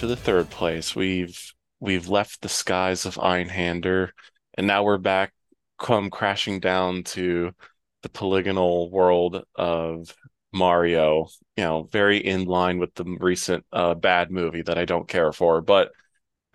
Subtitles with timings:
[0.00, 0.96] to the third place.
[0.96, 4.08] We've we've left the skies of Einhander,
[4.54, 5.34] and now we're back,
[5.78, 7.52] come crashing down to
[8.02, 10.14] the polygonal world of
[10.54, 11.28] Mario.
[11.58, 15.34] You know, very in line with the recent uh, bad movie that I don't care
[15.34, 15.60] for.
[15.60, 15.90] But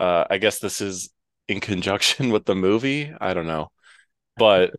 [0.00, 1.10] uh, I guess this is
[1.46, 3.14] in conjunction with the movie.
[3.20, 3.68] I don't know,
[4.36, 4.74] but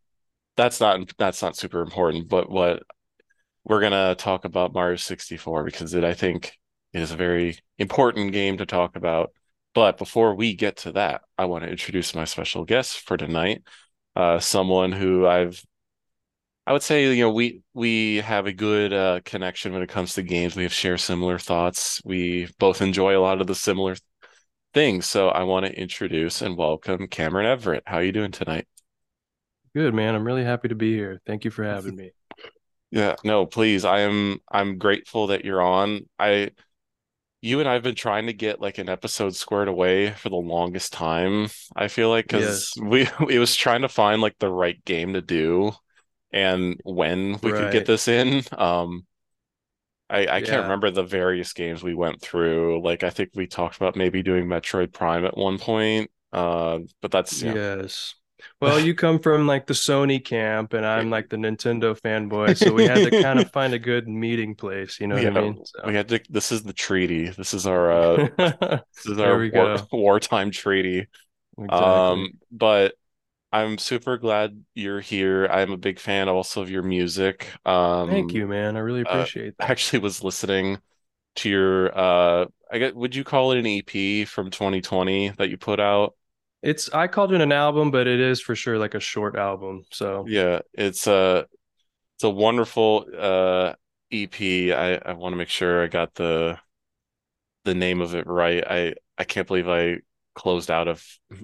[0.57, 2.27] that's not that's not super important.
[2.27, 2.83] But what
[3.63, 6.51] we're gonna talk about Mario 64 because it I think
[6.93, 9.31] is a very important game to talk about.
[9.73, 13.63] But before we get to that, I want to introduce my special guest for tonight.
[14.15, 15.63] Uh, someone who I've
[16.67, 20.15] I would say, you know, we we have a good uh, connection when it comes
[20.15, 20.53] to games.
[20.53, 22.01] We have share similar thoughts.
[22.03, 23.95] We both enjoy a lot of the similar
[24.73, 25.05] things.
[25.05, 27.83] So I want to introduce and welcome Cameron Everett.
[27.85, 28.67] How are you doing tonight?
[29.73, 30.13] Good, man.
[30.13, 31.21] I'm really happy to be here.
[31.25, 32.11] Thank you for having me.
[32.91, 33.85] Yeah, no, please.
[33.85, 36.01] I am I'm grateful that you're on.
[36.19, 36.49] I
[37.41, 40.93] you and I've been trying to get like an episode squared away for the longest
[40.93, 41.49] time.
[41.75, 42.77] I feel like because Yes.
[42.81, 45.71] we it was trying to find like the right game to do
[46.31, 48.43] and when we could get this in.
[48.57, 49.05] Um,
[50.09, 52.81] I I can't remember the various games we went through.
[52.83, 56.09] Like I think we talked about maybe doing Metroid Prime at one point.
[56.31, 57.53] Uh, but that's yeah.
[57.53, 58.15] Yes.
[58.61, 62.73] Well, you come from like the Sony camp, and I'm like the Nintendo fanboy, so
[62.73, 65.31] we had to kind of find a good meeting place, you know what I Yeah,
[65.31, 65.61] mean?
[65.83, 66.21] we had to.
[66.29, 67.29] This is the treaty.
[67.29, 68.19] This is our uh,
[68.97, 71.07] this is our war, wartime treaty.
[71.57, 72.17] exactly.
[72.17, 72.95] Um, but
[73.53, 75.47] I'm super glad you're here.
[75.47, 77.49] I'm a big fan also of your music.
[77.67, 78.75] Um, Thank you, man.
[78.75, 80.79] I really uh, appreciate I actually was listening
[81.37, 85.57] to your uh, I get, would you call it an EP from 2020 that you
[85.57, 86.15] put out?
[86.61, 89.83] It's I called it an album, but it is for sure like a short album.
[89.91, 91.45] So Yeah, it's a
[92.15, 93.73] it's a wonderful uh
[94.11, 94.73] EP.
[94.73, 96.57] I I want to make sure I got the
[97.65, 98.63] the name of it right.
[98.65, 99.97] I I can't believe I
[100.35, 101.03] closed out of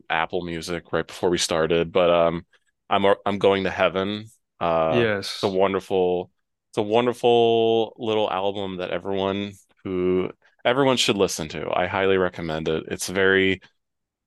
[0.10, 2.46] Apple Music right before we started, but um
[2.90, 4.26] I'm I'm going to heaven.
[4.60, 5.28] Uh yes.
[5.36, 6.32] it's a wonderful
[6.72, 9.54] it's a wonderful little album that everyone
[9.84, 10.32] who
[10.66, 11.70] everyone should listen to.
[11.72, 12.86] I highly recommend it.
[12.88, 13.62] It's very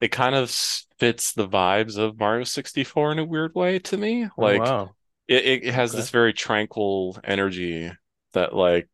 [0.00, 0.50] it kind of
[0.98, 4.28] fits the vibes of Mario 64 in a weird way to me.
[4.38, 4.96] Oh Like wow.
[5.28, 5.94] it, it has Okay.
[5.94, 7.90] this very tranquil energy
[8.32, 8.88] that like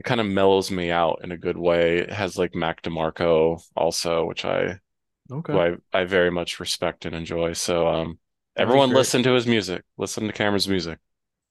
[0.00, 1.98] it kind of mellows me out in a good way.
[2.00, 4.80] It has like Mac DeMarco also, which I
[5.30, 5.50] Okay.
[5.50, 7.54] who I, I very much respect and enjoy.
[7.54, 8.18] So um
[8.56, 9.84] everyone listen to his music.
[9.98, 10.98] Listen to Cameron's music.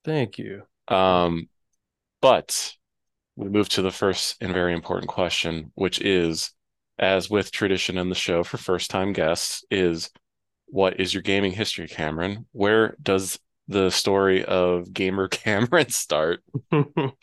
[0.03, 0.63] Thank you.
[0.87, 1.49] Um
[2.21, 2.75] but
[3.35, 6.51] we move to the first and very important question, which is,
[6.99, 10.11] as with tradition in the show for first time guests, is
[10.67, 12.47] what is your gaming history, Cameron?
[12.53, 16.43] Where does the story of gamer Cameron start?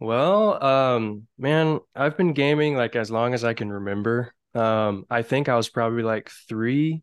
[0.00, 4.34] Well, um, man, I've been gaming like as long as I can remember.
[4.54, 7.02] Um, I think I was probably like three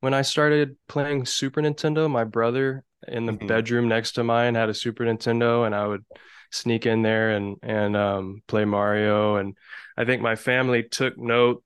[0.00, 2.10] when I started playing Super Nintendo.
[2.10, 3.46] My brother in the Mhm.
[3.48, 6.04] bedroom next to mine had a Super Nintendo, and I would
[6.52, 9.36] sneak in there and and um, play Mario.
[9.36, 9.56] And
[9.96, 11.62] I think my family took note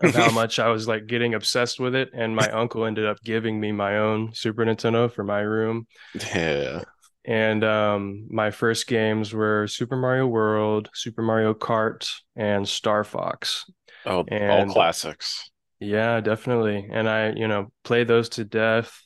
[0.00, 3.22] of how much I was like getting obsessed with it, and my uncle ended up
[3.24, 5.86] giving me my own Super Nintendo for my room.
[6.14, 6.84] Yeah.
[7.24, 13.64] And um, my first games were Super Mario World, Super Mario Kart, and Star Fox.
[14.06, 15.50] Oh, all And classics.
[15.80, 16.88] yeah, definitely.
[16.90, 18.98] And I, you know, played those to death.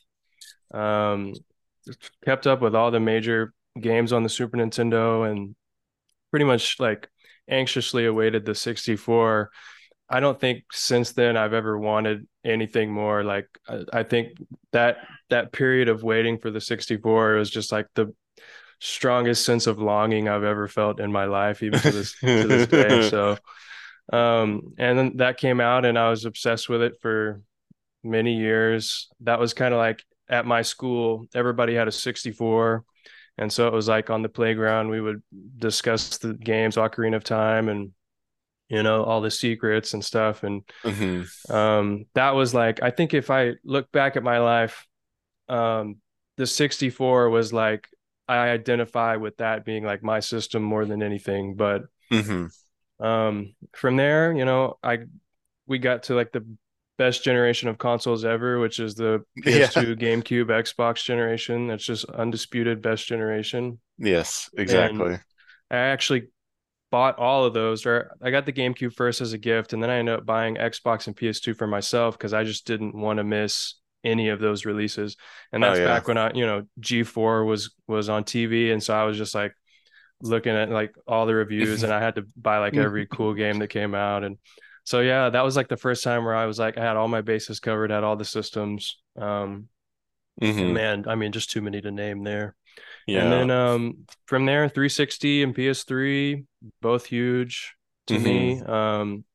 [0.73, 1.33] Um,
[2.25, 5.55] kept up with all the major games on the Super Nintendo and
[6.31, 7.09] pretty much like
[7.51, 9.51] anxiously awaited the 64.
[10.09, 13.23] I don't think since then I've ever wanted anything more.
[13.23, 14.29] Like I, I think
[14.71, 14.97] that
[15.29, 18.13] that period of waiting for the 64 was just like the
[18.79, 22.67] strongest sense of longing I've ever felt in my life, even to this to this
[22.67, 23.01] day.
[23.09, 23.37] So
[24.11, 27.41] um and then that came out and I was obsessed with it for
[28.03, 29.07] many years.
[29.21, 32.83] That was kind of like at my school, everybody had a 64.
[33.37, 35.21] And so it was like on the playground, we would
[35.57, 37.91] discuss the games, Ocarina of Time, and
[38.69, 40.43] you know, all the secrets and stuff.
[40.43, 41.51] And Mhm.
[41.51, 44.87] um, that was like, I think if I look back at my life,
[45.49, 45.97] um,
[46.37, 47.89] the 64 was like,
[48.27, 51.55] I identify with that being like my system more than anything.
[51.55, 52.49] But Mhm.
[52.99, 54.99] um, from there, you know, I
[55.67, 56.45] we got to like the
[57.01, 61.67] best generation of consoles ever, which is the PS2, GameCube, Xbox generation.
[61.67, 63.79] That's just undisputed best generation.
[63.97, 65.17] Yes, exactly.
[65.71, 66.27] I actually
[66.91, 69.89] bought all of those, or I got the GameCube first as a gift, and then
[69.89, 73.23] I ended up buying Xbox and PS2 for myself because I just didn't want to
[73.23, 75.17] miss any of those releases.
[75.51, 75.85] And Oh, that's yeah.
[75.85, 79.33] back when I, you know, G4 was was on TV, and so I was just
[79.33, 79.53] like,
[80.21, 83.57] looking at like all the reviews and I had to buy like every cool game
[83.59, 84.37] that came out and
[84.83, 87.07] so yeah, that was like the first time where I was like I had all
[87.07, 88.97] my bases covered, had all the systems.
[89.17, 89.69] Um
[90.57, 92.55] and hmm man, I mean just too many to name there.
[93.05, 93.11] Yeah.
[93.13, 96.45] And then um from there 360 and PS3
[96.81, 97.75] both huge
[98.07, 98.61] to hmm me.
[98.61, 99.25] Um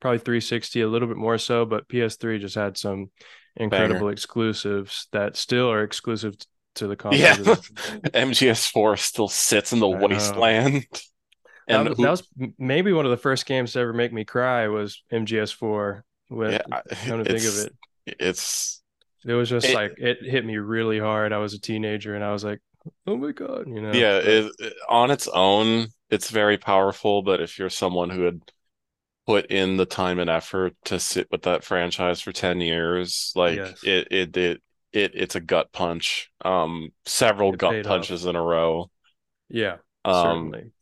[0.00, 3.10] probably 360 a little bit more so, but PS3 just had some
[3.70, 4.06] Banger.
[4.06, 6.36] incredible exclusives that still are exclusive
[6.76, 7.56] to the console day.
[8.14, 10.86] MGS4 still sits in the I wasteland.
[11.68, 12.22] And That that who was
[12.58, 16.04] maybe one of the first games to ever make me cry was MGS4.
[16.28, 17.74] When yeah, come to think of it,
[18.06, 18.82] it's
[19.26, 21.32] it was just it like it hit me really hard.
[21.32, 22.60] I was a teenager and I was like,
[23.06, 24.06] "Oh my God," you know.
[24.06, 28.40] yeah, it, it- on its own, it's very powerful, but if you're someone who had
[29.26, 33.64] put in the time and effort to sit with that franchise for 10 years, like
[33.64, 36.30] yes, it it it, it it's a gut punch.
[36.44, 38.08] Um several gut paid off.
[38.08, 38.90] punches in a row.
[39.48, 40.72] Yeah, Um certainly.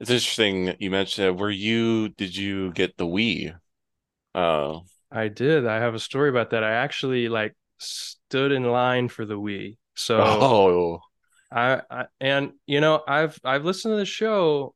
[0.00, 3.58] It's interesting you mentioned that were you did you get the Wii?
[4.34, 4.80] Uh
[5.10, 5.66] I did.
[5.66, 6.64] I have a story about that.
[6.64, 9.78] I actually like stood in line for the Wii.
[9.94, 11.00] So oh
[11.50, 14.74] I, I and you know I've I've listened to the show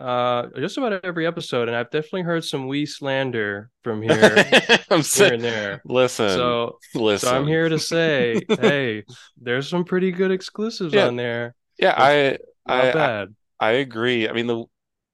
[0.00, 4.52] uh just about every episode and I've definitely heard some Wii slander from here
[4.90, 5.84] I'm here saying and there.
[5.84, 7.28] listen, So listen.
[7.28, 9.04] so I'm here to say, hey,
[9.40, 11.54] there's some pretty good exclusives Yeah, on there.
[11.78, 13.34] yeah, That's I not I bad.
[13.64, 14.28] I agree.
[14.28, 14.64] I mean, the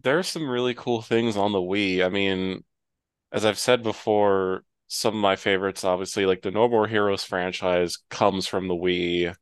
[0.03, 2.05] there are some really cool things on the Wii.
[2.05, 2.65] I mean,
[3.33, 7.99] as I've said before, some of my favorites, obviously, like the No More Heroes franchise
[8.11, 9.35] comes from the Wii.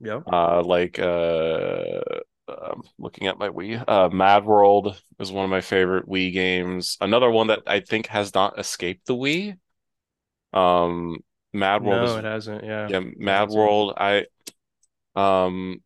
[0.00, 0.22] Yep.
[0.32, 2.00] Uh, like uh,
[2.48, 6.96] um, looking at my Wii, uh, Mad World is one of my favorite Wii games.
[7.02, 9.58] Another one that I think has not escaped the Wii.
[10.54, 11.18] Um,
[11.52, 12.64] Mad World No, is it hasn't.
[12.64, 13.50] Yeah, yeah, Mad.
[13.50, 13.92] World.
[13.98, 14.24] I
[15.14, 15.82] um.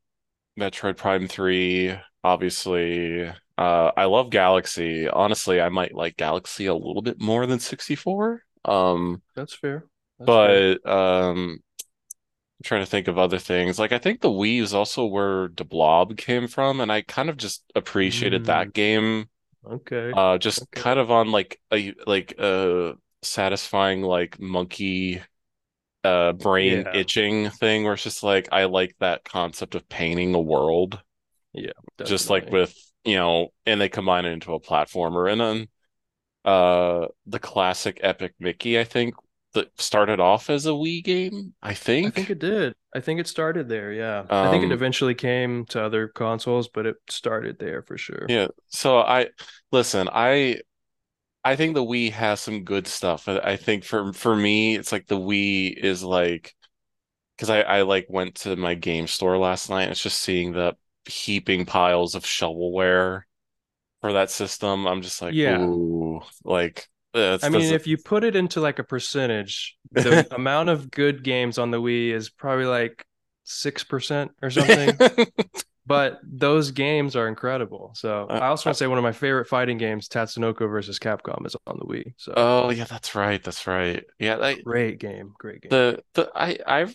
[0.59, 1.95] Metroid Prime 3,
[2.29, 3.27] obviously.
[3.59, 5.09] Uh, I love Galaxy.
[5.09, 8.43] Honestly, I might like Galaxy a little bit more than 64.
[8.65, 9.87] Um, That's fair.
[10.19, 10.67] That's fair.
[10.67, 11.63] but um,
[12.61, 13.79] I'm trying to think of other things.
[13.79, 17.31] Like I think the Wii is also where the Blob came from, and I kind
[17.31, 19.29] of just appreciated Mm, that game.
[19.65, 20.15] okay.
[20.15, 20.75] Uh, just Okay.
[20.75, 25.23] kind of on like a like a satisfying like monkey
[26.05, 26.93] uh brain Yeah.
[26.93, 31.03] itching thing where it's just like I like that concept of painting a world
[31.53, 31.73] Yeah,
[32.05, 32.75] just like with
[33.05, 35.31] you know, and they combine it into a platformer.
[35.31, 35.69] And then
[36.45, 39.15] uh the classic Epic Mickey, I think,
[39.55, 42.07] that started off as a Wii game, I think.
[42.07, 42.75] I think it did.
[42.95, 43.93] I think it started there.
[43.93, 44.27] Yeah.
[44.41, 48.29] I think it Um eventually came to other consoles, but it started there for sure.
[48.29, 49.29] yeah, so I
[49.73, 50.61] listen, I
[51.45, 53.29] I think the Wii has some good stuff.
[53.29, 56.55] I, I think for for me, it's like the Wii is like
[57.37, 59.85] because I, I like went to my game store last night.
[59.85, 60.77] And it's just seeing the
[61.09, 63.23] heaping piles of shovelware
[64.01, 64.87] for that system.
[64.87, 65.59] I'm just like, Yeah.
[65.59, 70.69] ooh, like that's I mean, if you put it into like a percentage, the amount
[70.69, 73.05] of good games on the Wii is probably like
[73.45, 74.99] 6% or something.
[75.87, 77.93] But those games are incredible.
[77.97, 80.69] So Uh, I also uh, want to say one of my favorite fighting games, Tatsunoko
[80.69, 82.13] versus Capcom, is on the Wii.
[82.19, 84.05] So oh yeah, that's right, that's right.
[84.19, 85.71] Yeah, I, great game, great game.
[85.71, 86.95] the the I I've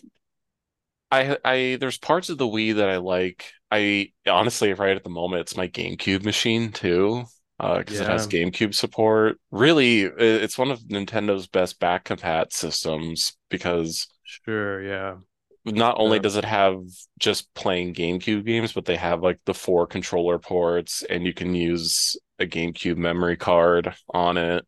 [1.10, 3.52] I I there's parts of the Wii that I like.
[3.76, 7.24] I honestly, right at the moment, it's my GameCube machine too,
[7.60, 9.38] uh, because it has GameCube support.
[9.50, 14.82] Really, it's one of Nintendo's best back compat systems because sure.
[14.82, 15.16] Yeah.
[15.64, 16.82] not only Uh, does it have
[17.18, 21.54] just playing GameCube games, but they have like the four controller ports, and you can
[21.54, 24.66] use a GameCube memory card on it.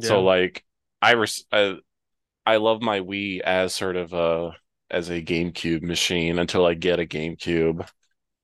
[0.00, 0.64] So like,
[1.02, 1.76] I res I,
[2.46, 4.52] I love my Wii as sort of a
[4.90, 7.88] as a GameCube machine until I get a GameCube.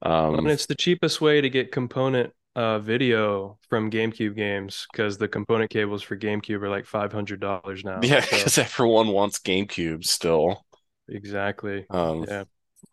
[0.05, 5.19] Um, and it's the cheapest way to get component uh video from GameCube games because
[5.19, 8.09] the component cables for GameCube are like $500 now.
[8.09, 10.65] yeah, So because everyone wants GameCube still.
[11.09, 11.87] exactly.
[11.91, 12.45] Um, Yeah.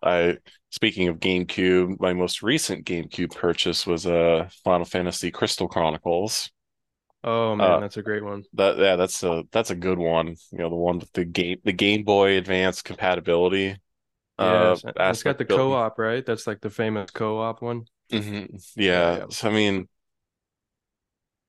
[0.04, 0.38] I
[0.72, 6.52] speaking of GameCube, my most recent GameCube purchase was uh Final Fantasy Crystal Chronicles.
[7.24, 8.44] Oh man, Uh, that's a great one.
[8.54, 10.30] that yeah, that's a that's a good one.
[10.52, 13.78] You know, the one with the game the Game Boy Advance compatibility
[14.40, 15.66] uh Yes, it's got the built.
[15.72, 16.26] co-op, right?
[16.26, 17.86] That's like the famous co-op one.
[18.12, 18.62] Mhm.
[18.76, 19.26] Yeah, Yeah, yeah.
[19.30, 19.88] so I mean,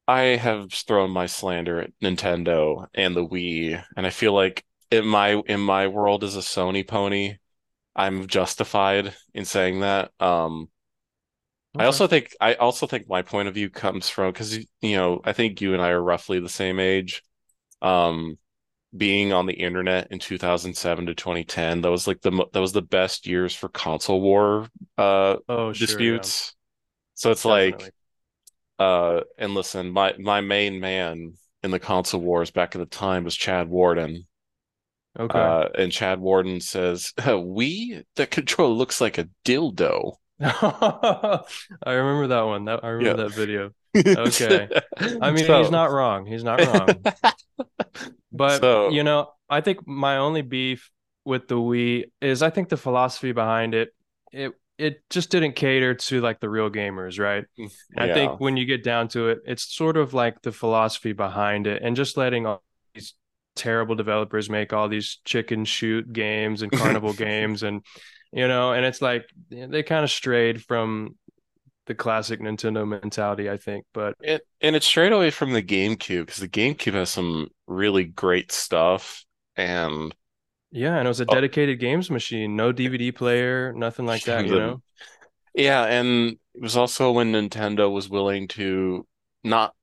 [0.09, 5.05] I have thrown my slander at Nintendo and the Wii, and I feel like in
[5.07, 7.39] my in my world as a Sony pony,
[7.97, 10.13] I'm justified in saying that.
[10.21, 10.71] Um,
[11.79, 15.21] I also think I also think my point of view comes from because you know
[15.25, 17.23] I think you and I are roughly the same age.
[17.83, 18.39] Um,
[18.97, 22.83] being on the internet in 2007 to 2010, that was like the that was the
[22.83, 24.69] best years for console war
[24.99, 26.31] uh Oh, sure, yeah.
[26.31, 26.55] disputes.
[27.15, 27.87] So it's definitely.
[27.87, 27.93] like
[28.79, 33.25] uh and listen, my my main man in the console wars back at the time
[33.25, 34.27] was Chad Warden.
[35.19, 35.53] Okay.
[35.55, 41.43] Uh and Chad Warden says, "We the control looks like a dildo." I
[41.87, 42.65] remember that one.
[42.65, 43.17] That I Yeah.
[43.17, 43.73] remember that video.
[43.97, 44.69] Okay.
[45.21, 46.27] I mean, So he's not wrong.
[46.27, 47.05] He's not wrong.
[48.35, 50.91] But, so you know, I think my only beef
[51.25, 53.91] with the Wii is I think the philosophy behind it,
[54.33, 57.45] it it just didn't cater to like the real gamers, right?
[57.59, 61.13] Mm, I think when you get down to it, it's sort of like the philosophy
[61.13, 62.63] behind it and just letting all
[62.95, 63.15] these
[63.55, 67.85] terrible developers make all these chicken shoot games and carnival games and
[68.33, 71.17] you know, and it's like they kind of strayed from
[71.87, 73.85] the classic Nintendo mentality, I think.
[73.93, 78.05] But It, and it's straight away from the GameCube because the GameCube has some really
[78.05, 79.25] great stuff
[79.57, 80.15] and
[80.71, 84.47] yeah, and it was a oh, dedicated games machine, no DVD player, nothing like that,
[84.47, 84.83] you know?
[85.55, 89.07] Yeah, and it was also when Nintendo was willing to
[89.45, 89.75] not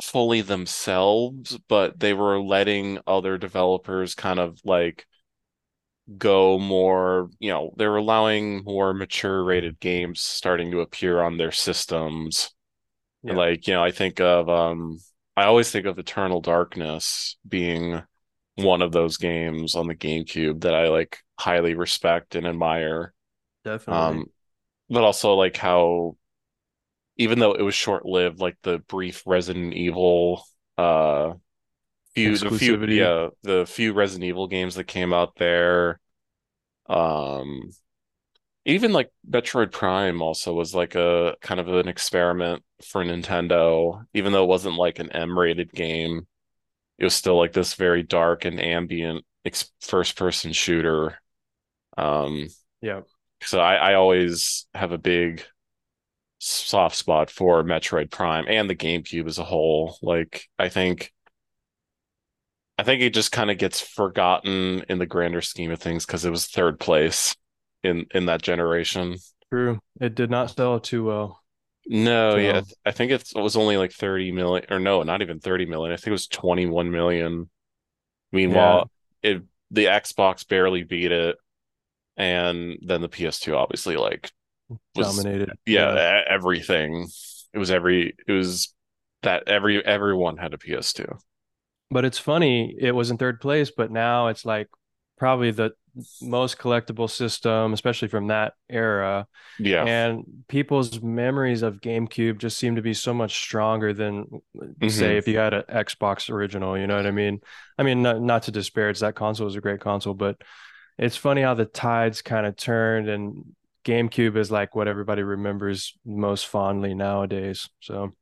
[0.00, 5.06] fully themselves, but they were letting other developers kind of like
[6.18, 11.52] go more, you know, they're allowing more mature rated games starting to appear on their
[11.52, 12.52] systems.
[13.22, 14.98] Yeah, like, you know, I think of um
[15.36, 18.02] I always think of Eternal Darkness being
[18.56, 23.14] one of those games on the GameCube that I like highly respect and admire.
[23.64, 24.22] definitely.
[24.22, 24.26] Um,
[24.90, 26.16] but also like how
[27.16, 30.44] even though it was short-lived, like the brief Resident Evil
[30.78, 31.34] uh
[32.16, 36.00] few the few yeah, the few Resident Evil games that came out there.
[36.88, 37.70] Um
[38.64, 44.32] even like Metroid Prime also was like a kind of an experiment for Nintendo, even
[44.32, 46.26] though it wasn't like an M-rated game.
[46.98, 51.18] It was still like this very dark and ambient ex first-person shooter.
[51.98, 52.48] Um,
[52.80, 53.02] Yeah.
[53.42, 55.44] so I, I always have a big
[56.38, 59.98] soft spot for Metroid Prime and the GameCube as a whole.
[60.02, 61.12] Like I think
[62.78, 66.24] I think it just kind of gets forgotten in the grander scheme of things because
[66.24, 67.34] it was third place
[67.82, 69.16] in in that generation.
[69.50, 69.78] True.
[70.00, 71.42] It did not sell too well.
[71.88, 75.38] No, yeah, I think it's, it was only like 30 million, or no, not even
[75.38, 75.92] 30 million.
[75.92, 77.48] I think it was 21 million.
[78.32, 78.90] yeah, Meanwhile,
[79.22, 81.36] it the Xbox barely beat it,
[82.16, 84.32] and then the PS2 obviously like
[84.96, 85.50] was dominated.
[85.64, 86.22] yeah, Yeah.
[86.28, 87.06] everything.
[87.54, 88.74] It was every it was
[89.22, 91.16] that every everyone had a PS2.
[91.90, 94.68] But it's funny, it was in third place, but now it's like
[95.18, 95.72] probably the
[96.20, 99.26] most collectible system, especially from that era.
[99.58, 99.84] Yeah.
[99.84, 104.26] And people's memories of GameCube just seem to be so much stronger than,
[104.88, 107.40] say, hmm if you had an Xbox original, you know what I mean?
[107.78, 110.36] I mean, not, not to disparage that console was a great console, but
[110.98, 115.96] it's funny how the tides kind of turned and GameCube is like what everybody remembers
[116.04, 117.68] most fondly nowadays.
[117.80, 118.14] So,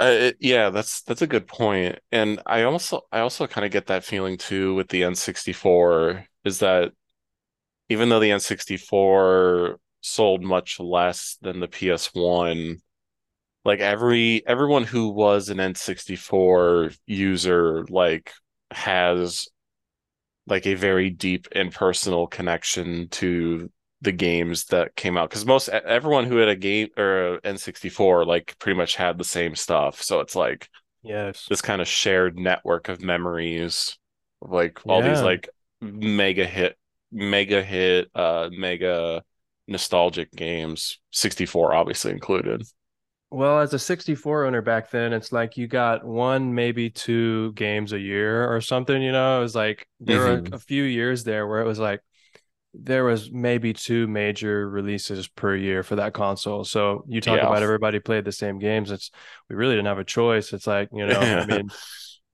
[0.00, 1.98] Uh, it- yeah, that's that's a good point.
[2.10, 6.58] And I also I also kind of get that feeling too with the N64 is
[6.60, 6.92] that
[7.88, 12.82] even though the N64 sold much less than the PS1,
[13.64, 18.32] like every everyone who was an N64 user like
[18.72, 19.48] has
[20.46, 23.70] like a very deep and personal connection to
[24.02, 28.26] the games that came out because most everyone who had a game or a N64
[28.26, 30.02] like pretty much had the same stuff.
[30.02, 30.68] So it's like
[31.02, 31.50] yes.
[31.50, 33.98] this kind of shared network of memories
[34.42, 35.48] of like all these like
[35.80, 36.76] mega hit,
[37.12, 39.22] mega hit, uh, mega
[39.68, 42.62] nostalgic games, 64 obviously included.
[43.30, 47.92] Well, as a 64 owner back then, it's like you got one, maybe two games
[47.94, 49.38] a year or something, you know?
[49.38, 52.02] It was like there were hmm a few years there where it was like
[52.74, 56.64] there was maybe two major releases per year for that console.
[56.64, 57.42] So you talk Yeah.
[57.42, 58.90] about everybody played the same games.
[58.90, 59.10] It's
[59.50, 60.52] we really didn't have a choice.
[60.52, 61.72] It's like, you know, I mean,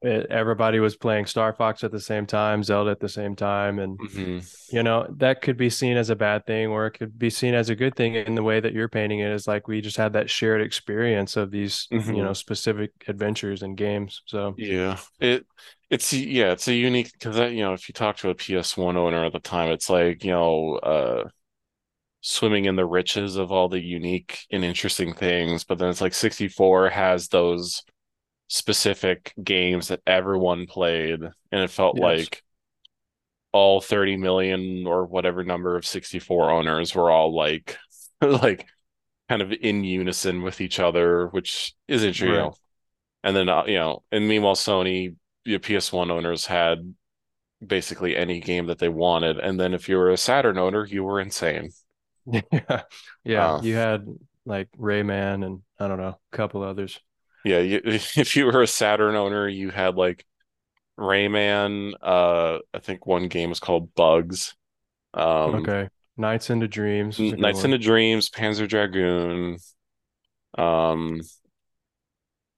[0.03, 3.79] it, everybody was playing Star Fox at the same time, Zelda at the same time,
[3.79, 4.39] and hmm
[4.71, 7.55] you know, that could be seen as a bad thing or it could be seen
[7.55, 9.97] as a good thing in the way that you're painting it is like we just
[9.97, 14.23] had that shared experience of these, you hmm know, specific adventures and games.
[14.27, 14.99] So, Yeah.
[15.21, 15.47] It
[15.91, 18.97] it's yeah, it's a unique because that, you know, if you talk to a PS1
[18.97, 21.29] owner at the time, it's like, you know, uh
[22.21, 26.15] swimming in the riches of all the unique and interesting things, but then it's like
[26.15, 27.85] 64 has those
[28.49, 32.03] specific games that everyone played, and it felt yes.
[32.03, 32.43] like
[33.53, 37.79] all 30 million or whatever number of 64 owners were all like
[38.21, 38.67] like
[39.29, 42.59] kind of in unison with each other, which is interesting, you Right.
[43.25, 45.15] And then uh, you know, and meanwhile Sony,
[45.49, 46.95] the PS1 owners had
[47.67, 51.05] basically any game that they wanted, and then if you were a Saturn owner, you
[51.05, 51.71] were insane.
[52.53, 52.83] Yeah.
[53.25, 53.55] Yeah.
[53.55, 54.07] Uh, You had
[54.45, 57.01] like Rayman and I don't know, a couple others.
[57.45, 60.25] Yeah, you, if you were a Saturn owner, you had like
[60.99, 61.95] Rayman.
[62.03, 64.55] Uh, I think one game was called Bugs.
[65.15, 65.89] Um, Okay.
[66.17, 69.59] Nights into Dreams Nights into Dreams, Panzer Dragoon.
[70.57, 71.21] Um,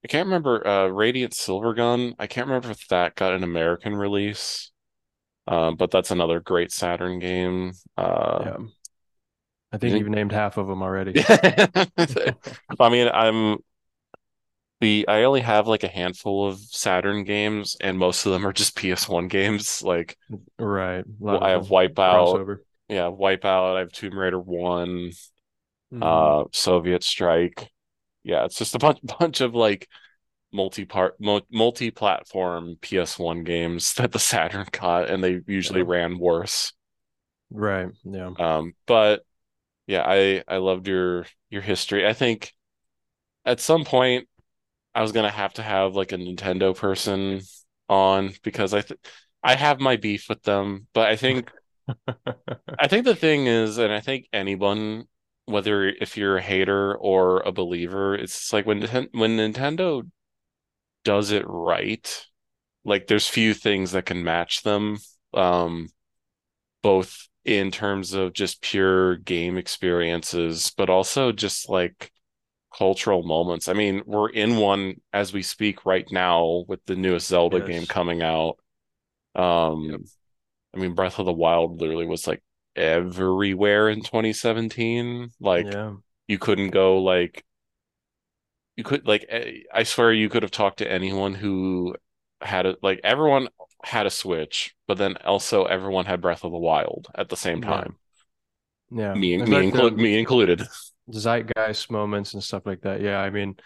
[0.04, 0.66] I can't remember.
[0.66, 2.14] Uh, Radiant Silvergun.
[2.18, 4.70] I can't remember if that got an American release.
[5.48, 7.72] Um, but that's another great Saturn game.
[7.96, 8.56] Uh, Yeah.
[9.72, 11.18] I think you've named half of them already.
[12.78, 13.58] I mean, I'm
[14.80, 18.52] the I only have like a handful of Saturn games, and most of them are
[18.52, 19.82] just PS1 games.
[19.82, 20.16] Like
[20.58, 21.04] Right.
[21.26, 22.60] A well, lot I have Wipeout, crossover.
[22.88, 23.76] yeah, Wipeout.
[23.76, 25.12] I have Tomb Raider 1,
[25.90, 27.70] hmm uh, Soviet Strike.
[28.30, 29.88] Yeah, it's just a bunch bunch of like
[30.52, 31.16] multi-part
[31.50, 35.84] multi-platform PS1 games that the Saturn got, and they usually Yeah.
[35.84, 36.72] ran worse.
[37.50, 37.90] Right.
[38.04, 38.34] Yeah.
[38.36, 39.24] Um, but
[39.86, 42.06] yeah, I I loved your your history.
[42.06, 42.54] I think
[43.46, 44.28] at some point
[44.94, 47.42] I was gonna have to have like a Nintendo person
[47.88, 49.00] on because I th
[49.44, 51.52] I have my beef with them, but I think
[52.78, 55.06] I think the thing is, and I think anyone,
[55.46, 60.08] whether if you're a hater or a believer, it's like when when Nintendo
[61.04, 62.26] does it right,
[62.84, 64.98] like there's few things that can match them,
[65.34, 65.88] um,
[66.82, 72.12] both in terms of just pure game experiences, but also just like
[72.76, 73.68] cultural moments.
[73.68, 77.86] I mean, we're in one as we speak right now with the newest Zelda game
[77.86, 78.58] coming out.
[79.34, 79.44] Yep.
[79.44, 80.04] Um,
[80.74, 82.42] I mean, Breath of the Wild literally was like
[82.76, 85.30] everywhere in 2017.
[85.40, 85.96] Like Yeah.
[86.28, 87.44] you couldn't go like
[88.76, 91.94] you could like eh, I swear you could have talked to anyone who
[92.40, 93.48] had it like everyone
[93.84, 97.60] had a Switch, but then also everyone had Breath of the Wild at the same
[97.60, 97.96] time.
[98.90, 99.14] Yeah.
[99.14, 100.62] Me It's me like include the me included.
[101.12, 103.00] zeitgeist moments and stuff like that.
[103.00, 103.18] Yeah.
[103.20, 103.56] I mean,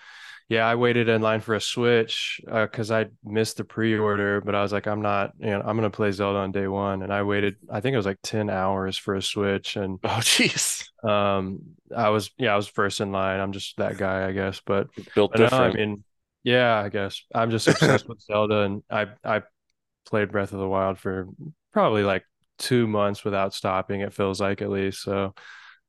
[0.49, 4.55] yeah, I waited in line for a Switch uh, because I missed the pre-order, but
[4.55, 7.03] I was like, I'm not, you know, I'm gonna play Zelda on day one.
[7.03, 9.77] And I waited, I think it was like 10 hours for a Switch.
[9.77, 10.89] And Oh jeez.
[11.03, 11.61] um
[11.95, 13.41] I was yeah, I was first in line.
[13.41, 14.61] I'm just that guy, I guess.
[14.65, 16.05] But Built but no, I mean,
[16.43, 17.23] yeah, I guess.
[17.35, 19.43] I'm just obsessed with Zelda and I I
[20.07, 21.29] played Breath of the Wild for
[21.73, 22.25] probably like
[22.59, 25.03] two months without stopping, it feels like at least.
[25.03, 25.35] So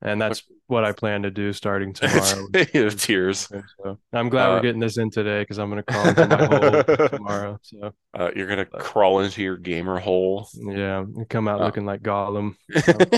[0.06, 2.48] and that's what I plan to do starting tomorrow.
[2.54, 3.50] Tears.
[3.50, 6.44] So I'm glad we're Uh, getting this in today because I'm gonna crawl into my
[6.44, 7.60] hole tomorrow.
[7.62, 10.50] So uh, you're gonna but crawl into your gamer hole.
[10.54, 12.56] yeah, come out Uh, looking like Gollum.
[12.76, 13.10] So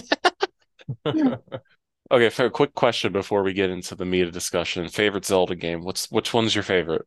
[2.12, 4.88] Okay, for a quick question before we get into the meat of discussion.
[4.89, 5.82] Favorite Zelda game?
[5.84, 7.06] What's which one's your favorite?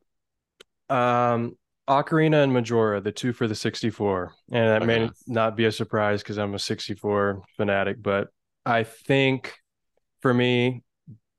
[0.88, 1.56] Um,
[1.88, 4.34] Ocarina and Majora, the two for the 64.
[4.52, 4.82] And that Okay.
[4.82, 8.28] may not be a surprise because I'm a 64 fanatic, but
[8.66, 9.54] I think
[10.20, 10.83] for me,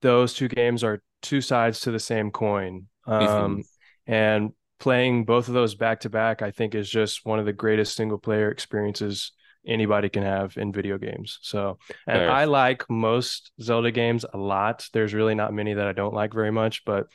[0.01, 2.87] those two games are two sides to the same coin.
[3.19, 3.65] hmm Um,
[4.07, 7.53] and playing both of those back to back, I think is just one of the
[7.53, 9.31] greatest single player experiences
[9.65, 11.39] anybody can have in video games.
[11.43, 12.27] So, and Fair.
[12.27, 14.87] I like most Zelda games a lot.
[14.93, 17.07] There's really not many that I don't like very much, but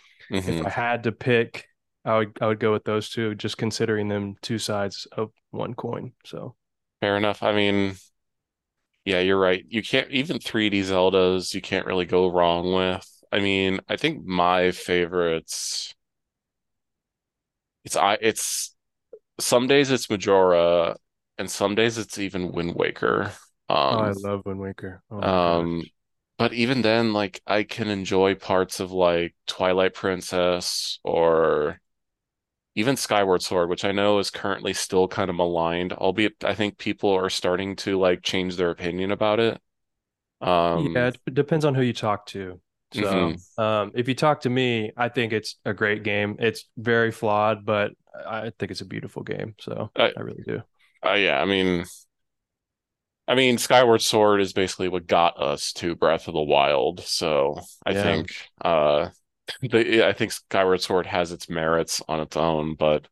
[0.44, 1.66] if hmm I had to pick,
[2.04, 5.74] I would I would go with those two, just considering them two sides of one
[5.74, 6.12] coin.
[6.24, 6.54] So
[7.00, 7.42] Fair enough.
[7.42, 7.96] I mean,
[9.06, 9.64] yeah, you're right.
[9.68, 13.08] You can't even 3D Zeldas, you can't really go wrong with.
[13.32, 15.94] I mean, I think my favorites,
[17.84, 18.74] it's I it's
[19.40, 20.96] some days it's Majora
[21.38, 23.32] and some days it's even Wind Waker.
[23.90, 25.02] oh, I Um, love Wind Waker.
[25.10, 25.92] Oh um, gosh.
[26.38, 31.80] but even then, like I can enjoy parts of like Twilight Princess or
[32.76, 36.78] even Skyward Sword, which I know is currently still kind of maligned, albeit I think
[36.78, 39.60] people are starting to like change their opinion about it.
[40.72, 42.60] Yeah, Um, it depends on who you talk to.
[42.92, 43.46] So, mhm.
[43.58, 46.36] um, if you talk to me, I think it's a great game.
[46.38, 47.92] It's very flawed, but
[48.26, 49.54] I think it's a beautiful game.
[49.60, 50.62] So Uh, I really do.
[51.06, 51.84] uh, yeah, I mean,
[53.28, 57.00] I mean, Skyward Sword is basically what got us to Breath of the Wild.
[57.00, 58.30] So I Yeah, think,
[58.64, 59.10] uh,
[59.62, 63.08] the, I think Skyward Sword has its merits on its own, but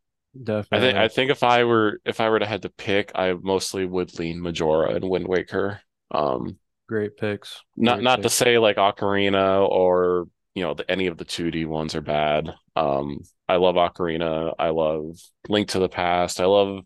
[0.73, 3.35] I think I think if I were if I were to had to pick, I
[3.35, 5.81] mostly would lean Majora and Wind Waker.
[6.11, 7.62] Um, Great picks.
[7.77, 8.31] not Great not to picks.
[8.31, 12.55] say like Ocarina or you know the, any of the 2D ones are bad.
[12.77, 14.55] Um, I love Ocarina.
[14.59, 15.18] I love
[15.49, 16.40] Link to the Past.
[16.40, 16.85] I love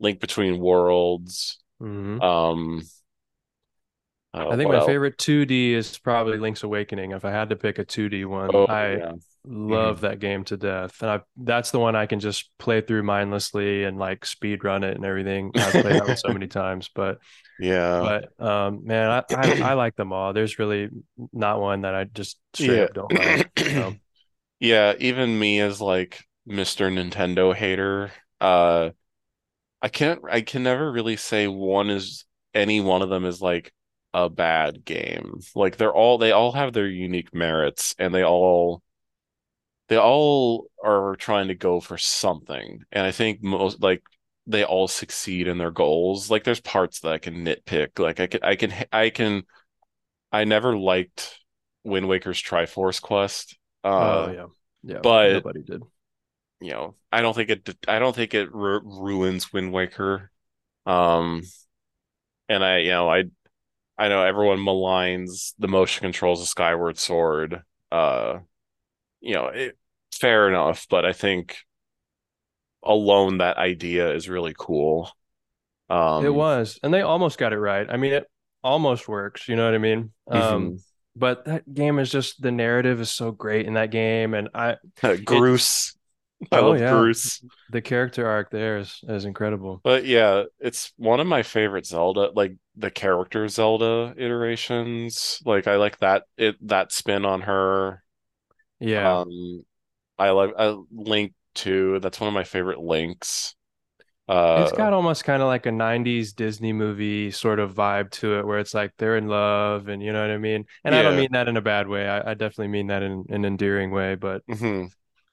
[0.00, 1.60] Link Between Worlds.
[1.80, 2.82] hmm Um,
[4.34, 4.96] Uh, I think my else?
[4.96, 7.12] favorite 2D is probably Link's Awakening.
[7.12, 9.12] If I had to pick a 2D one, Oh I yeah.
[9.44, 10.02] love Mhm.
[10.02, 11.00] that game to death.
[11.02, 14.84] And I that's the one I can just play through mindlessly and like speed run
[14.84, 15.52] it and everything.
[15.58, 17.18] I've played that one so many times, but
[17.58, 18.10] Yeah.
[18.10, 20.32] but um man, I, I I like them all.
[20.34, 20.90] There's really
[21.32, 22.88] not one that I just straight Yeah.
[22.88, 23.42] up don't like.
[23.56, 23.98] So
[24.60, 26.90] Yeah, even me as like Mr.
[26.90, 28.90] Nintendo hater, uh
[29.82, 33.72] I can't I can never really say one is any one of them is like
[34.14, 35.40] a bad game.
[35.54, 38.82] Like they're all they all have their unique merits and they all
[39.88, 42.82] they all are trying to go for something.
[42.92, 44.02] And I think most like
[44.46, 46.30] they all succeed in their goals.
[46.30, 47.98] Like there's parts that I can nitpick.
[47.98, 49.42] Like I can I can I can
[50.32, 51.38] I never liked
[51.84, 53.58] Wind Waker's Triforce Quest.
[53.98, 54.46] oh Uh yeah.
[54.82, 55.82] Yeah, but nobody did.
[56.60, 60.30] you know, I don't think it I don't think it ru ruins Wind Waker.
[60.86, 61.42] Um
[62.48, 63.24] and I you know, I
[64.00, 67.62] I know everyone maligns the motion controls of Skyward Sword.
[67.92, 68.40] Uh
[69.20, 69.78] you know, it,
[70.12, 71.58] fair enough, but I think
[72.82, 75.10] alone that idea is really cool.
[76.18, 77.88] It Um, was, and they almost got it right.
[77.88, 78.30] I mean, it
[78.62, 80.12] almost works, you know what I mean?
[80.30, 80.82] Um, mhm.
[81.16, 84.76] but that game is just the narrative is so great in that game, and I
[85.02, 85.96] it Groose.
[86.52, 87.42] I oh love yeah, Groose.
[87.68, 89.82] the character arc there is is incredible.
[89.82, 95.40] But yeah, it's one of my favorite Zelda, like the character Zelda iterations.
[95.44, 98.02] Like I like that it that spin on her.
[98.80, 99.64] Yeah, Um,
[100.18, 102.00] I like I Link too.
[102.00, 103.56] That's one of my favorite Links.
[104.28, 108.38] Uh, it's got almost kind of like a 90s Disney movie sort of vibe to
[108.38, 110.64] it, where it's like they're in love, and you know what I mean.
[110.84, 112.08] And I don't mean that in a bad way.
[112.08, 114.16] I, I definitely mean that in an endearing way.
[114.16, 114.90] But hmm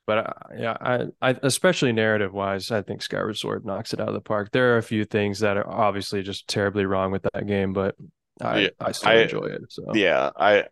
[0.08, 4.10] but I, yeah, I, I especially narrative wise, I think Skyward Sword knocks it out
[4.10, 4.52] of the park.
[4.54, 7.96] There are a few things that are obviously just terribly wrong with that game, but
[8.42, 8.70] I Yeah.
[8.80, 9.64] I still I enjoy it.
[9.70, 10.68] So yeah, I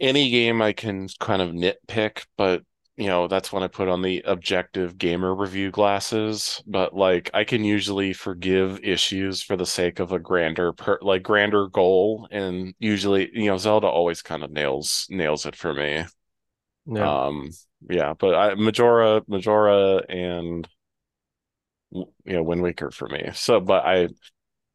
[0.00, 2.62] any game I can kind of nitpick, but
[2.96, 6.62] you know, that's when I put on the objective gamer review glasses.
[6.66, 11.22] But like I can usually forgive issues for the sake of a grander per like
[11.22, 12.26] grander goal.
[12.30, 16.04] And usually, you know, Zelda always kind of nails nails it for me.
[16.86, 17.50] yeah, Um,
[17.88, 20.68] yeah, but I Majora, Majora and
[21.90, 23.30] you know, Wind Waker for me.
[23.34, 24.08] So, but I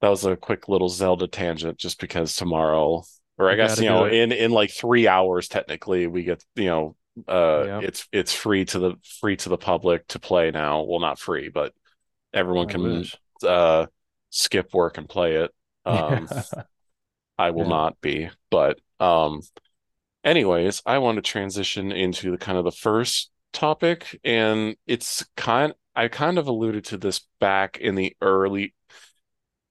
[0.01, 3.03] that was a quick little Zelda tangent just because tomorrow,
[3.37, 6.65] or I you guess, you know, in in like three hours technically we get, you
[6.67, 6.95] know,
[7.27, 10.83] uh Yeah, it's it's free to the free to the public to play now.
[10.83, 11.73] Well, not free, but
[12.33, 13.19] everyone I can wish.
[13.43, 13.87] uh
[14.31, 15.51] skip work and play it.
[15.85, 16.43] Um Yeah,
[17.37, 19.41] I will yeah, not be, but um
[20.23, 25.73] anyways, I want to transition into the kind of the first topic and it's kind
[25.95, 28.73] I kind of alluded to this back in the early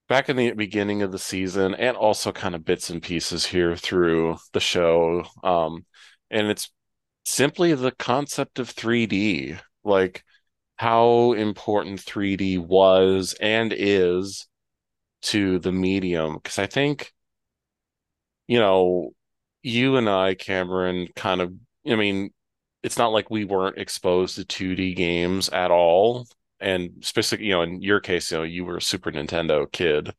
[0.07, 3.75] back in the beginning of the season and also kind of bits and pieces here
[3.75, 5.25] through the show.
[5.43, 5.85] Um,
[6.29, 6.71] and it's
[7.25, 10.23] simply the concept of 3D, like
[10.75, 14.47] how important 3D was and is
[15.23, 16.35] to the medium.
[16.35, 17.13] Because I think,
[18.47, 19.13] you know,
[19.63, 21.53] you and I, Cameron, kind of,
[21.87, 22.31] I mean,
[22.83, 26.27] it's not like we weren't exposed to 2D games at all.
[26.59, 30.13] And specifically, you know, in your case, you know, you were a Super Nintendo kid.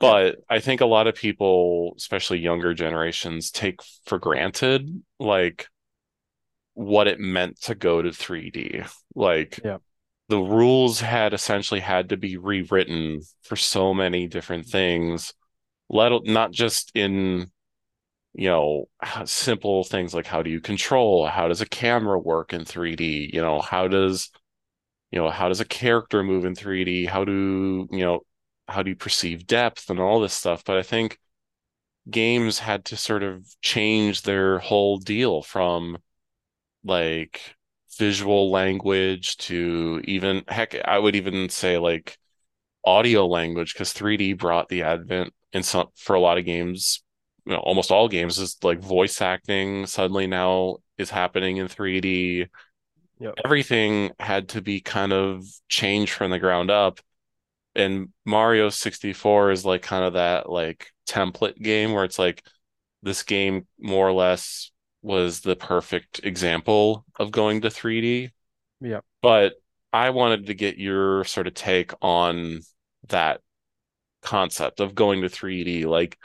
[0.00, 5.68] But I think a lot of people, especially younger generations, take for granted like
[6.74, 8.88] what it meant to go to 3D.
[9.14, 9.78] Like yeah,
[10.28, 15.32] the rules had essentially had to be rewritten for so many different things,
[15.88, 17.50] let not just in,
[18.34, 18.86] you know,
[19.26, 23.40] simple things like how do you control, how does a camera work in 3D, you
[23.40, 24.30] know, how does
[25.10, 27.06] you know, how does a character move in 3D?
[27.06, 28.20] How do, you know,
[28.68, 30.64] how do you perceive depth and all this stuff?
[30.64, 31.18] But I think
[32.10, 35.98] games had to sort of change their whole deal from
[36.84, 37.56] like
[37.98, 42.18] visual language to even, heck, I would even say like
[42.84, 47.03] audio language because 3D brought the advent in some for a lot of games,
[47.46, 52.48] you know, almost all games is like voice acting suddenly now is happening in 3D
[53.18, 57.00] yep, everything had to be kind of changed from the ground up.
[57.74, 62.44] And Mario 64 is like kind of that like template game where it's like
[63.02, 64.70] this game more or less
[65.02, 68.30] was the perfect example of going to 3D.
[68.80, 69.00] yeah.
[69.22, 69.54] But
[69.92, 72.60] I wanted to get your sort of take on
[73.08, 73.40] that
[74.22, 75.84] concept of going to 3D.
[75.84, 76.18] Like,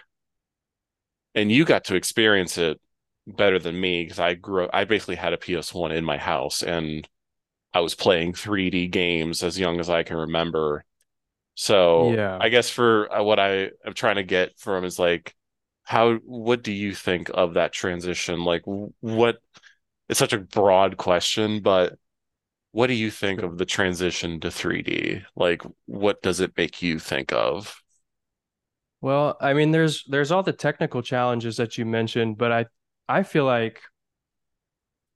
[1.35, 2.79] and you got to experience it
[3.27, 7.07] better than me because I grew I basically had a PS1 in my house and
[7.73, 10.85] I was playing 3D games as young as I can remember.
[11.55, 12.37] So Yeah.
[12.39, 15.35] I guess for uh, what I am trying to get from is like,
[15.83, 18.43] how, what do you think of that transition?
[18.43, 19.39] Like, what,
[20.09, 21.97] it's such a broad question, but
[22.71, 25.23] what do you think of the transition to 3D?
[25.35, 27.81] Like, what does it make you think of?
[29.01, 32.65] Well, I mean, there's there's all the technical challenges that you mentioned, but I
[33.07, 33.81] I feel like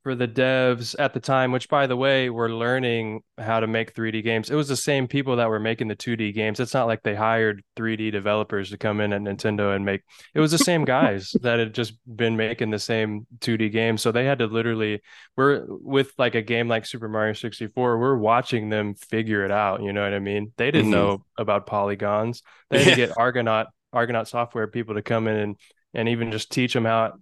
[0.04, 3.94] for the devs at the time, which by the way, were learning how to make
[3.96, 4.50] 3D games.
[4.50, 6.60] It was the same people that were making the 2D games.
[6.60, 10.02] It's not like they hired 3D developers to come in at Nintendo and make
[10.34, 14.02] it was the same guys that had just been making the same 2D games.
[14.02, 15.02] So they had to literally
[15.38, 19.82] we're with like a game like Super Mario 64, we're watching them figure it out.
[19.82, 20.52] You know what I mean?
[20.58, 20.92] They didn't Mhm.
[20.92, 22.44] know about polygons.
[22.70, 25.56] They had to get Argonaut Argonaut software people to come in and
[25.94, 27.14] and even just teach them how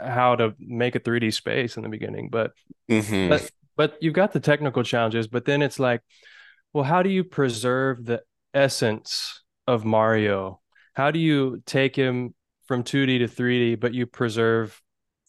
[0.00, 2.30] how to make a 3D space in the beginning.
[2.30, 2.52] But
[2.88, 6.02] hmm but but you've got the technical challenges, but then it's like,
[6.72, 8.22] well, how do you preserve the
[8.54, 10.60] essence of Mario?
[10.94, 12.34] How do you take him
[12.66, 14.80] from 2D to 3D, but you preserve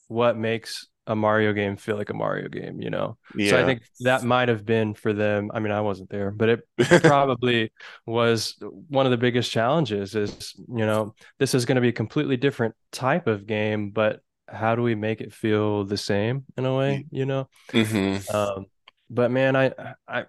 [0.08, 3.18] what makes a Mario game feel like a Mario game, you know?
[3.44, 5.52] So I think that might have been for them.
[5.54, 6.62] I mean, I wasn't there, but it
[7.02, 7.72] probably
[8.06, 8.56] was
[8.90, 12.38] one of the biggest challenges is, you know, this is going to be a completely
[12.38, 16.76] different type of game, but how do we make it feel the same in a
[16.76, 17.50] way, you know?
[17.74, 18.68] hmm Um,
[19.10, 19.72] but man, I,
[20.08, 20.26] I,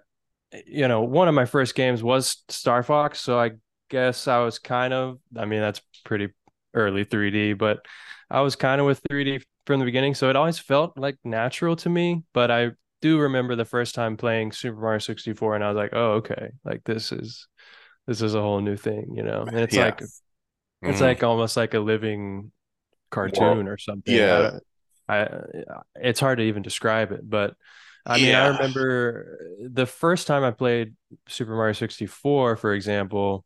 [0.65, 3.51] you know, one of my first games was Star Fox, so I
[3.89, 6.29] guess I was kind of, I mean, that's pretty
[6.73, 7.85] early 3D, but
[8.29, 11.75] I was kind of with 3D from the beginning, so it always felt like natural
[11.77, 12.23] to me.
[12.33, 15.91] But I do remember the first time playing Super Mario 64, and I was like,
[15.93, 17.47] oh, okay, like this is
[18.07, 19.43] this is a whole new thing, you know?
[19.51, 19.77] And it's Yeah.
[19.77, 20.03] like
[20.85, 21.01] it's Mhm.
[21.01, 22.51] like almost like a living
[23.09, 24.13] cartoon or something.
[24.13, 24.41] Yeah.
[24.41, 24.63] don't-
[25.09, 25.29] I,
[25.95, 27.55] it's hard to even describe it, but
[28.05, 30.95] I mean, I remember the first time I played
[31.27, 33.45] Super Mario 64, for example,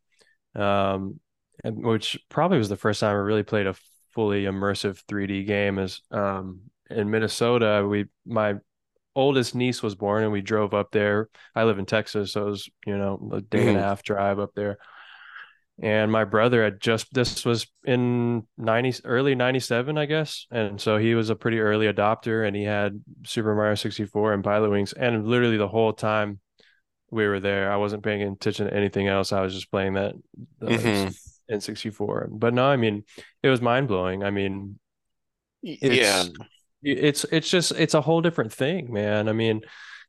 [0.56, 1.19] um,
[1.63, 3.76] which probably was the first time I really played a
[4.13, 7.86] fully immersive 3D game is um in Minnesota.
[7.88, 8.56] We my
[9.15, 11.30] oldest niece was born and we drove up there.
[11.56, 13.84] I live in Texas, so it was, you know, a day and a Mhm.
[13.84, 14.78] half drive up there.
[15.82, 20.46] And my brother had just this was in 90 early 97, I guess.
[20.52, 24.44] And so he was a pretty early adopter and he had Super Mario 64 and
[24.44, 24.94] Pilotwings.
[24.96, 26.39] And literally the whole time
[27.10, 29.32] we were there, I wasn't paying attention to anything else.
[29.32, 30.13] I was just playing that
[30.62, 31.17] uh, Mhm.
[31.52, 32.28] N64.
[32.32, 33.04] But no, I mean,
[33.41, 34.24] it was mind blowing.
[34.24, 34.80] I mean,
[35.63, 36.26] Yeah.
[36.84, 39.28] it's it's it's just it's a whole different thing, man.
[39.28, 39.62] I mean,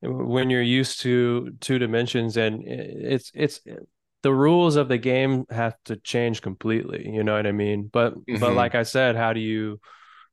[0.03, 3.61] when you're used to two dimensions and it's it's
[4.23, 7.89] the rules of the game have to change completely, you know what I mean?
[7.93, 8.57] But but Mhm.
[8.57, 9.81] like I said, how do you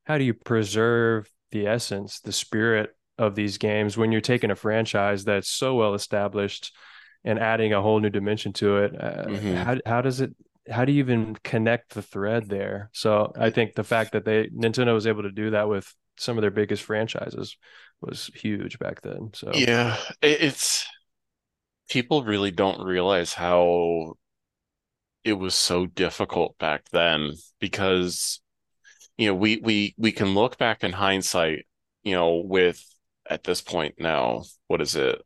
[0.05, 4.55] how do you preserve the essence, the spirit of these games when you're taking a
[4.55, 6.73] franchise that's so well established
[7.23, 9.01] and adding a whole new dimension to it?
[9.01, 9.55] Uh, Mhm.
[9.65, 10.35] how how does it
[10.69, 12.89] how do you even connect the thread there?
[12.93, 16.37] So I think the fact that they Nintendo was able to do that with some
[16.37, 17.57] of their biggest franchises
[18.01, 19.31] was huge back then.
[19.33, 19.97] So Yeah.
[20.21, 20.85] It's
[21.89, 24.13] people really don't realize how
[25.23, 28.41] it was so difficult back then because
[29.17, 31.65] you know we we we can look back in hindsight,
[32.03, 32.83] you know, with
[33.29, 35.21] at this point now, what is it?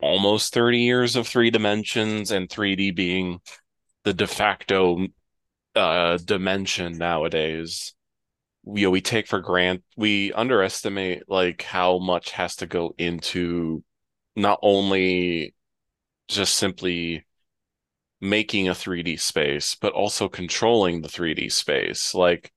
[0.00, 3.40] Almost 30 years of three dimensions and 3D being
[4.04, 5.06] the de facto
[5.74, 7.94] uh dimension nowadays.
[8.64, 13.82] You know, we take for grant we underestimate like how much has to go into
[14.36, 15.54] not only
[16.34, 17.24] just simply
[18.20, 22.14] making a 3D space, but also controlling the 3D space.
[22.14, 22.52] Like,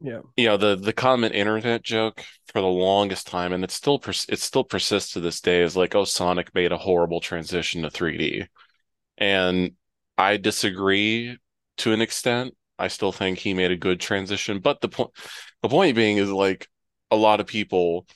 [0.00, 3.98] yeah, you know, the the common internet joke for the longest time, and it's still
[3.98, 7.82] pers it still persists to this day, is like, oh, Sonic made a horrible transition
[7.82, 8.46] to 3D.
[9.18, 9.72] And
[10.18, 11.38] I disagree
[11.78, 12.54] to an extent.
[12.78, 15.10] I still think he made a good transition, but the point
[15.62, 16.68] the point being is like
[17.10, 18.06] a lot of people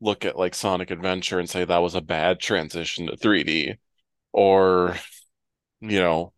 [0.00, 3.76] look at like Sonic Adventure and say that was a bad transition to 3D
[4.32, 4.96] or
[5.80, 6.32] you know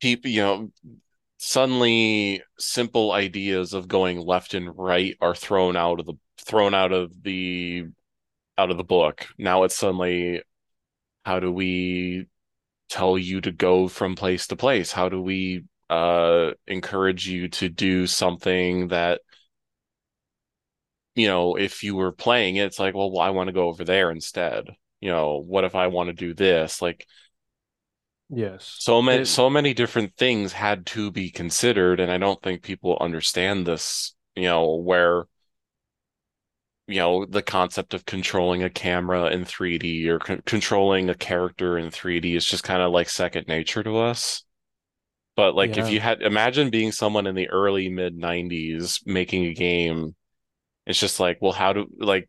[0.00, 0.70] people you know
[1.38, 6.92] suddenly simple ideas of going left and right are thrown out of the thrown out
[6.92, 7.84] of the
[8.58, 9.28] out of the book.
[9.38, 10.42] Now it's suddenly
[11.24, 12.26] how do we
[12.90, 14.92] tell you to go from place to place?
[14.92, 19.22] How do we uh encourage you to do something that
[21.14, 23.84] you know if you were playing it it's like well I want to go over
[23.84, 24.66] there instead
[25.00, 27.06] you know what if I want to do this like
[28.30, 28.80] yes.
[28.80, 32.62] so many It- so many different things had to be considered and I don't think
[32.62, 35.24] people understand this you know where
[36.86, 41.76] you know, the concept of controlling a camera in 3D or con controlling a character
[41.78, 44.42] in 3D is just kind of like second nature to us.
[45.36, 49.54] But like if you had imagine being someone in the early mid 90s making a
[49.54, 50.16] game,
[50.86, 52.28] it's just like, well, how do like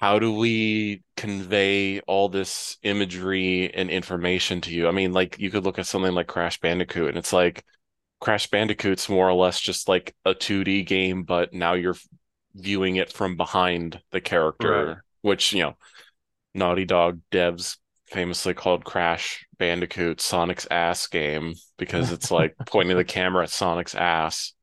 [0.00, 4.88] how do we convey all this imagery and information to you?
[4.88, 7.64] I mean, like you could look at something like Crash Bandicoot and it's like
[8.20, 11.96] Crash Bandicoot's more or less just like a 2D game, but now you're
[12.54, 14.96] viewing it from behind the character, Right.
[15.22, 15.76] which, you know,
[16.54, 23.04] Naughty Dog devs famously called Crash Bandicoot Sonic's ass game because it's like pointing the
[23.18, 24.54] camera at Sonic's ass.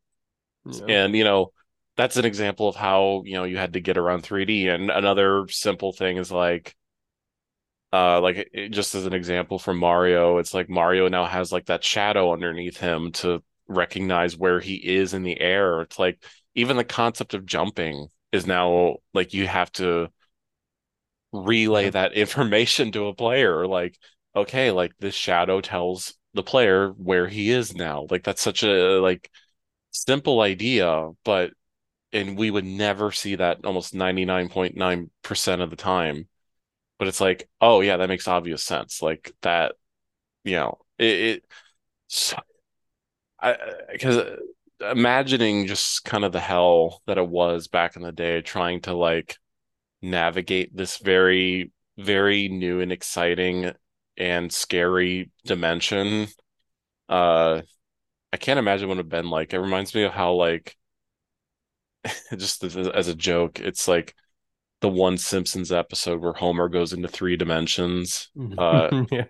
[0.65, 0.85] Yeah.
[0.87, 1.51] And, you know,
[1.95, 4.67] that's an example of how, you know, you had to get around 3D.
[4.67, 6.75] And another simple thing is like,
[7.91, 11.65] uh, like it, just as an example from Mario, it's like Mario now has like
[11.67, 15.81] that shadow underneath him to recognize where he is in the air.
[15.81, 16.23] It's like
[16.55, 20.09] even the concept of jumping is now like you have to
[21.31, 23.67] relay that information to a player.
[23.67, 23.97] Like,
[24.35, 28.07] okay, like this shadow tells the player where he is now.
[28.09, 29.29] Like that's such a like
[29.91, 31.51] simple idea, but
[32.13, 36.27] and we would never see that almost 99.9% of the time.
[36.99, 39.01] But it's like, oh yeah, that makes obvious sense.
[39.01, 39.73] Like that,
[40.43, 41.45] you know, it, it
[42.07, 42.37] so,
[43.39, 43.57] I
[43.91, 44.39] because
[44.79, 48.93] imagining just kind of the hell that it was back in the day trying to
[48.93, 49.37] like
[50.01, 53.71] navigate this very, very new and exciting
[54.17, 56.27] and scary dimension.
[57.09, 57.61] Uh,
[58.33, 59.53] I can't imagine what it would have been like.
[59.53, 60.75] It reminds me of how like
[62.37, 64.15] just as, as a joke, it's like
[64.81, 68.29] the one Simpsons episode where Homer goes into three dimensions.
[68.57, 69.25] Uh, yeah.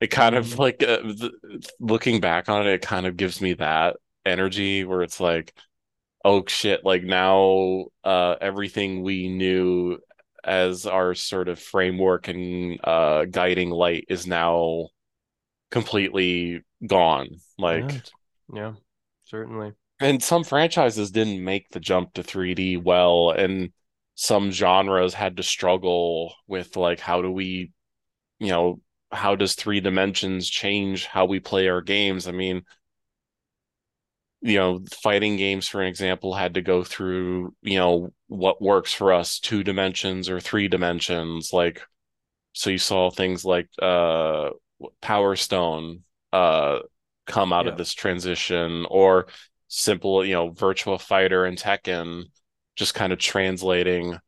[0.00, 1.32] it kind of like uh, th
[1.80, 5.52] looking back on it, it kind of gives me that energy where it's like,
[6.24, 9.98] oh shit, like now uh everything we knew
[10.42, 14.88] as our sort of framework and uh guiding light is now
[15.70, 17.28] completely gone.
[17.58, 18.12] Like it's-
[18.52, 18.74] Yeah.
[19.24, 19.72] Certainly.
[20.00, 23.72] And some franchises didn't make the jump to 3D well, and
[24.14, 27.72] some genres had to struggle with like how do we,
[28.40, 28.80] you know,
[29.12, 32.28] how does three dimensions change how we play our games?
[32.28, 32.64] I mean,
[34.40, 38.92] you know, fighting games, for an example, had to go through, you know, what works
[38.92, 41.50] for us, two dimensions or three dimensions.
[41.52, 41.82] Like,
[42.52, 44.50] so you saw things like uh
[45.02, 46.02] Power Stone
[46.32, 46.80] uh
[47.26, 49.28] come out of this transition, or
[49.74, 52.24] simple, you know, Virtua Fighter and Tekken
[52.76, 54.18] just kind of translating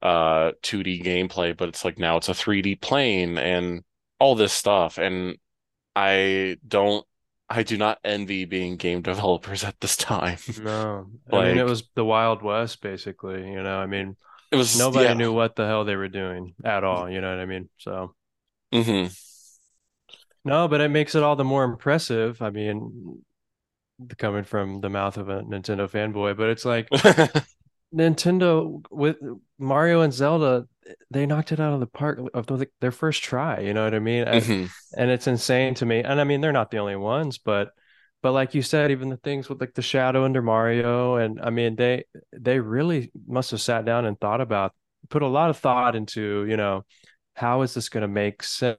[0.00, 3.82] uh 2D gameplay, but it's like now it's a 3D plane and
[4.18, 4.98] all this stuff.
[4.98, 5.36] And
[5.94, 7.06] I don't
[7.48, 10.38] I do not envy being game developers at this time.
[10.62, 11.06] No.
[11.32, 13.50] I mean, it was the Wild West, basically.
[13.50, 14.16] You know, I mean,
[14.50, 15.14] it was nobody yeah.
[15.14, 17.10] knew what the hell they were doing at all.
[17.10, 17.68] You know what I mean?
[17.78, 18.14] So,
[18.72, 19.12] mm-hmm.
[20.44, 22.40] no, but it makes it all the more impressive.
[22.40, 23.22] I mean,
[24.18, 26.88] coming from the mouth of a Nintendo fanboy, but it's like
[27.94, 29.16] Nintendo with
[29.58, 30.66] Mario and Zelda,
[31.10, 33.60] they knocked it out of the park of the, their first try.
[33.60, 34.24] You know what I mean?
[34.24, 36.00] And, hmm and it's insane to me.
[36.02, 37.70] And I mean, they're not the only ones, but
[38.22, 41.50] but like you said, even the things with like the shadow under Mario, and I
[41.50, 44.72] mean, they they really must have sat down and thought about,
[45.10, 46.84] put a lot of thought into, you know,
[47.34, 48.78] how is this going to make sense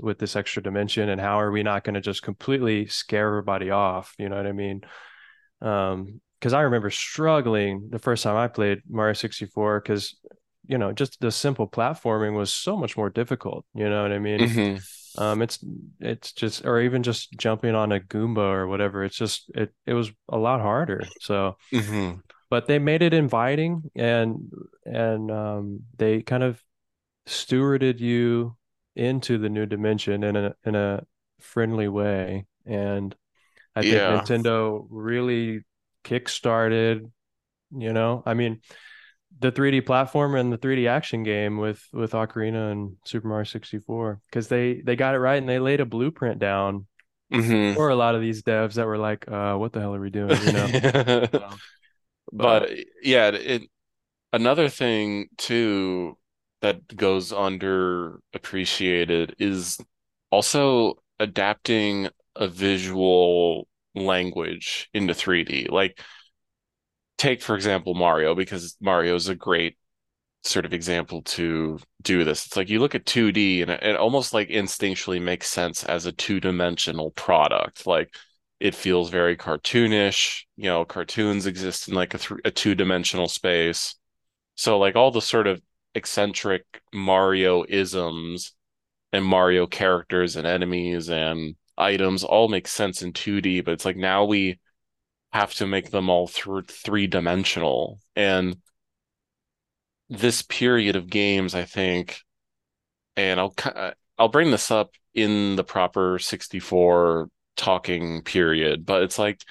[0.00, 3.70] with this extra dimension, and how are we not going to just completely scare everybody
[3.70, 4.14] off?
[4.18, 4.82] You know what I mean?
[5.60, 10.16] Um, because I remember struggling the first time I played Mario 64 because
[10.66, 13.64] you know just the simple platforming was so much more difficult.
[13.74, 14.48] You know what I mean?
[14.48, 14.84] hmm
[15.16, 15.60] Um, it's
[16.00, 19.04] it's just or even just jumping on a Goomba or whatever.
[19.04, 21.12] It's just it it was a lot harder.
[21.20, 24.50] So, hmm but they made it inviting and
[24.84, 26.62] and um they kind of
[27.28, 28.56] stewarded you
[28.96, 31.04] into the new dimension in a in a
[31.40, 32.46] friendly way.
[32.66, 33.14] And
[33.76, 34.06] I think Yeah.
[34.06, 35.62] Nintendo really
[36.04, 37.10] kickstarted,
[37.76, 38.62] you know, I mean,
[39.40, 44.20] the 3D platform and the 3D action game with with Ocarina and Super Mario 64
[44.26, 46.86] because they they got it right and they laid a blueprint down
[47.30, 50.00] hmm for a lot of these devs that were like, uh, what the hell are
[50.00, 50.74] we doing, you know?
[51.34, 51.60] So,
[52.32, 52.70] But
[53.02, 53.62] yeah, it
[54.32, 56.18] another thing too
[56.62, 59.78] that goes underappreciated is
[60.30, 65.68] also adapting a visual language into 3D.
[65.68, 66.00] Like
[67.18, 69.76] take for example Mario because Mario is a great
[70.44, 72.46] sort of example to do this.
[72.46, 76.12] It's like you look at 2D and it, almost like instinctually makes sense as a
[76.12, 77.86] two-dimensional product.
[77.86, 78.14] Like
[78.60, 80.44] it feels very cartoonish.
[80.56, 83.94] You know, cartoons exist in like a, th a two-dimensional space.
[84.56, 85.60] So like all the sort of
[85.94, 88.54] eccentric Mario isms
[89.12, 93.96] and Mario characters and enemies and items all make sense in 2D, but it's like
[93.96, 94.58] now we
[95.32, 97.98] have to make them all through three dimensional.
[98.16, 98.56] And
[100.08, 102.18] this period of games, I think,
[103.16, 109.18] and I'll uh, I'll bring this up in the proper 64 talking period, but it's
[109.18, 109.42] like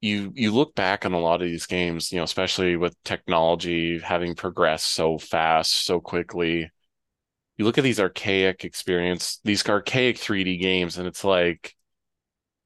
[0.00, 3.98] you you look back on a lot of these games, you know, especially with technology
[3.98, 6.70] having progressed so fast, so quickly.
[7.58, 11.74] You look at these archaic experience, these archaic 3D games, and it's like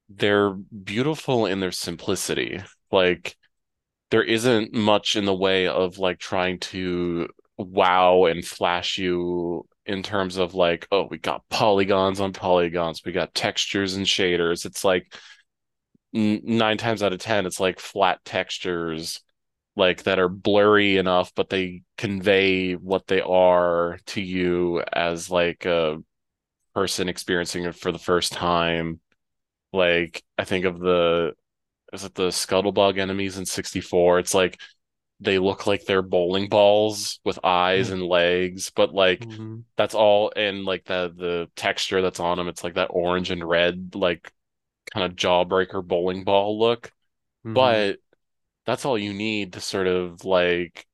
[0.09, 2.61] they're beautiful in their simplicity.
[2.93, 3.37] Like
[4.11, 10.03] there isn't much in the way of like trying to wow and flash you in
[10.03, 14.65] terms of like, oh, we got polygons on polygons, we got textures and shaders.
[14.65, 15.13] It's like
[16.15, 19.21] nine times out of ten, it's like flat textures,
[19.77, 25.67] like that are blurry enough, but they convey what they are to you as like
[25.67, 25.99] a
[26.75, 29.01] person experiencing it for the first time.
[29.73, 31.35] Like I think of the
[31.93, 34.21] is it the scuttlebug enemies in 64?
[34.21, 34.61] It's like
[35.21, 39.61] they look like they're bowling balls with eyes and legs, but like mm-hmm.
[39.77, 43.43] that's all and like the the texture that's on them, it's like that orange and
[43.43, 44.31] red, like
[44.95, 46.93] kind of jawbreaker bowling ball look.
[47.45, 47.55] Mm-hmm.
[47.55, 47.99] But
[48.65, 50.87] that's all you need to sort of like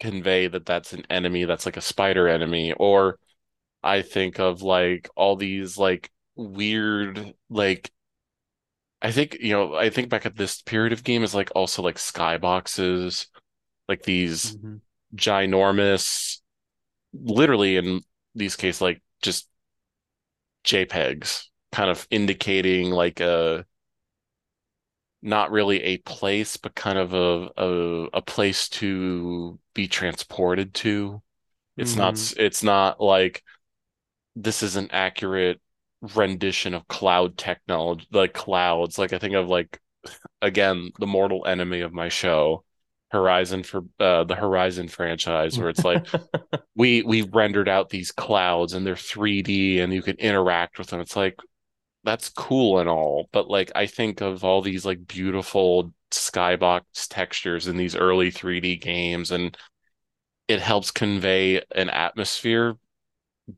[0.00, 3.18] convey that that's an enemy that's like a spider enemy or
[3.82, 7.90] I think of like all these like weird like
[9.02, 11.82] I think you know I think back at this period of game is like also
[11.82, 13.26] like skyboxes,
[13.88, 14.76] like these mm-hmm.
[15.16, 16.40] ginormous,
[17.14, 18.02] literally in
[18.34, 19.48] these case like just
[20.64, 23.64] JPEGs, kind of indicating like a
[25.22, 31.22] not really a place, but kind of a a, a place to be transported to.
[31.76, 32.00] It's mm-hmm.
[32.00, 33.42] not it's not like
[34.36, 35.60] this is an accurate
[36.14, 38.98] rendition of cloud technology, like clouds.
[38.98, 39.80] Like I think of like
[40.42, 42.64] again the mortal enemy of my show,
[43.10, 46.06] Horizon for uh, the Horizon franchise, where it's like
[46.74, 51.00] we we rendered out these clouds and they're 3D and you can interact with them.
[51.00, 51.36] It's like
[52.04, 57.68] that's cool and all, but like I think of all these like beautiful skybox textures
[57.68, 59.56] in these early 3D games and
[60.48, 62.76] it helps convey an atmosphere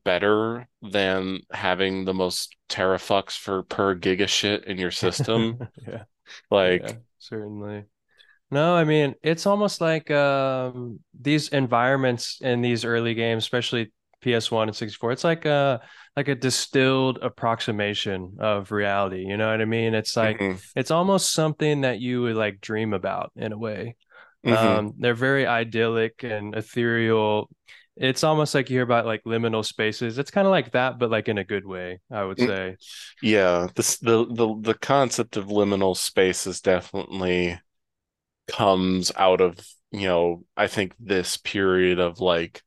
[0.03, 5.57] better than having the most teraflops for per giga shit in your system.
[5.87, 6.03] yeah.
[6.51, 7.85] Like yeah, certainly.
[8.51, 13.91] No, I mean, it's almost like um, these environments in these early games, especially
[14.23, 15.11] PS1 and 64.
[15.11, 15.81] It's like a
[16.15, 19.93] like a distilled approximation of reality, you know what I mean?
[19.93, 20.57] It's like mm-hmm.
[20.75, 23.95] it's almost something that you would like dream about in a way.
[24.45, 24.67] Mm-hmm.
[24.67, 27.49] Um, they're very idyllic and ethereal
[27.95, 30.17] it's almost like you hear about like liminal spaces.
[30.17, 32.75] It's kind of like that, but like in a good way, I would mm, say.
[33.21, 37.59] Yeah, this the the the concept of liminal spaces definitely
[38.47, 39.59] comes out of
[39.91, 42.63] you know I think this period of like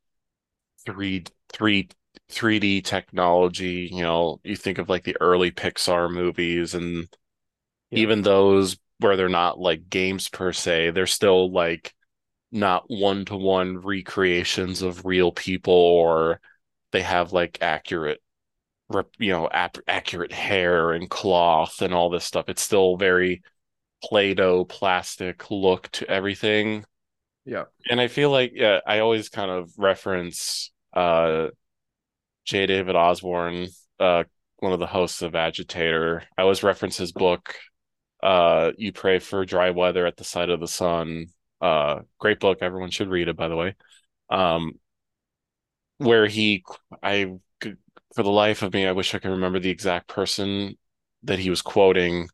[0.84, 1.88] three three
[2.30, 3.88] 3D technology.
[3.92, 7.08] You know, you think of like the early Pixar movies and
[7.90, 7.98] yeah.
[8.00, 11.94] even those where they're not like games per se, they're still like
[12.52, 16.40] not one to one recreations of real people or
[16.92, 18.22] they have like accurate
[19.18, 23.42] you know ap- accurate hair and cloth and all this stuff it's still very
[24.02, 26.84] play-doh plastic look to everything
[27.44, 31.48] yeah and i feel like yeah i always kind of reference uh
[32.44, 33.68] j david osborne
[34.00, 34.24] uh
[34.58, 37.54] one of the hosts of agitator i always reference his book
[38.22, 41.26] uh you pray for dry weather at the sight of the sun
[41.60, 42.58] uh, great book.
[42.60, 43.74] Everyone should read it, by the way.
[44.30, 44.78] Um,
[45.98, 46.64] where he,
[47.02, 50.76] I, for the life of me, I wish I could remember the exact person
[51.22, 52.28] that he was quoting,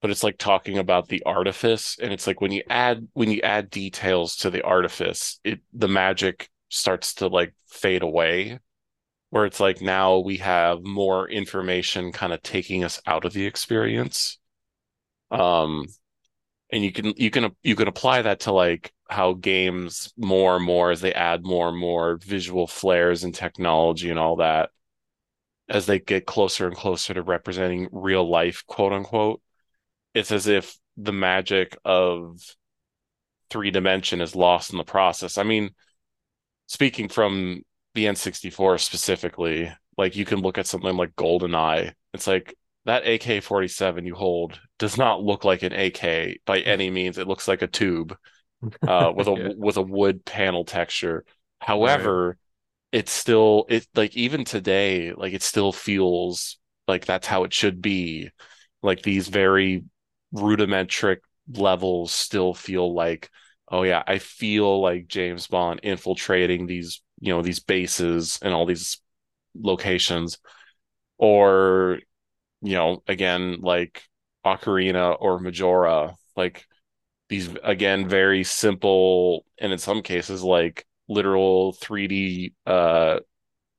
[0.00, 3.40] but it's like talking about the artifice, and it's like when you add when you
[3.42, 8.58] add details to the artifice, it the magic starts to like fade away.
[9.30, 13.46] Where it's like now we have more information kind of taking us out of the
[13.46, 14.38] experience.
[15.30, 15.86] Um,
[16.70, 20.64] and you can you can you can apply that to like how games more and
[20.64, 24.70] more as they add more and more visual flares and technology and all that
[25.68, 29.40] as they get closer and closer to representing real life quote unquote
[30.14, 32.40] it's as if the magic of
[33.50, 35.70] three dimension is lost in the process i mean
[36.72, 37.62] speaking from
[37.94, 44.06] the n64 specifically like you can look at something like goldeneye it's like that AK-47
[44.06, 47.16] you hold does not look like an AK by any means.
[47.18, 48.16] It looks like a tube.
[48.86, 49.48] uh, with a Yeah.
[49.56, 51.24] with a wood panel texture.
[51.26, 51.68] Right.
[51.68, 52.36] However,
[52.92, 56.58] it's still it like even today, like it still feels
[56.88, 58.30] like that's how it should be.
[58.82, 59.84] Like these very
[60.32, 61.18] rudimentary
[61.48, 63.30] levels still feel like,
[63.72, 68.66] oh yeah, I feel like James Bond infiltrating these, you know, these bases and all
[68.66, 69.00] these
[69.58, 70.38] locations.
[71.18, 72.00] Or,
[72.60, 74.02] you know, again, like
[74.44, 76.66] Ocarina or Majora, like
[77.28, 83.20] these again very simple and in some cases like literal 3D uh,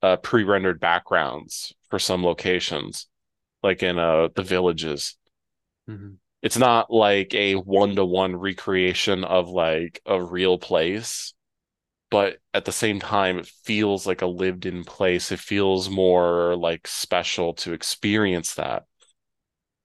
[0.02, 3.08] uh pre-rendered backgrounds for some locations,
[3.62, 5.18] like in uh the villages.
[5.90, 6.18] Mhm.
[6.44, 11.34] It's not like a one-to-one recreation of like a real place,
[12.12, 15.32] but at the same time it feels like a lived-in place.
[15.32, 18.84] It feels more like special to experience that.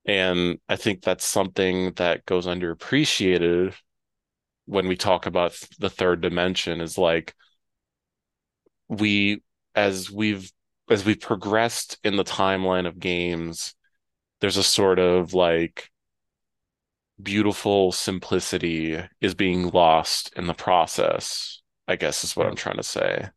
[0.05, 3.75] And I think that's something that goes underappreciated
[4.67, 7.35] when we talk about the third dimension is like
[8.89, 9.43] we
[9.75, 10.51] as we've
[10.91, 13.75] as we've progressed in the timeline of games,
[14.41, 15.91] there's a sort of like
[17.23, 22.83] beautiful simplicity is being lost in the process, I guess is what I'm trying to
[22.83, 23.31] say.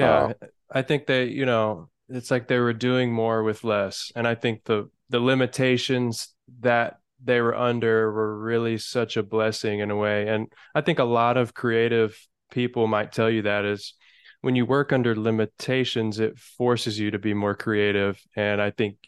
[0.00, 0.34] Uh, Yeah,
[0.70, 4.10] I think they, you know, it's like they were doing more with less.
[4.16, 9.80] And I think the the limitations that they were under were really such a blessing
[9.80, 10.28] in a way.
[10.28, 12.18] And I think a lot of creative
[12.50, 13.94] people might tell you that is
[14.40, 18.20] when you work under limitations, it forces you to be more creative.
[18.34, 18.98] And I think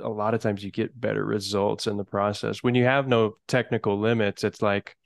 [0.00, 2.62] a lot of times you get better results in the process.
[2.62, 4.96] When you have no technical limits, it's like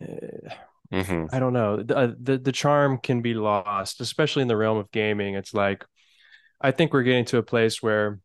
[0.00, 0.54] eh,
[0.90, 1.82] mhm, I don't know.
[1.82, 5.34] The, uh, the the charm can be lost, especially in the realm of gaming.
[5.34, 5.84] It's like
[6.60, 8.20] I think we're getting to a place where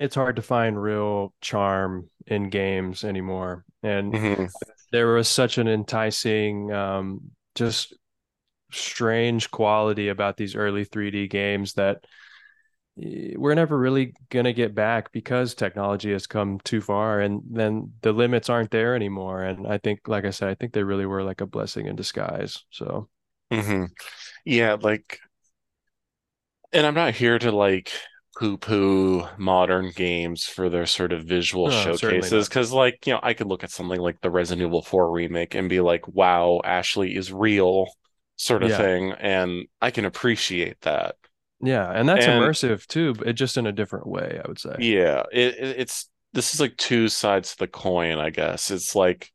[0.00, 3.64] it's hard to find real charm in games anymore.
[3.82, 4.50] And mhm,
[4.92, 7.94] there was such an enticing, um, just
[8.72, 12.04] strange quality about these early 3D games that
[13.36, 18.12] we're never really gonna get back because technology has come too far, and then the
[18.12, 19.42] limits aren't there anymore.
[19.42, 21.96] And I think, like I said, I think they really were like a blessing in
[21.96, 22.64] disguise.
[22.70, 23.08] So.
[23.50, 23.86] mhm.
[24.44, 25.20] Yeah, like
[26.72, 27.92] and I'm not here to like
[28.38, 33.48] poo-poo modern games for their sort of visual showcases because like you know I could
[33.48, 37.32] look at something like the Resident Evil 4 remake and be like wow Ashley is
[37.32, 37.86] real
[38.36, 38.74] sort of Yeah.
[38.74, 41.16] thing and I can appreciate that
[41.60, 41.90] Yeah.
[41.90, 44.76] And that's and immersive too, but just in a different way, I would say.
[44.78, 48.94] yeah it, it it's this is like two sides to the coin I guess it's
[48.94, 49.32] like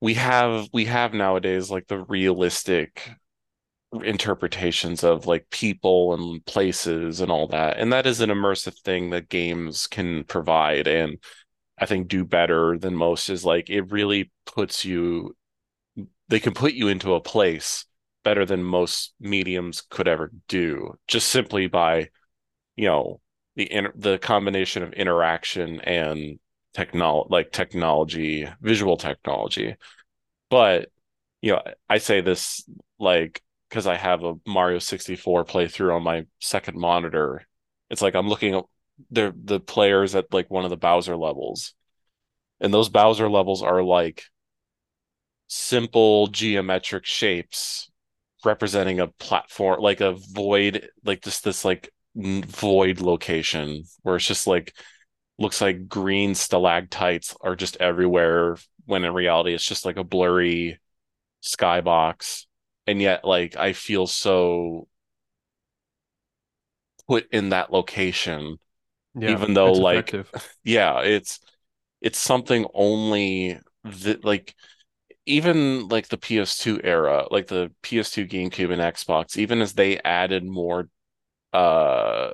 [0.00, 3.10] we have we have nowadays like the realistic
[4.04, 7.78] interpretations of like people and places and all that.
[7.78, 11.18] And that is an immersive thing that games can provide and
[11.78, 15.36] I think do better than most is like it really puts you
[16.28, 17.84] they can put you into a place
[18.24, 22.08] better than most mediums could ever do just simply by,
[22.76, 23.20] you know,
[23.56, 26.38] the inter- the combination of interaction and
[26.74, 29.76] technology like technology, visual technology.
[30.50, 30.90] But
[31.42, 32.68] you know, I say this
[32.98, 37.46] like because I have a Mario 64 playthrough on my second monitor.
[37.90, 38.64] It's like I'm looking at
[39.10, 41.74] the the players at like one of the Bowser levels,
[42.60, 44.24] and those Bowser levels are like
[45.48, 47.90] simple geometric shapes
[48.44, 54.46] representing a platform, like a void, like just this like void location where it's just
[54.46, 54.74] like
[55.38, 60.78] looks like green stalactites are just everywhere when in reality it's just like a blurry
[61.42, 62.46] skybox
[62.86, 64.88] and yet like I feel so
[67.08, 68.58] put in that location
[69.14, 69.28] Yeah.
[69.28, 70.30] even though like effective.
[70.64, 71.40] yeah it's
[72.00, 74.54] it's something only that like
[75.26, 80.44] even like the PS2 era like the PS2 GameCube and Xbox even as they added
[80.44, 80.88] more
[81.52, 82.32] uh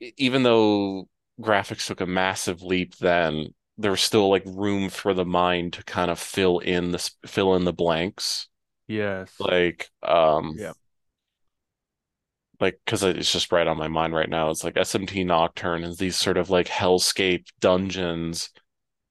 [0.00, 1.08] even though
[1.40, 5.82] graphics took a massive leap then there was still like room for the mind to
[5.84, 8.48] kind of fill in the fill in the blanks
[8.88, 9.32] Yes.
[9.40, 10.72] like um Yeah.
[12.60, 14.50] like because it's just right on my mind right now.
[14.50, 18.50] It's like SMT Nocturne is these sort of like hellscape dungeons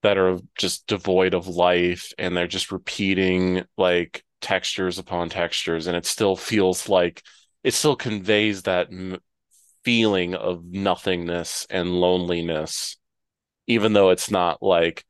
[0.05, 5.97] that are just devoid of life and they're just repeating like textures upon textures and
[5.97, 7.23] it still feels like
[7.63, 9.17] it still conveys that m-
[9.83, 12.97] feeling of nothingness and loneliness
[13.67, 15.05] even though it's not like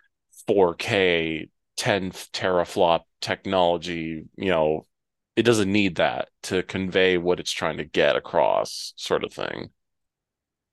[0.47, 4.87] 4K 10 teraflop technology, you know,
[5.35, 9.69] it doesn't need that to convey what it's trying to get across, sort of thing.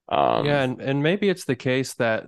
[0.09, 2.27] Um, Yeah, and, and maybe it's the case that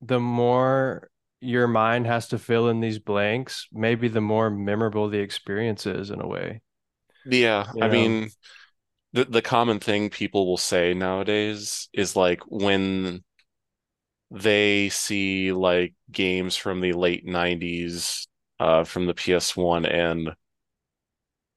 [0.00, 1.08] the more
[1.42, 6.10] your mind has to fill in these blanks, maybe the more memorable the experience is
[6.10, 6.62] in a way.
[7.24, 8.30] Yeah, You I mean,
[9.12, 13.24] the the common thing people will say nowadays is like when
[14.30, 18.26] they see like games from the late 90s
[18.58, 20.34] uh from the PS1 and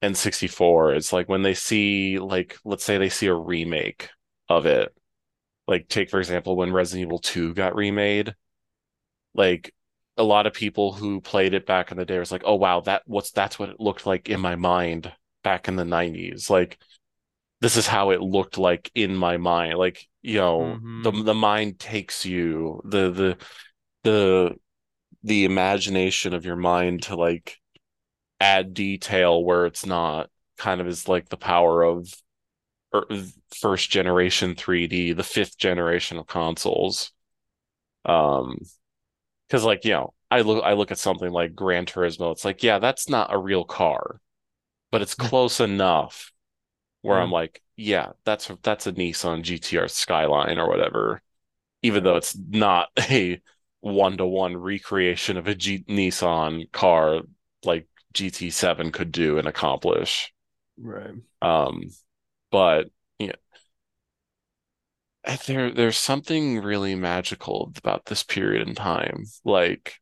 [0.02, 4.10] N64, it's like when they see like let's say they see a remake
[4.48, 4.94] of it.
[5.68, 8.34] Like take for example when Resident Evil 2 got remade,
[9.34, 9.74] like
[10.16, 12.80] a lot of people who played it back in the day was like, "Oh wow,
[12.82, 15.12] that what's that's what it looked like in my mind
[15.44, 16.78] back in the 90s." Like
[17.60, 19.78] this is how it looked like in my mind.
[19.78, 23.38] Like, you know, the hmm the mind takes you, the the
[24.04, 24.56] the
[25.24, 27.58] the imagination of your mind to like
[28.40, 32.12] add detail where it's not kind of is like the power of
[32.94, 33.06] er,
[33.54, 37.12] first generation 3D, the fifth generation of consoles.
[38.04, 38.58] Um,
[39.48, 42.62] because like, you know, I look I look at something like Gran Turismo, it's like,
[42.62, 44.20] yeah, that's not a real car,
[44.92, 46.32] but it's close enough
[47.02, 47.20] where Yeah.
[47.20, 51.22] I'm like, yeah, that's that's a Nissan GTR Skyline or whatever,
[51.82, 53.40] even though it's not a
[53.80, 57.22] one-to-one recreation of a G Nissan car
[57.64, 60.32] like GT7 could do and accomplish.
[60.78, 61.16] Right.
[61.42, 61.84] Um,
[62.50, 62.90] but
[65.26, 69.24] Eh, there there's something really magical about this period in time.
[69.44, 69.94] Like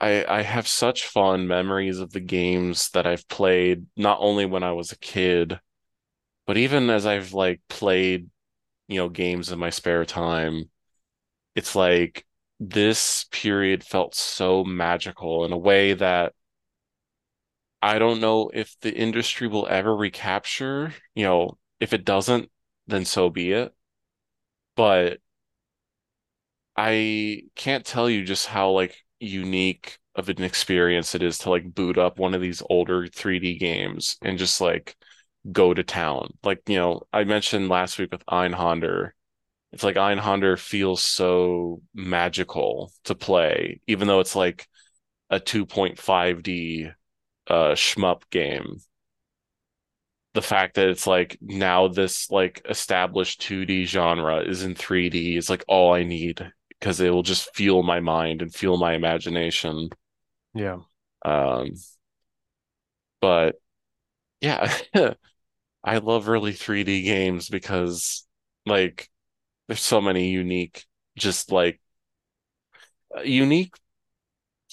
[0.00, 4.62] I I have such fond memories of the games that I've played, not only when
[4.62, 5.60] I was a kid,
[6.46, 8.30] but even as I've like played,
[8.88, 10.70] you know, games in my spare time.
[11.56, 12.26] It's like
[12.60, 16.34] this period felt so magical in a way that
[17.82, 20.94] I don't know if the industry will ever recapture.
[21.14, 22.50] You know, if it doesn't,
[22.86, 23.74] then so be it.
[24.80, 25.18] But
[26.76, 31.74] I can't tell you just how like unique of an experience it is to like
[31.74, 34.96] boot up one of these older 3D games and just like
[35.52, 36.34] go to town.
[36.44, 39.12] Like, you know, I mentioned last week with Einhander.
[39.72, 44.68] It's like Einhander feels so magical to play, even though it's like
[45.30, 46.90] a 2.5D
[47.48, 48.78] uh shmup game.
[50.32, 55.50] The fact that it's like now this like established 2D genre is in 3D is
[55.50, 59.90] like all I need because it will just fuel my mind and fuel my imagination.
[60.54, 60.78] Yeah.
[61.24, 61.72] Um,
[63.20, 63.56] but
[64.40, 64.72] yeah,
[65.84, 68.26] I love early 3D games because
[68.66, 69.10] like
[69.68, 71.80] there's so many unique, just like
[73.24, 73.74] unique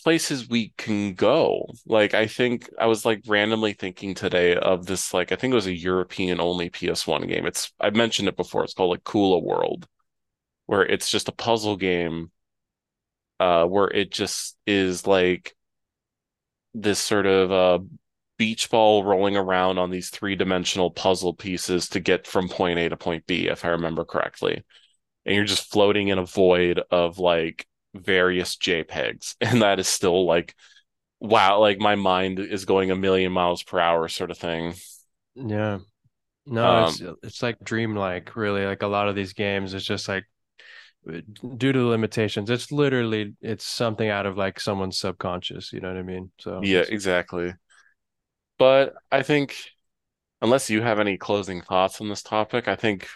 [0.08, 1.66] places we can go.
[1.86, 5.55] Like I think I was like randomly thinking today of this like I think it
[5.55, 7.45] was a European only PS1 game.
[7.45, 8.64] It's I've mentioned it before.
[8.64, 9.86] It's called like Kula World,
[10.66, 12.32] where it's just a puzzle game
[13.41, 15.55] uh where it just is like
[16.74, 17.80] this sort of uh
[18.38, 22.95] beach ball rolling around on these three-dimensional puzzle pieces to get from point A to
[22.95, 24.64] point B, if I remember correctly.
[25.26, 29.35] And you're just floating in a void of like various JPEGs.
[29.41, 30.55] And that is still like
[31.21, 34.75] wow, like my mind is going a million miles per hour sort of thing.
[35.35, 35.79] Yeah.
[36.45, 38.65] No, Um, it's it's like dreamlike, really.
[38.65, 40.25] Like a lot of these games, it's just like
[41.57, 45.89] due to the limitations, it's literally it's something out of like someone's subconscious, you know
[45.89, 46.31] what I mean?
[46.39, 47.53] So yeah, exactly.
[48.57, 49.55] But I think
[50.41, 53.09] unless you have any closing thoughts on this topic, I think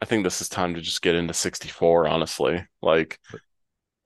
[0.00, 2.66] I think this is time to just get into 64, honestly.
[2.82, 3.20] Like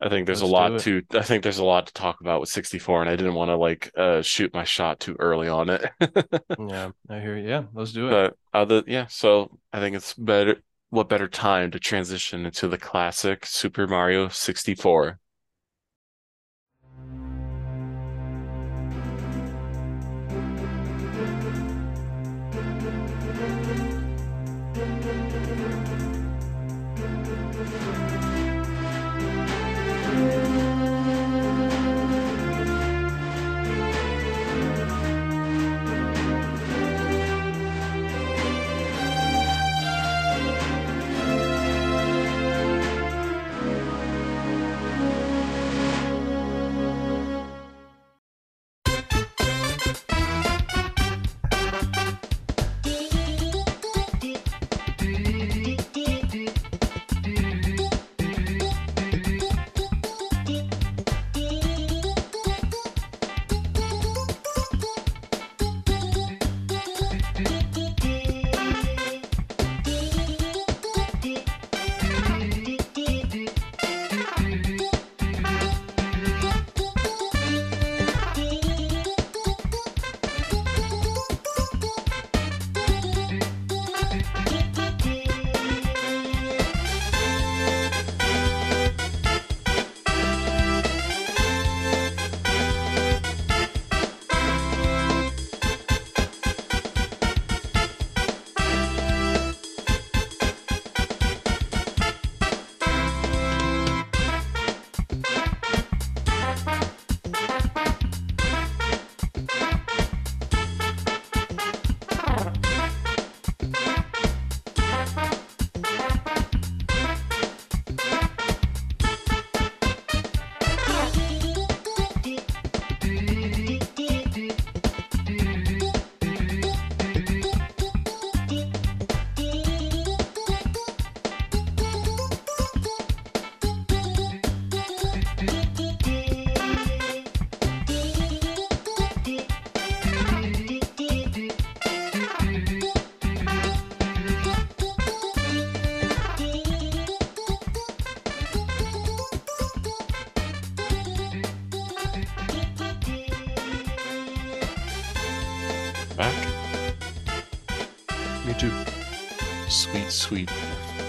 [0.01, 2.21] I think there's a let's do lot to I think there's a lot to talk
[2.21, 5.49] about with 64 and I didn't want to like uh shoot my shot too early
[5.49, 5.91] on it.
[6.59, 7.49] Yeah, I hear you.
[7.49, 8.11] Yeah, let's do it.
[8.11, 12.79] But other yeah, so I think it's better what better time to transition into the
[12.79, 15.19] classic Super Mario 64.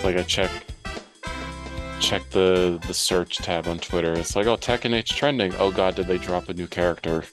[0.10, 0.49] Like I check
[1.99, 4.14] check the the search tab on Twitter.
[4.14, 5.53] It's like, oh, Tekken 8's trending.
[5.55, 7.24] Oh god, did they drop a new character?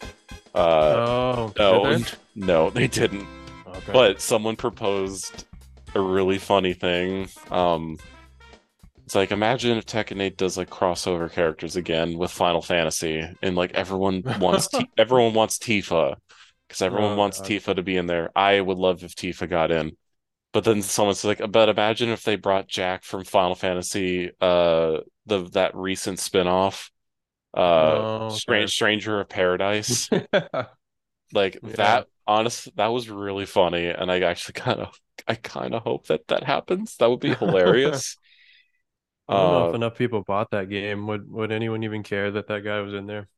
[0.54, 2.04] Uh, oh, no, they?
[2.34, 3.26] no, they didn't.
[3.66, 3.92] Okay.
[3.92, 5.46] But someone proposed
[5.94, 7.28] a really funny thing.
[7.50, 7.98] Um,
[9.06, 13.56] it's like imagine if Tekken 8 does like crossover characters again with Final Fantasy, and
[13.56, 16.16] like everyone wants T- everyone wants Tifa
[16.68, 17.48] because everyone Oh, wants God.
[17.48, 18.30] Tifa to be in there.
[18.36, 19.96] I would love if Tifa got in.
[20.56, 25.44] But then someone's like, but imagine if they brought Jack from Final Fantasy, uh, the
[25.52, 26.90] that recent spin-off,
[27.54, 28.66] uh, Oh, okay.
[28.66, 30.10] Stranger of Paradise.
[31.32, 31.76] Like Yeah.
[31.76, 36.06] that, honest, that was really funny, and I actually kind of, I kind of hope
[36.06, 36.96] that that happens.
[36.98, 38.16] That would be hilarious.
[39.28, 41.06] I don't know if Uh, enough people bought that game.
[41.06, 43.28] Would would anyone even care that that guy was in there?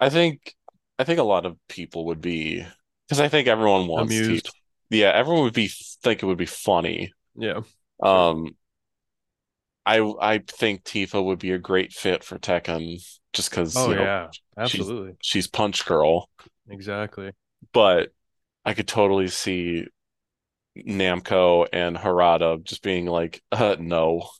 [0.00, 0.54] I think,
[0.98, 2.64] I think a lot of people would be,
[3.06, 4.50] because I think everyone wants Amused.
[4.50, 4.50] Tifa.
[4.90, 5.68] Yeah, everyone would be
[6.02, 7.12] think it would be funny.
[7.34, 7.62] Yeah.
[8.02, 8.56] Um,
[9.86, 13.94] I I think Tifa would be a great fit for Tekken, just because Oh you
[13.94, 15.16] know yeah, absolutely.
[15.22, 16.28] she's Punch Girl,
[16.68, 17.32] Exactly.
[17.72, 18.12] but
[18.64, 19.86] I could totally see
[20.78, 24.30] Namco and Harada just being like, uh, no.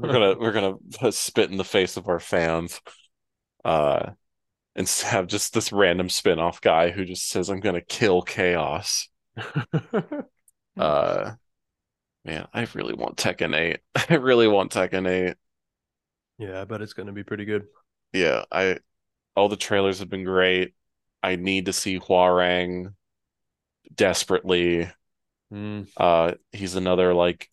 [0.00, 2.80] We're gonna we're gonna spit in the face of our fans
[3.64, 4.12] uh
[4.76, 9.08] and have just this random spin-off guy who just says i'm gonna kill chaos
[10.78, 11.32] uh
[12.24, 13.80] man i really want tekken 8
[14.10, 15.36] i really want tekken 8
[16.38, 17.66] Yeah, I bet it's gonna be pretty good.
[18.12, 18.78] yeah i
[19.36, 20.74] all the trailers have been great
[21.22, 22.94] i need to see Hwoarang
[23.94, 24.90] desperately
[25.50, 27.50] Mm, uh he's another like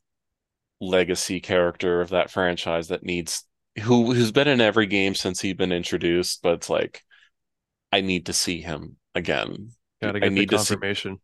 [0.82, 3.46] legacy character of that franchise that needs
[3.84, 7.04] who who's been in every game since he's been introduced, but it's like
[7.92, 9.72] I need to see him again.
[10.02, 11.20] gotta I get the need to confirmation.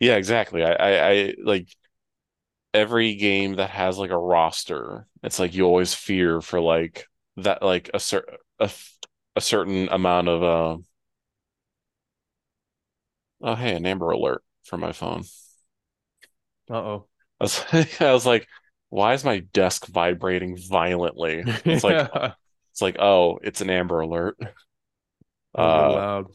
[0.00, 0.62] Yeah, exactly.
[0.64, 1.68] I, I I like
[2.74, 7.06] every game that has like a roster, it's like you always fear for like
[7.38, 8.24] that like a cer
[8.58, 8.70] a,
[9.36, 10.78] a certain amount of uh
[13.42, 15.24] oh hey, an Amber Alert for my phone.
[16.70, 17.06] Uh-oh.
[17.40, 17.64] I was,
[18.00, 18.46] I was like,
[18.88, 21.48] why is my desk vibrating violently?
[21.68, 22.34] It's like Yeah.
[22.72, 24.38] it's like, oh, it's an Amber Alert.
[25.56, 26.26] That was real Uh, loud.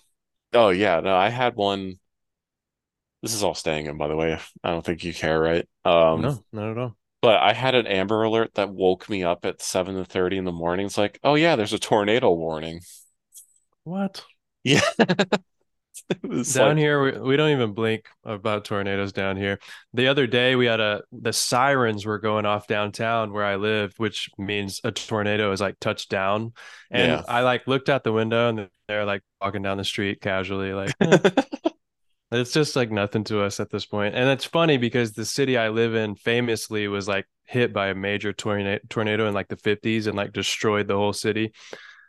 [0.53, 1.99] oh yeah, no, I had one.
[3.21, 4.39] This is all staying in, by the way.
[4.63, 5.67] I don't think you care, right?
[5.85, 6.97] Um, No, not at all.
[7.21, 10.87] but I had an Amber Alert that woke me up at 7:30 in the morning.
[10.87, 12.81] It's like, oh yeah, there's a tornado warning.
[13.83, 14.23] What?
[14.63, 14.81] Yeah.
[16.53, 19.59] Down like, here, we, we don't even blink about tornadoes down here.
[19.93, 23.93] The other day, we had a the sirens were going off downtown where I live,
[23.97, 26.53] which means a tornado is like touched down.
[26.91, 27.23] And Yeah.
[27.27, 30.93] I like looked out the window and they're like walking down the street casually, like
[31.01, 31.17] eh.
[32.31, 34.15] it's just like nothing to us at this point.
[34.15, 37.95] And it's funny because the city I live in famously was like hit by a
[37.95, 41.53] major tornado tornado in like the 50s and like destroyed the whole city.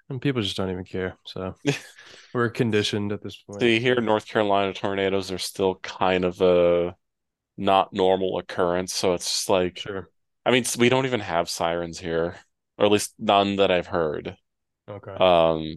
[0.09, 1.17] And people just don't even care.
[1.27, 1.55] So
[2.35, 3.61] we're conditioned at this point.
[3.61, 6.95] See, here in North Carolina, tornadoes are still kind of a
[7.57, 8.95] not normal occurrence.
[8.95, 10.09] So it's just like, Sure.
[10.45, 12.37] I mean, we don't even have sirens here,
[12.79, 14.37] or at least none that I've heard.
[14.89, 15.13] Okay.
[15.13, 15.77] Um,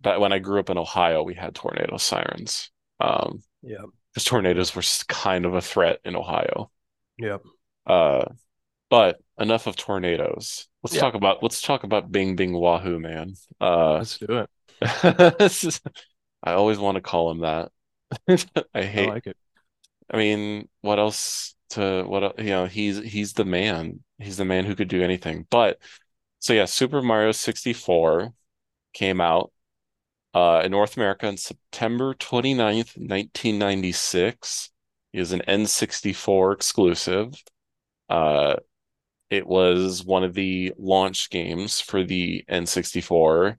[0.00, 2.70] but when I grew up in Ohio, we had tornado sirens.
[3.00, 3.84] Um, yeah.
[4.12, 6.70] because tornadoes were kind of a threat in Ohio.
[7.18, 7.42] Yep.
[7.86, 8.24] Uh,
[8.90, 10.68] but enough of tornadoes.
[10.82, 11.00] Let's Yeah.
[11.02, 13.34] talk about let's talk about Bing Bing Wahoo, man.
[13.60, 14.50] Uh, Let's do it.
[16.42, 17.70] I always want to call him that.
[18.74, 19.08] I I hate.
[19.08, 19.36] like it.
[20.10, 24.00] I mean, what else to what you know, he's he's the man.
[24.18, 25.46] He's the man who could do anything.
[25.50, 25.78] But
[26.38, 28.32] so yeah, Super Mario 64
[28.92, 29.52] came out
[30.34, 34.70] uh in North America on September 29th, 1996.
[35.14, 37.34] Is an N64 exclusive.
[38.08, 38.56] Uh
[39.30, 43.58] it was one of the launch games for the N64.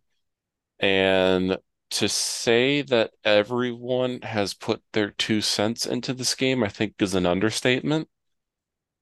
[0.79, 1.57] And
[1.91, 7.15] to say that everyone has put their two cents into this game, I think is
[7.15, 8.09] an understatement.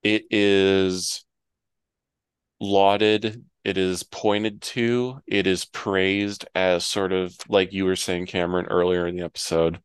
[0.03, 1.25] It is
[2.59, 8.25] lauded, it is pointed to, it is praised as sort of like you were saying,
[8.25, 9.81] Cameron, earlier in the episode,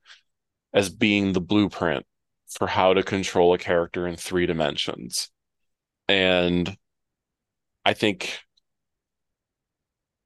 [0.73, 2.07] as being the blueprint
[2.49, 5.31] for how to control a character in three dimensions.
[6.09, 6.77] And
[7.85, 8.39] I think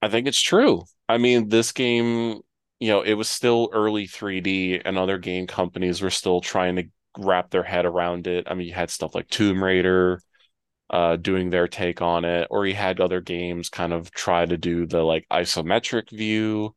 [0.02, 0.84] I think it's true.
[1.08, 2.40] I mean, this game,
[2.78, 6.84] you know, it was still early 3D and other game companies were still trying to
[7.16, 8.46] wrap their head around it.
[8.50, 10.20] I mean, you had stuff like Tomb Raider
[10.90, 14.56] uh doing their take on it, or he had other games kind of try to
[14.56, 16.74] do the like isometric view.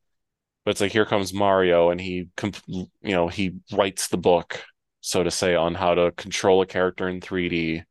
[0.65, 4.63] But it's like here comes Mario, and he, comp- you know, he writes the book,
[5.01, 7.83] so to say, on how to control a character in 3D.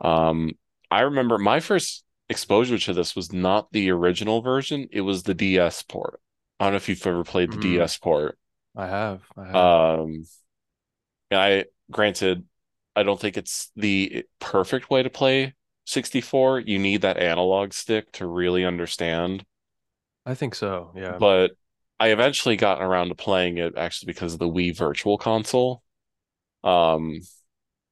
[0.00, 0.52] Um,
[0.90, 5.34] I remember my first exposure to this was not the original version; it was the
[5.34, 6.20] DS port.
[6.60, 8.38] I don't know if you've ever played the mm, DS port.
[8.76, 9.22] I have.
[9.36, 9.72] I have.
[10.00, 10.24] Um,
[11.30, 12.44] I granted,
[12.96, 15.54] I don't think it's the perfect way to play
[15.86, 16.60] 64.
[16.60, 19.44] You need that analog stick to really understand.
[20.26, 21.16] I think so, yeah.
[21.18, 21.52] But
[21.98, 25.82] I eventually got around to playing it actually because of the Wii Virtual Console.
[26.64, 27.20] Um,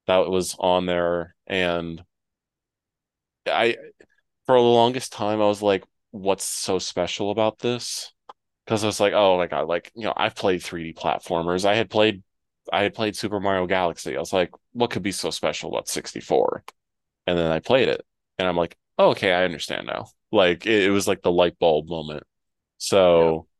[0.06, 2.02] that was on there, and
[3.46, 3.76] I,
[4.46, 8.12] for the longest time, I was like, "What's so special about this?"
[8.64, 11.64] Because I was like, "Oh my god!" Like you know, I've played 3D platformers.
[11.64, 12.22] I had played,
[12.72, 14.16] I had played Super Mario Galaxy.
[14.16, 16.64] I was like, "What could be so special about 64?"
[17.26, 18.04] And then I played it,
[18.38, 21.58] and I'm like, oh, "Okay, I understand now." Like it, it was like the light
[21.58, 22.24] bulb moment.
[22.78, 23.32] So.
[23.46, 23.54] Yeah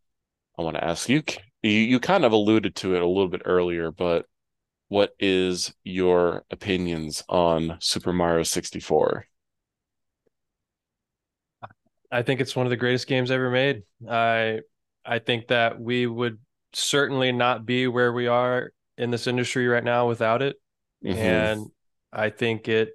[0.58, 1.22] I want to ask you,
[1.62, 4.26] you you kind of alluded to it a little bit earlier, but
[4.88, 9.26] what is your opinions on Super Mario 64?
[12.10, 13.82] I think it's one of the greatest games ever made.
[14.08, 14.60] I
[15.04, 16.38] I think that we would
[16.72, 20.56] certainly not be where we are in this industry right now without it.
[21.04, 21.18] Mm-hmm.
[21.18, 21.66] And
[22.12, 22.90] I think it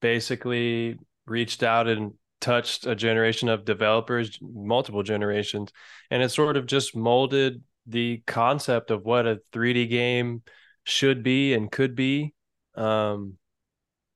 [0.00, 5.72] basically reached out and touched a generation of developers, multiple generations,
[6.10, 10.42] and it sort of just molded the concept of what a 3D game
[10.84, 12.34] should be and could be.
[12.74, 13.34] Um,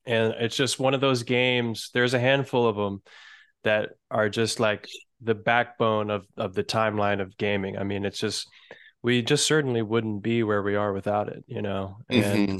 [0.04, 1.90] and it's just one of those games.
[1.92, 3.02] There's a handful of them
[3.64, 4.88] that are just like
[5.20, 7.76] the backbone of of the timeline of gaming.
[7.76, 8.48] I mean, it's just
[9.02, 11.98] we just certainly wouldn't be where we are without it, you know.
[12.08, 12.56] And mm-hmm.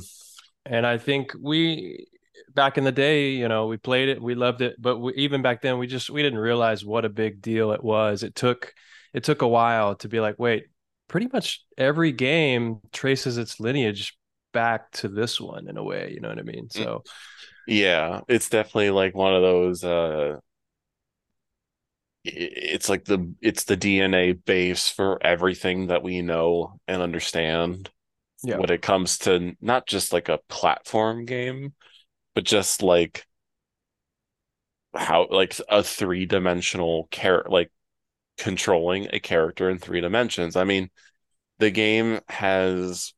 [0.66, 2.06] And I think we
[2.54, 5.42] back in the day, you know, we played it, we loved it, but we, even
[5.42, 8.22] back then, we just we didn't realize what a big deal it was.
[8.22, 8.74] It took
[9.12, 10.66] it took a while to be like, wait,
[11.08, 14.16] pretty much every game traces its lineage
[14.52, 16.12] back to this one in a way.
[16.12, 16.68] You know what I mean?
[16.70, 17.04] So,
[17.66, 19.84] yeah, it's definitely like one of those.
[19.84, 20.38] uh
[22.24, 27.88] it's like the it's the DNA base for everything that we know and understand
[28.42, 28.58] yeah.
[28.58, 31.74] when it comes to not just like a platform game,
[32.34, 33.26] but just like
[34.94, 37.70] how like a three-dimensional character like
[38.38, 40.56] controlling a character in three dimensions.
[40.56, 40.90] I mean,
[41.58, 43.14] the game has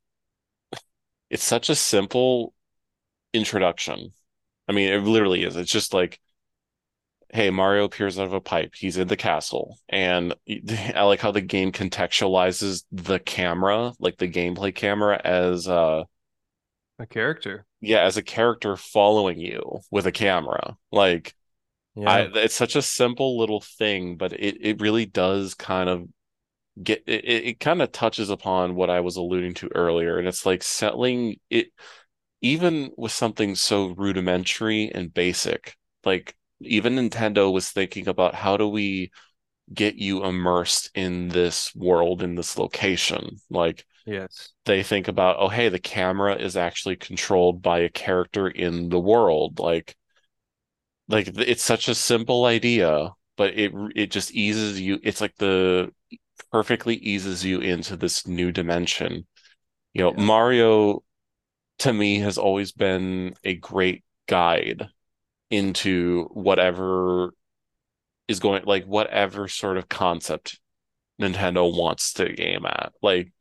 [1.29, 2.53] it's such a simple
[3.33, 4.13] introduction.
[4.67, 5.55] I mean, it literally is.
[5.55, 6.19] It's just like,
[7.31, 8.73] hey, Mario appears out of a pipe.
[8.75, 9.77] He's in the castle.
[9.87, 10.33] And
[10.95, 16.03] I like how the game contextualizes the camera, like the gameplay camera, as uh
[16.99, 21.33] a character yeah as a character following you with a camera like
[21.95, 22.09] yeah.
[22.09, 26.07] I, it's such a simple little thing but it, it really does kind of
[26.81, 30.45] get it, it kind of touches upon what i was alluding to earlier and it's
[30.45, 31.67] like settling it
[32.41, 38.67] even with something so rudimentary and basic like even nintendo was thinking about how do
[38.67, 39.11] we
[39.73, 44.53] get you immersed in this world in this location like Yes.
[44.65, 48.99] They think about, oh, hey, the camera is actually controlled by a character in the
[48.99, 49.59] world.
[49.59, 49.95] Like,
[51.07, 54.99] like it's such a simple idea, but it it just eases you.
[55.03, 55.91] It's like the
[56.51, 59.27] perfectly eases you into this new dimension.
[59.93, 60.23] You know, yeah.
[60.23, 61.03] Mario
[61.79, 64.87] to me has always been a great guide
[65.49, 67.33] into whatever
[68.27, 70.59] is going like whatever sort of concept
[71.19, 72.93] Nintendo wants to game at.
[73.01, 73.31] Like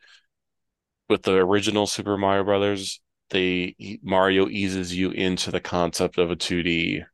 [1.08, 3.00] with the original Super Mario Brothers,
[3.30, 7.04] they Mario eases you into the concept of a 2D,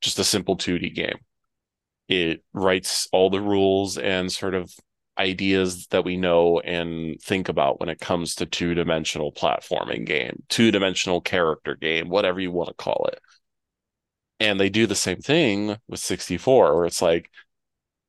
[0.00, 1.18] just a simple 2D game.
[2.08, 4.70] It writes all the rules and sort of
[5.18, 11.20] ideas that we know and think about when it comes to two-dimensional platforming game, two-dimensional
[11.20, 13.20] character game, whatever you want to call it.
[14.42, 17.30] And they do the same thing with 64, where it's like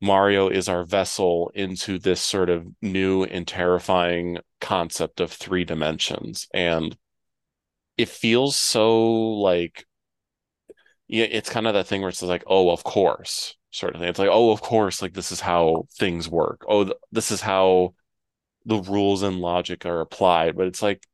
[0.02, 6.48] Mario is our vessel into this sort of new and terrifying concept of three dimensions.
[6.54, 6.98] And
[7.98, 9.04] it feels so
[9.42, 9.86] like
[11.08, 14.10] yeah, it's kind of that thing where it's like, oh, of course, sort of thing.
[14.10, 16.64] It's like, oh, of course, like this is how things work.
[16.68, 17.94] Oh, th- this is how
[18.66, 20.58] the rules and logic are applied.
[20.58, 21.06] But it's like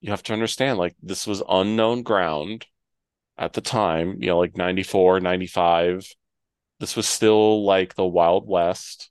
[0.00, 2.66] you have to understand, like this was unknown ground
[3.38, 6.06] at the time, you know, like 94, 95
[6.80, 9.10] this was still like the Wild West.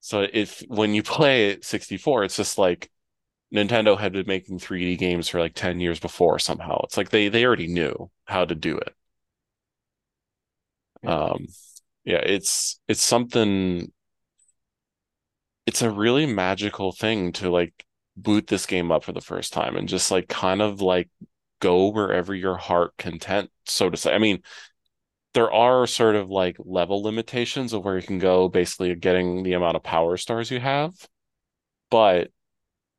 [0.00, 2.90] So if when you play 64, it's just like
[3.54, 6.80] Nintendo had been making 3D games for like 10 years before somehow.
[6.84, 8.94] It's like they they already knew how to do it.
[11.04, 11.46] Um
[12.04, 13.92] yeah, it's it's something
[15.66, 17.84] it's a really magical thing to like
[18.16, 21.08] boot this game up for the first time and just like kind of like
[21.60, 24.14] go wherever your heart content, so to say.
[24.14, 24.42] I mean,
[25.34, 29.52] there are sort of like level limitations of where you can go, basically getting the
[29.54, 30.94] amount of power stars you have.
[31.90, 32.30] But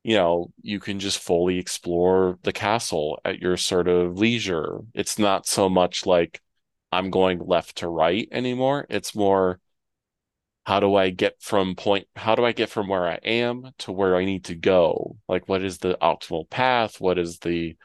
[0.04, 4.80] you know, you can just fully explore the castle at your sort of leisure.
[4.94, 6.40] It's not so much like
[6.92, 8.86] I'm going left to right anymore.
[8.88, 9.60] It's more
[10.64, 13.92] how do I get from point how do I get from where I am to
[13.92, 15.16] where I need to go?
[15.28, 17.00] Like what is the optimal path?
[17.00, 17.76] What is the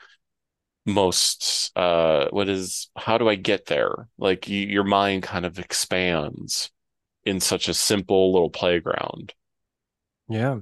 [0.86, 4.08] most uh what is how do I get there?
[4.18, 6.72] Like you, your mind kind of expands
[7.24, 9.34] in such a simple little playground.
[10.30, 10.60] Yeah.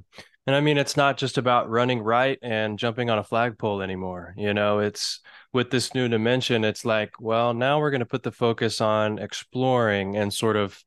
[0.47, 4.33] And I mean, it's not just about running right and jumping on a flagpole anymore.
[4.37, 5.19] You know, it's
[5.53, 9.19] with this new dimension, it's like, well, now we're going to put the focus on
[9.19, 10.83] exploring and sort of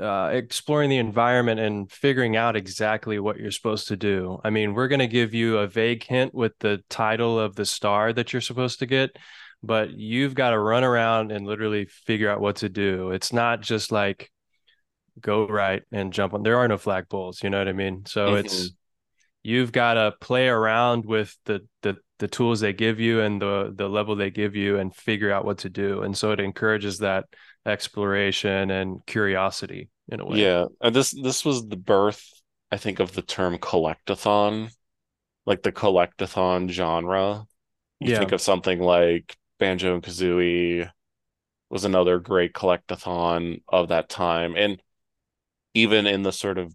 [0.00, 4.40] uh, exploring the environment and figuring out exactly what you're supposed to do.
[4.42, 7.64] I mean, we're going to give you a vague hint with the title of the
[7.64, 9.16] star that you're supposed to get,
[9.62, 13.12] but you've got to run around and literally figure out what to do.
[13.12, 14.30] It's not just like
[15.20, 16.42] go right and jump on.
[16.42, 18.06] There are no flagpoles, you know what I mean?
[18.06, 18.46] So mm-hmm.
[18.46, 18.72] it's
[19.42, 23.72] you've got to play around with the the the tools they give you and the
[23.74, 26.02] the level they give you and figure out what to do.
[26.02, 27.26] And so it encourages that
[27.66, 30.42] exploration and curiosity in a way.
[30.42, 32.24] Yeah, and this this was the birth,
[32.70, 34.70] I think, of the term collectathon,
[35.46, 37.44] like the collectathon genre.
[38.00, 38.18] You yeah.
[38.18, 40.90] think of something like Banjo and Kazooie
[41.68, 44.80] was another great collectathon of that time, and
[45.74, 46.74] even in the sort of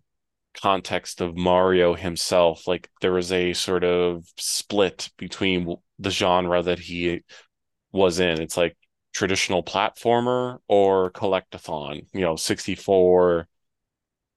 [0.56, 6.80] context of Mario himself, like there was a sort of split between the genre that
[6.80, 7.24] he
[7.92, 8.42] was in.
[8.42, 8.78] It's like
[9.16, 12.06] traditional platformer or collectathon.
[12.14, 13.48] You know, 64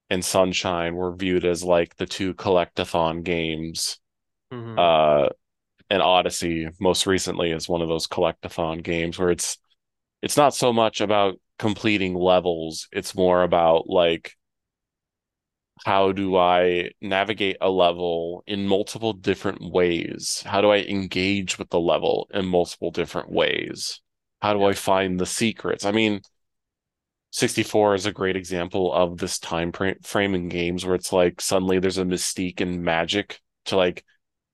[0.09, 3.99] and Sunshine were viewed as like the two collectathon games.
[4.53, 4.79] Mm-hmm.
[4.79, 5.29] Uh,
[5.89, 9.57] and Odyssey most recently is one of those collectathon games where it's
[10.21, 14.33] it's not so much about completing levels, it's more about like
[15.85, 20.41] how do I navigate a level in multiple different ways?
[20.45, 24.01] How do I engage with the level in multiple different ways?
[24.41, 25.85] How do I find the secrets?
[25.85, 26.21] I mean,
[27.31, 31.79] 64 is a great example of this time frame in games where it's like suddenly
[31.79, 34.03] there's a mystique and magic to like,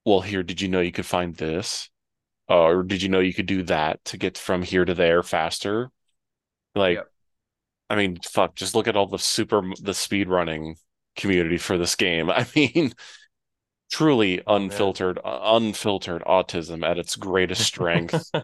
[0.06, 1.90] well, here, did you know you could find this?
[2.48, 5.90] Or did you know you could do that to get from here to there faster?
[6.76, 7.10] Like, yep.
[7.90, 10.76] I mean, fuck, just look at all the super, the speed running
[11.16, 12.30] community for this game.
[12.32, 12.94] I mean,
[13.92, 18.30] truly unfiltered uh, unfiltered autism at its greatest strength.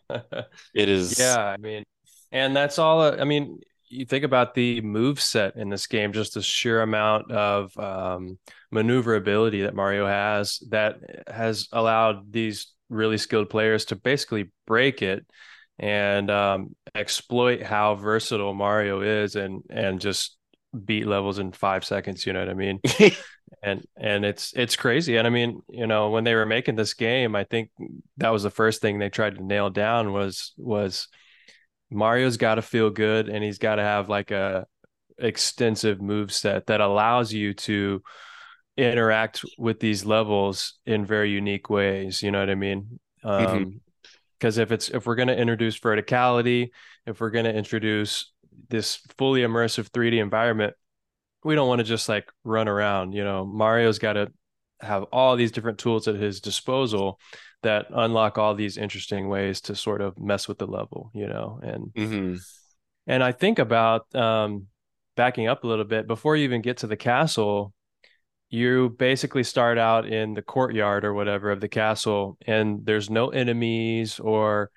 [0.74, 1.84] It is yeah i mean
[2.32, 6.14] and that's all uh, i mean you think about the move set in this game
[6.14, 8.40] just the sheer amount of um,
[8.72, 10.96] maneuverability that mario has that
[11.28, 15.26] has allowed these really skilled players to basically break it
[15.80, 20.38] and um, exploit how versatile mario is and and just
[20.86, 22.80] beat levels in five seconds you know what i mean
[23.64, 25.18] and and it's it's crazy.
[25.18, 27.70] And i mean you know when they were making this game i think
[28.18, 31.08] that was the first thing they tried to nail down was was
[31.90, 34.66] mario's got to feel good and he's got to have like a
[35.18, 38.02] extensive move set that allows you to
[38.78, 42.24] interact with these levels in very unique ways.
[42.24, 43.00] You know what i mean?
[43.24, 43.56] Mm-hmm.
[43.56, 43.82] um
[44.40, 46.70] because if it's if we're going to introduce verticality
[47.06, 48.34] if we're going to introduce
[48.70, 50.74] this fully immersive 3d environment
[51.44, 53.14] we don't want to just like run around.
[53.14, 54.32] You know, Mario's got to
[54.82, 57.20] have all these different tools at his disposal
[57.64, 61.60] that unlock all these interesting ways to sort of mess with the level, you know,
[61.62, 62.36] and mm-hmm.
[63.08, 64.68] and I think about um,
[65.16, 67.74] backing up a little bit before you even get to the castle.
[68.50, 73.30] You basically start out in the courtyard or whatever of the castle, and there's no
[73.30, 74.72] enemies or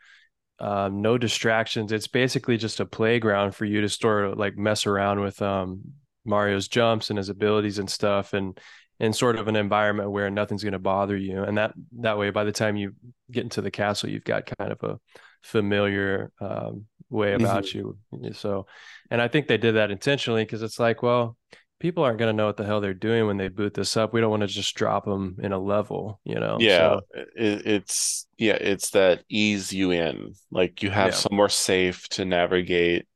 [0.61, 1.91] um, no distractions.
[1.91, 5.81] It's basically just a playground for you to sort of like mess around with um,
[6.25, 8.59] Mario's jumps and his abilities and stuff and
[9.01, 11.43] in sort of an environment where nothing's going to bother you.
[11.43, 12.95] And that that way by the time you
[13.31, 14.99] get into the castle you've got kind of a
[15.43, 18.25] familiar um, way about mm-hmm.
[18.25, 18.33] you.
[18.33, 18.67] So
[19.11, 21.37] and i think they did that intentionally because it's like well
[21.81, 24.15] people aren't going to know what the hell they're doing when they boot this up.
[24.15, 26.57] We don't want to just drop them in a level you know?
[26.61, 27.01] Yeah so,
[27.37, 30.35] it, it's yeah it's that ease you in.
[30.51, 31.15] Like you have yeah.
[31.15, 33.07] somewhere safe to navigate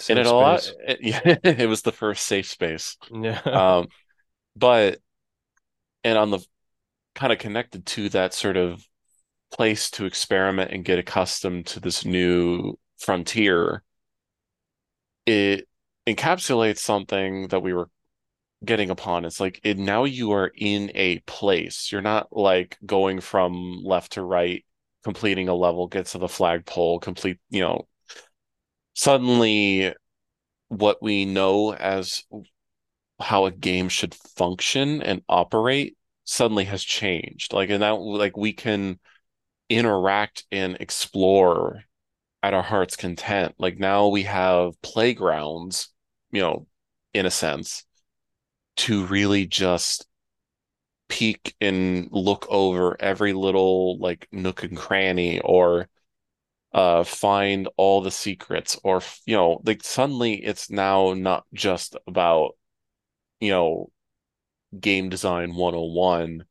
[0.00, 3.88] safe and it a lot it, it was the first safe space yeah um
[4.56, 4.98] but
[6.04, 6.40] and on the
[7.14, 8.84] kind of connected to that sort of
[9.52, 13.82] place to experiment and get accustomed to this new frontier
[15.26, 15.68] it
[16.06, 17.88] encapsulates something that we were
[18.64, 19.24] getting upon.
[19.24, 21.90] It's like it, now you are in a place.
[21.92, 24.64] You're not like going from left to right,
[25.04, 27.86] completing a level, get to the flagpole, complete, you know,
[28.94, 29.94] suddenly
[30.68, 32.24] what we know as
[33.20, 37.52] how a game should function and operate suddenly has changed.
[37.52, 38.98] Like and now like we can
[39.68, 41.84] interact and explore
[42.42, 43.54] at our heart's content.
[43.58, 45.88] Like now we have playgrounds,
[46.30, 46.66] you know,
[47.14, 47.84] in a sense,
[48.76, 50.06] to really just
[51.08, 55.88] peek and look over every little like nook and cranny or
[56.72, 62.52] uh find all the secrets or you know like suddenly it's now not just about
[63.40, 63.90] you know
[64.78, 66.44] game design 101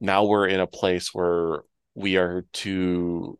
[0.00, 1.62] now we're in a place where
[1.94, 3.38] we are to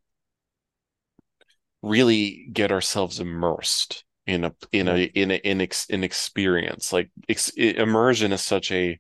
[1.83, 6.93] really get ourselves immersed in a in a in a in ex, in experience.
[6.93, 8.99] Like ex, immersion is such a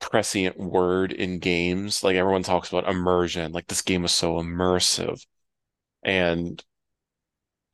[0.00, 5.24] prescient word in games like everyone talks about immersion like this game is so immersive
[6.02, 6.64] and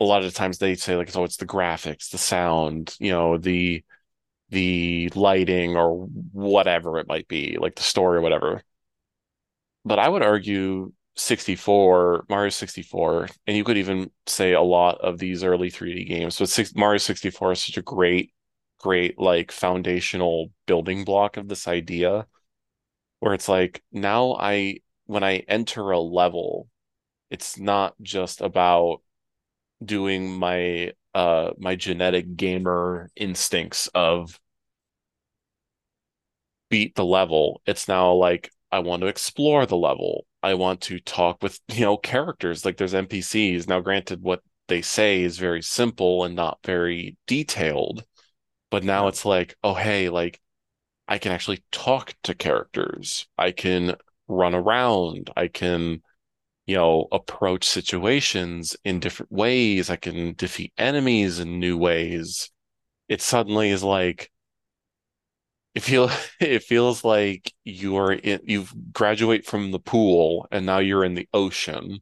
[0.00, 3.10] a lot of the times they say like oh it's the graphics the sound you
[3.10, 3.84] know the
[4.50, 8.62] the lighting or whatever it might be like the story or whatever
[9.84, 15.18] but I would argue 64, Mario 64, and you could even say a lot of
[15.18, 16.38] these early 3D games.
[16.38, 18.32] But six, Mario 64 is such a great,
[18.84, 22.26] great like foundational building block of this idea
[23.20, 26.68] where it's like now I when I enter a level,
[27.30, 29.02] it's not just about
[29.84, 34.38] doing my uh my genetic gamer instincts of
[36.68, 37.62] beat the level.
[37.66, 40.26] It's now like I want to explore the level.
[40.42, 43.66] I want to talk with, you know, characters like there's NPCs.
[43.68, 48.04] Now, granted, what they say is very simple and not very detailed,
[48.74, 50.40] but now it's like, oh, hey, like
[51.06, 53.28] I can actually talk to characters.
[53.38, 53.94] I can
[54.26, 55.30] run around.
[55.36, 56.02] I can,
[56.66, 59.90] you know, approach situations in different ways.
[59.90, 62.50] I can defeat enemies in new ways.
[63.08, 64.32] It suddenly is like,
[65.76, 66.10] it feel
[66.40, 71.28] it feels like you're in you've graduate from the pool and now you're in the
[71.32, 72.00] ocean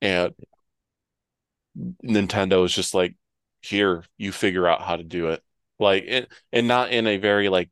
[0.00, 0.32] and
[2.04, 3.16] Nintendo is just like
[3.62, 5.42] here you figure out how to do it
[5.82, 7.70] like it and not in a very like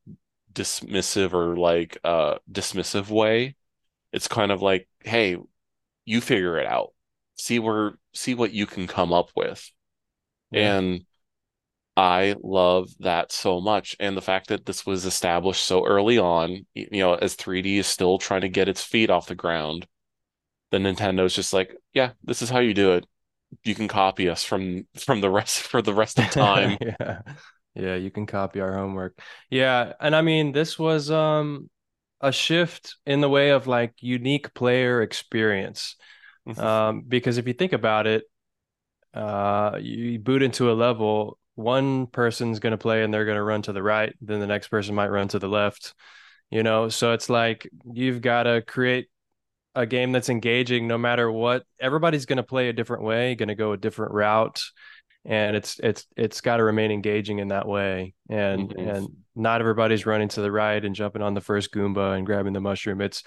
[0.52, 3.54] dismissive or like uh dismissive way
[4.12, 5.36] it's kind of like hey
[6.04, 6.92] you figure it out
[7.36, 9.70] see where see what you can come up with
[10.50, 10.76] yeah.
[10.76, 11.04] and
[11.96, 13.94] I love that so much.
[14.00, 17.86] And the fact that this was established so early on, you know, as 3D is
[17.86, 19.86] still trying to get its feet off the ground,
[20.70, 23.06] the Nintendo's just like, yeah, this is how you do it.
[23.64, 26.78] You can copy us from from the rest for the rest of time.
[26.80, 27.20] yeah.
[27.74, 29.18] Yeah, you can copy our homework.
[29.48, 31.70] Yeah, and I mean, this was um
[32.20, 35.96] a shift in the way of like unique player experience.
[36.48, 36.60] Mm-hmm.
[36.60, 38.24] Um, because if you think about it,
[39.14, 43.42] uh, you boot into a level one person's going to play and they're going to
[43.42, 45.94] run to the right, then the next person might run to the left.
[46.50, 49.08] You know, so it's like you've got to create
[49.74, 51.64] a game that's engaging no matter what.
[51.78, 54.60] Everybody's going to play a different way, going to go a different route,
[55.24, 58.14] and it's it's it's got to remain engaging in that way.
[58.28, 58.88] And mm-hmm.
[58.88, 62.52] and not everybody's running to the right and jumping on the first Goomba and grabbing
[62.52, 63.00] the mushroom.
[63.00, 63.22] It's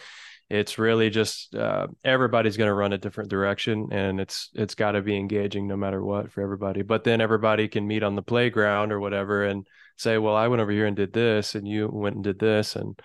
[0.49, 4.91] it's really just uh, everybody's going to run a different direction and it's it's got
[4.91, 8.21] to be engaging no matter what for everybody but then everybody can meet on the
[8.21, 9.65] playground or whatever and
[9.97, 12.75] say well i went over here and did this and you went and did this
[12.75, 12.99] and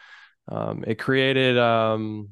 [0.51, 2.31] um, it created um,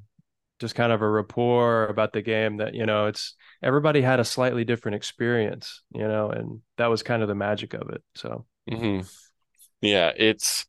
[0.59, 4.25] just kind of a rapport about the game that you know it's everybody had a
[4.25, 8.45] slightly different experience you know and that was kind of the magic of it so
[8.71, 9.07] mm-hmm.
[9.81, 10.67] yeah it's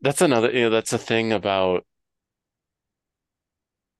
[0.00, 1.84] that's another you know that's a thing about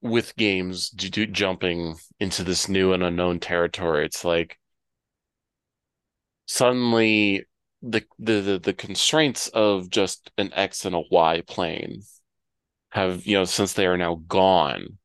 [0.03, 4.59] with games jumping into this new and unknown territory, it's like
[6.47, 7.47] suddenly
[7.83, 12.03] the, the the the constraints of just an X and a Y plane
[12.91, 14.99] have, you know, since they are now gone,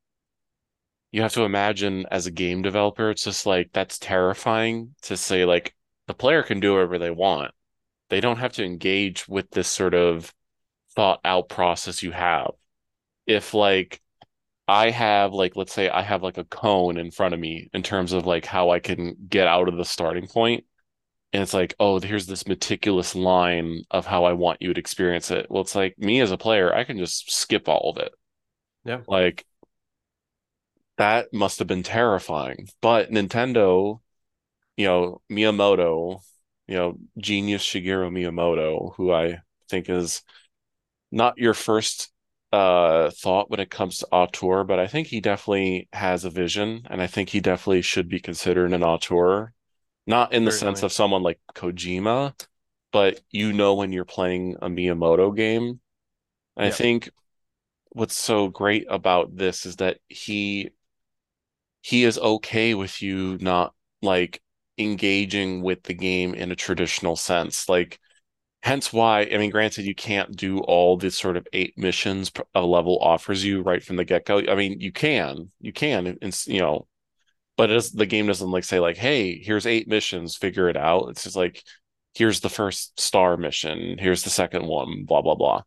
[1.12, 5.46] you have to imagine as a game developer, it's just like that's terrifying to say
[5.46, 5.74] like
[6.08, 7.52] the player can do whatever they want.
[8.10, 10.34] They don't have to engage with this sort of
[10.96, 12.52] thought out process you have.
[13.26, 14.02] If like
[14.68, 17.84] I have like let's say I have like a cone in front of me in
[17.84, 20.66] terms of like how I can get out of the starting point.
[21.34, 25.30] And it's like, oh, here's this meticulous line of how I want you to experience
[25.30, 25.48] it.
[25.50, 28.14] Well, it's like me as a player, I can just skip all of it.
[28.86, 29.02] Yeah.
[29.08, 29.46] Like
[30.98, 32.70] that must have been terrifying.
[32.82, 34.00] But Nintendo,
[34.78, 36.22] you know, Miyamoto
[36.68, 40.22] you know, genius Shigeru Miyamoto, who I think is
[41.12, 42.12] not your first
[42.54, 46.86] uh thought when it comes to auteur, but I think he definitely has a vision,
[46.90, 49.54] and I think he definitely should be considered an auteur.
[50.06, 50.76] Not in the Certainly.
[50.76, 52.34] sense of someone like Kojima,
[52.94, 55.82] but you know when you're playing a Miyamoto game.
[56.56, 57.10] I think
[57.90, 60.72] what's so great about this is that he
[61.88, 64.42] he is okay with you not like
[64.78, 67.70] engaging with the game in a traditional sense.
[67.70, 67.98] Like
[68.62, 72.62] hence why, I mean, granted, you can't do all the sort of eight missions a
[72.62, 74.40] level offers you right from the get-go.
[74.50, 76.88] I mean, you can, you can, and you know,
[77.56, 81.08] but is, the game doesn't like say like, hey, here's eight missions, figure it out.
[81.12, 81.64] It's just like,
[82.16, 85.62] here's the first star mission, here's the second one, blah blah blah.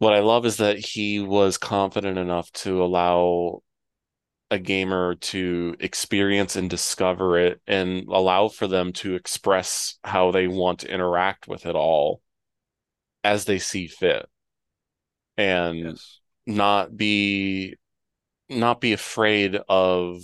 [0.00, 3.62] What I love is that he was confident enough to allow
[4.50, 10.48] a gamer to experience and discover it and allow for them to express how they
[10.48, 12.20] want to interact with it all
[13.24, 14.28] as they see fit.
[15.36, 16.20] And Yes.
[16.46, 17.76] not be
[18.48, 20.22] not be afraid of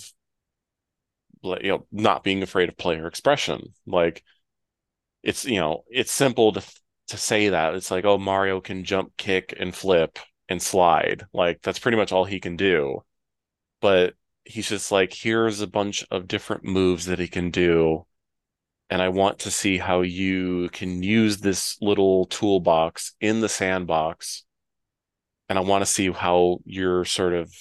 [1.43, 3.73] you know not being afraid of player expression.
[3.87, 4.23] Like
[5.23, 6.63] it's you know it's simple to
[7.09, 7.75] to say that.
[7.75, 11.27] It's like oh Mario can jump kick and flip and slide.
[11.35, 13.03] Like that's pretty much all he can do
[13.87, 18.05] but he's just like here's a bunch of different moves that he can do
[18.91, 24.43] and I want to see how you can use this little toolbox in the sandbox
[25.49, 27.55] and I want to see how your sort of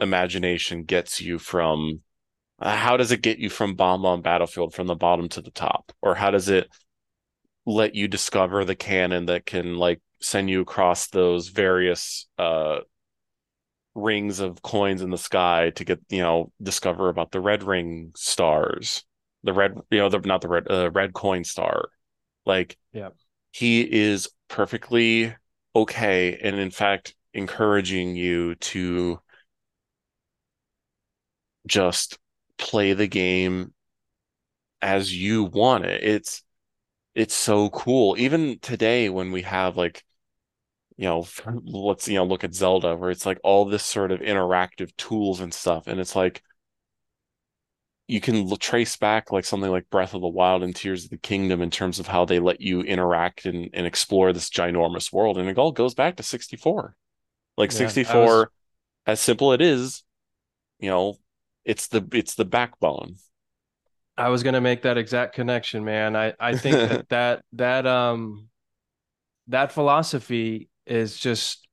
[0.00, 2.00] imagination gets you from
[2.58, 5.92] uh, how does it get you from Bob-omb Battlefield from the bottom to the top?
[6.00, 6.70] Or how does it
[7.66, 12.78] let you discover the cannon that can like send you across those various uh
[13.94, 18.12] rings of coins in the sky to get you know discover about the red ring
[18.16, 19.04] stars.
[19.44, 21.88] The red you know the not the red uh, red coin star.
[22.46, 23.10] Like Yeah.
[23.52, 25.34] he is perfectly
[25.76, 29.20] okay and in fact encouraging you to
[31.66, 32.18] just
[32.58, 33.72] play the game
[34.82, 36.02] as you want it.
[36.02, 36.42] It's
[37.14, 38.16] it's so cool.
[38.18, 40.04] Even today when we have like
[40.96, 41.26] you know
[41.64, 45.40] let's you know look at Zelda where it's like all this sort of interactive tools
[45.40, 46.42] and stuff and it's like
[48.06, 51.16] you can trace back like something like Breath of the Wild and Tears of the
[51.16, 55.38] Kingdom in terms of how they let you interact and, and explore this ginormous world
[55.38, 56.96] and it all goes back to 64
[57.56, 58.50] like Yeah, 64 was-
[59.06, 60.02] as simple it is
[60.80, 61.16] you know
[61.64, 63.16] it's the it's the backbone
[64.16, 66.14] I was gonna make that exact connection, man.
[66.16, 68.48] I I think that that that um
[69.48, 71.66] that philosophy is just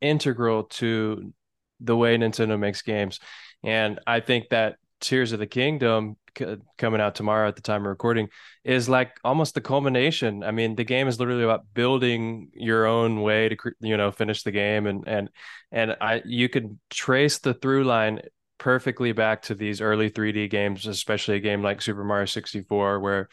[0.00, 1.32] integral to
[1.80, 3.20] the way Nintendo makes games,
[3.62, 7.82] and I think that Tears of the Kingdom c coming out tomorrow at the time
[7.82, 8.28] of recording
[8.64, 10.42] is like almost the culmination.
[10.42, 14.42] I mean, the game is literally about building your own way to you know finish
[14.42, 15.30] the game, and and
[15.72, 18.20] and I you could trace the through line
[18.58, 23.28] perfectly back to these early 3D games, especially a game like Super Mario 64, where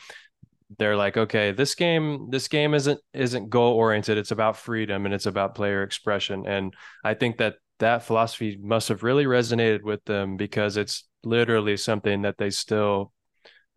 [0.77, 4.17] they're like, okay, this game, this game isn't isn't goal oriented.
[4.17, 6.45] It's about freedom and it's about player expression.
[6.47, 6.73] And
[7.03, 12.23] I think that that philosophy must have really resonated with them because it's literally something
[12.23, 13.11] that they still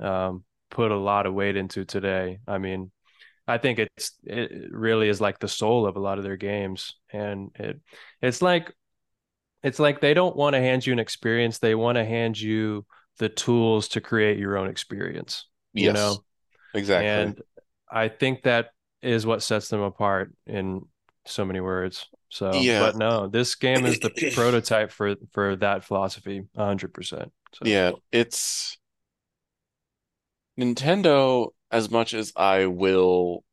[0.01, 2.39] um, put a lot of weight into today.
[2.47, 2.91] I mean,
[3.47, 6.95] I think it's it really is like the soul of a lot of their games,
[7.13, 7.81] and it
[8.23, 8.73] it's like
[9.63, 11.59] it's like they don't want to hand you an experience.
[11.59, 12.87] They want to hand you
[13.19, 16.25] the tools to create your own experience, you yes know?
[16.75, 17.43] Exactly And
[17.91, 18.71] I think that
[19.03, 20.83] is what sets them apart in
[21.27, 22.07] so many words.
[22.31, 22.81] So, Yeah.
[22.81, 27.33] but no, this game is the prototype for for that philosophy, 100%.
[27.55, 28.79] So, Yeah, it's
[30.59, 33.45] Nintendo, as much as I will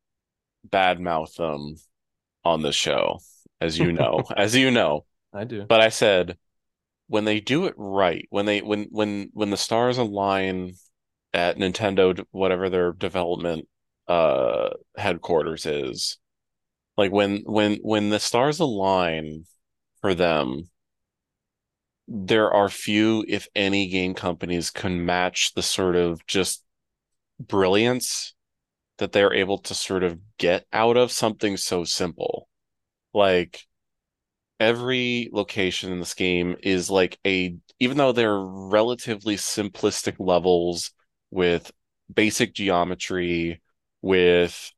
[0.68, 1.76] badmouth them
[2.44, 3.20] on the show,
[3.60, 5.64] as you know, as you know, I do.
[5.68, 6.38] but I said
[7.08, 10.74] when they do it right, when they when when when the stars align
[11.36, 13.68] at Nintendo, whatever their development
[14.08, 16.18] uh headquarters is,
[16.96, 19.44] like when when when the stars align
[20.00, 20.70] for them,
[22.08, 26.64] there are few, if any, game companies can match the sort of just
[27.40, 28.34] brilliance
[28.98, 32.48] that they're able to sort of get out of something so simple.
[33.12, 33.66] Like
[34.60, 40.92] every location in this game is like a, even though they're relatively simplistic levels
[41.30, 41.70] with
[42.12, 43.60] basic geometry,
[44.02, 44.72] with,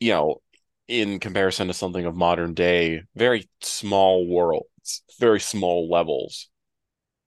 [0.00, 0.42] you know,
[0.88, 6.48] in comparison to something of modern day, very small worlds, very small levels.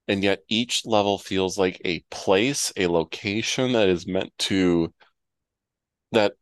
[0.08, 4.94] And yet each level feels like a place, a location that is meant to
[6.12, 6.34] that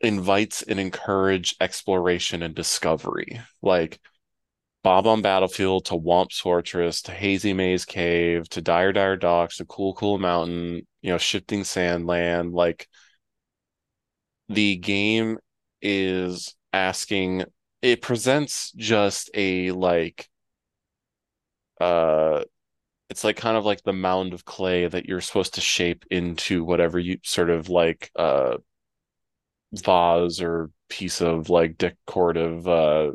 [0.00, 3.40] invites and encourage exploration and discovery.
[3.62, 4.00] Like
[4.82, 9.94] Bob-omb Battlefield to Whomp's Fortress to Hazy Maze Cave to Dire Dire Docks to Cool
[9.94, 12.52] Cool Mountain, you know, Shifting Sandland.
[12.54, 12.88] Like
[14.48, 15.38] the game
[15.82, 17.44] is asking,
[17.82, 20.28] it presents just a like,
[21.80, 22.44] uh,
[23.10, 26.64] it's like kind of like the mound of clay that you're supposed to shape into
[26.64, 28.56] whatever you sort of like uh
[29.72, 33.10] vase or piece of like decorative uh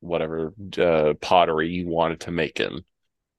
[0.00, 2.82] whatever uh pottery you wanted to make in.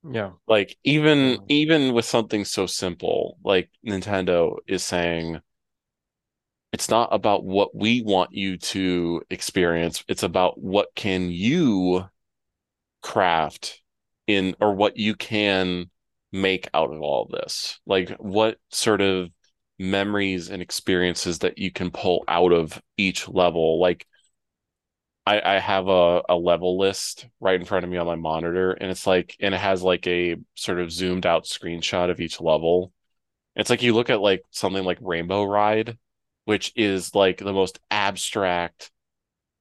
[0.09, 0.31] Yeah.
[0.47, 5.39] Like even even with something so simple, like Nintendo is saying
[6.71, 12.05] it's not about what we want you to experience, it's about what can you
[13.01, 13.81] craft
[14.27, 15.89] in or what you can
[16.31, 17.79] make out of all this.
[17.85, 19.29] Like what sort of
[19.77, 23.79] memories and experiences that you can pull out of each level.
[23.79, 24.07] Like
[25.31, 28.71] I, I have a, a level list right in front of me on my monitor,
[28.71, 32.41] and it's like, and it has like a sort of zoomed out screenshot of each
[32.41, 32.91] level.
[33.55, 35.97] It's like you look at like something like Rainbow Ride,
[36.43, 38.91] which is like the most abstract,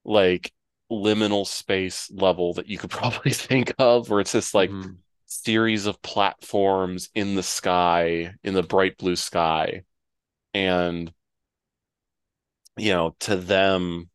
[0.05, 0.53] like
[0.91, 4.95] liminal space level that you could probably think of, where it's just like mm-hmm.
[5.27, 9.85] series of platforms in the sky, in the bright blue sky.
[10.53, 11.13] And,
[12.77, 14.11] you know, to them,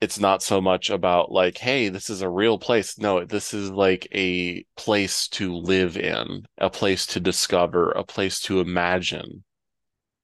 [0.00, 2.98] it's not so much about like, hey, this is a real place.
[2.98, 8.40] No, this is like a place to live in, a place to discover, a place
[8.40, 9.44] to imagine.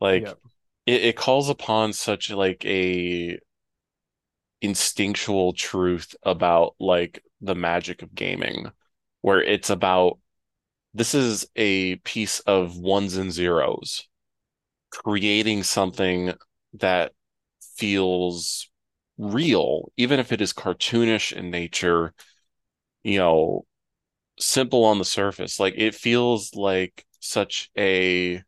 [0.00, 0.38] Like yep.
[0.86, 3.38] it, it calls upon such like a
[4.62, 8.70] instinctual truth about like the magic of gaming,
[9.20, 10.18] where it's about
[10.94, 14.08] this is a piece of ones and zeros,
[14.90, 16.32] creating something
[16.72, 17.12] that
[17.76, 18.70] feels
[19.18, 22.12] real, even if it is cartoonish in nature,
[23.02, 23.66] you know,
[24.38, 25.60] simple on the surface.
[25.60, 28.42] Like it feels like such a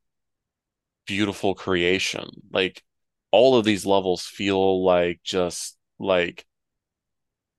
[1.06, 2.28] beautiful creation.
[2.52, 2.82] Like
[3.30, 6.44] all of these levels feel like just like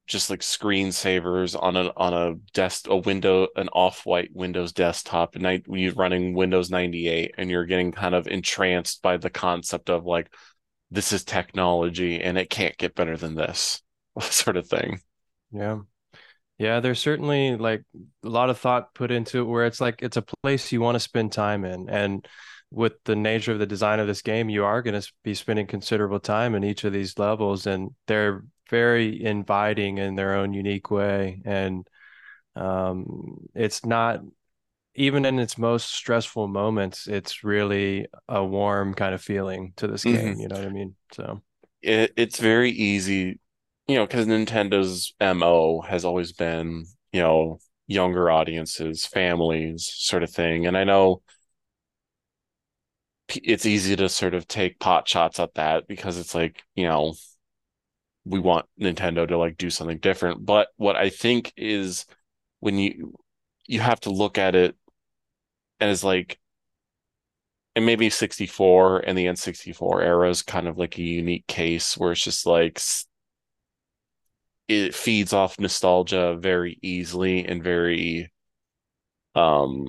[0.08, 5.48] just like screensavers on a on a desk a window an off-white Windows desktop and
[5.48, 10.06] I, you're running Windows 98 and you're getting kind of entranced by the concept of
[10.06, 10.34] like
[10.92, 13.82] this is technology and it can't get better than this
[14.22, 15.00] sort of thing.
[15.52, 15.80] Yeah.
[16.58, 17.84] Yeah, there's certainly like
[18.24, 20.96] a lot of thought put into it where it's like it's a place you want
[20.96, 21.90] to spend time in.
[21.90, 22.28] And
[22.70, 25.68] with the nature of the design of this game, you are going to be spending
[25.68, 30.92] considerable time in each of these levels, and they're very inviting in their own unique
[30.92, 31.42] way.
[31.46, 31.88] And
[32.56, 34.22] um, it's not
[35.00, 40.04] even in its most stressful moments, it's really a warm kind of feeling to this
[40.04, 40.34] game.
[40.34, 40.42] Mm-hmm.
[40.42, 40.96] You know what I mean?
[41.14, 41.42] So
[41.82, 43.40] it, it's very easy,
[43.88, 50.32] you know, because Nintendo's MO has always been, you know, younger audiences, families, sort of
[50.32, 50.68] thing.
[50.68, 51.22] And I know
[53.30, 57.14] it's easy to sort of take pot shots at that because it's like, you know,
[58.26, 60.46] we want Nintendo to like do something different.
[60.46, 62.06] But what I think is
[62.60, 63.14] when you
[63.70, 64.76] you have to look at it
[65.82, 66.40] as like
[67.76, 72.12] and maybe 64 and the N64 era is kind of like a unique case where
[72.12, 72.80] it's just like
[74.68, 78.32] it feeds off nostalgia very easily and very
[79.36, 79.88] um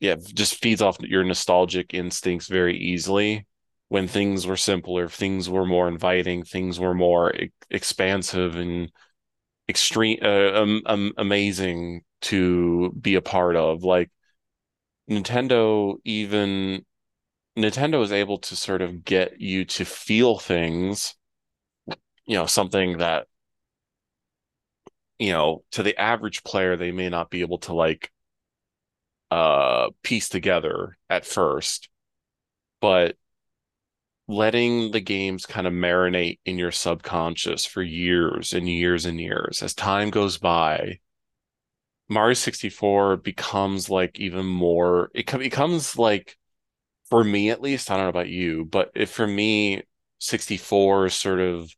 [0.00, 3.46] yeah just feeds off your nostalgic instincts very easily.
[3.88, 8.90] When things were simpler things were more inviting things were more e- expansive and
[9.68, 13.84] extreme uh, um, um, amazing to be a part of.
[13.84, 14.10] Like
[15.10, 16.84] Nintendo even
[17.56, 21.14] Nintendo is able to sort of get you to feel things,
[22.26, 23.26] you know, something that
[25.18, 28.10] you know, to the average player they may not be able to like
[29.30, 31.88] uh piece together at first.
[32.80, 33.16] But
[34.28, 39.62] letting the games kind of marinate in your subconscious for years and years and years
[39.62, 40.98] as time goes by
[42.08, 46.36] Mario 64 becomes like even more it becomes like
[47.10, 49.82] for me at least, I don't know about you, but if for me
[50.20, 51.70] 64 sort of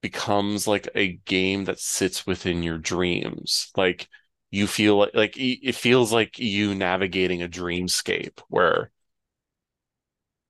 [0.00, 3.70] becomes like a game that sits within your dreams.
[3.76, 4.08] Like
[4.50, 8.90] you feel like like it feels like you navigating a dreamscape where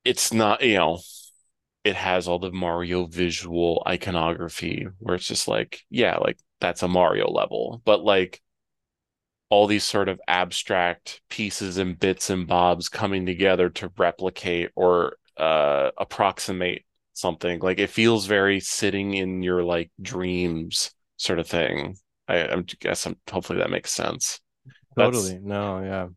[0.04, 1.00] it's not, you know,
[1.84, 6.88] it has all the Mario visual iconography where it's just like, yeah, like that's a
[6.88, 7.82] Mario level.
[7.84, 8.40] But like
[9.50, 15.16] all these sort of abstract pieces and bits and bobs coming together to replicate or
[15.36, 17.60] uh, approximate something.
[17.60, 21.96] Like it feels very sitting in your like dreams sort of thing.
[22.28, 24.40] I, I guess I'm, hopefully that makes sense.
[24.96, 25.32] Totally.
[25.32, 25.44] That's...
[25.44, 26.08] No, yeah.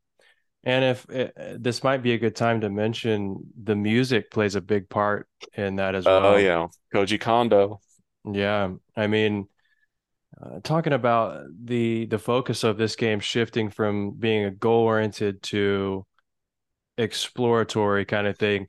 [0.64, 4.56] And if it, eh, this might be a good time to mention the music plays
[4.56, 6.26] a big part in that as well.
[6.26, 7.82] Oh yeah, Koji Kondo.
[8.24, 9.48] Yeah, I mean,
[10.42, 15.42] uh, talking about the the focus of this game shifting from being a goal oriented
[15.44, 16.06] to
[16.98, 18.68] exploratory kind of thing,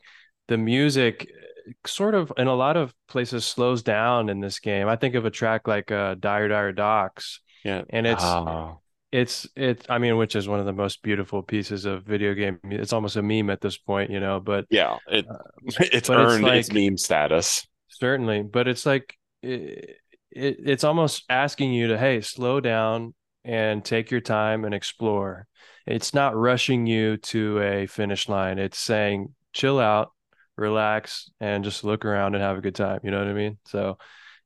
[0.49, 4.89] the music eh, sort of in a lot of places slows down in this game.
[4.89, 8.25] I think of a track like uh, "Dire Dire Docks." Yeah, and it's.
[8.25, 8.81] Oh
[9.13, 12.59] it's it i mean which is one of the most beautiful pieces of video game
[12.65, 15.39] it's almost a meme at this point you know but yeah it uh,
[15.81, 19.97] it's earned it's, like, its meme status certainly but it's like it,
[20.37, 23.15] it, it's almost asking you to hey slow down
[23.45, 25.47] and take your time and explore.
[25.87, 28.59] It's not rushing you to a finish line.
[28.59, 30.13] It's saying chill out
[30.57, 33.01] relax and just look around and have a good time.
[33.03, 33.59] You know what i mean?
[33.67, 33.99] So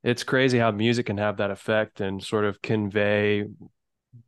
[0.02, 3.44] it's crazy how music can have that effect and sort of convey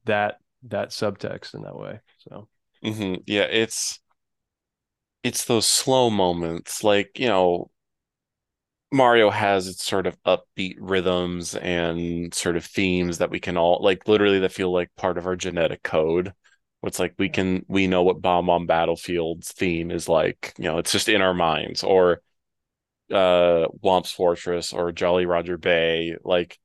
[0.04, 0.36] that
[0.68, 2.00] that subtext in that way.
[2.28, 2.48] So.
[2.84, 3.22] Mm-hmm.
[3.26, 4.00] yeah, it's
[5.22, 7.70] it's those slow moments, like you know,
[8.92, 13.80] Mario has its sort of upbeat rhythms and sort of themes that we can all
[13.82, 16.32] like literally that feel like part of our genetic code.
[16.84, 20.92] It's like we can we know what Bob-omb Battlefield's theme is like, you know, it's
[20.92, 22.20] just in our minds, or
[23.12, 26.16] uh Whomp's Fortress or Jolly Roger Bay.
[26.24, 26.58] Like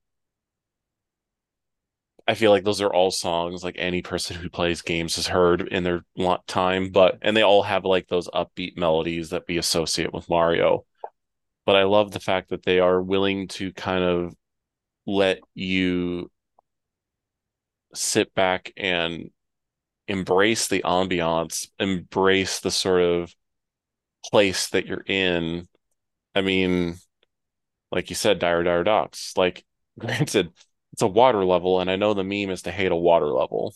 [2.28, 5.62] I feel like those are all songs like any person who plays games has heard
[5.62, 6.04] in their
[6.48, 10.86] time, but and they all have like those upbeat melodies that we associate with Mario.
[11.68, 14.34] But I love the fact that they are willing to kind of
[15.06, 16.32] let you
[17.94, 19.32] sit back and
[20.08, 23.36] embrace the ambiance, embrace the sort of
[24.24, 25.68] place that you're in.
[26.34, 26.96] I mean,
[27.92, 29.34] like you said, Dire Dire Docks.
[29.36, 29.66] Like,
[30.00, 30.54] granted,
[30.94, 33.76] it's a water level, and I know the meme is to hate a water level.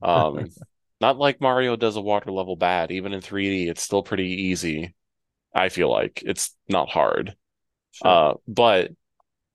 [0.00, 0.50] Um,
[1.00, 2.92] not like Mario does a water level bad.
[2.92, 4.94] Even in 3D, it's still pretty easy.
[5.54, 7.36] I feel like it's not hard.
[7.92, 8.08] Sure.
[8.08, 8.90] Uh, but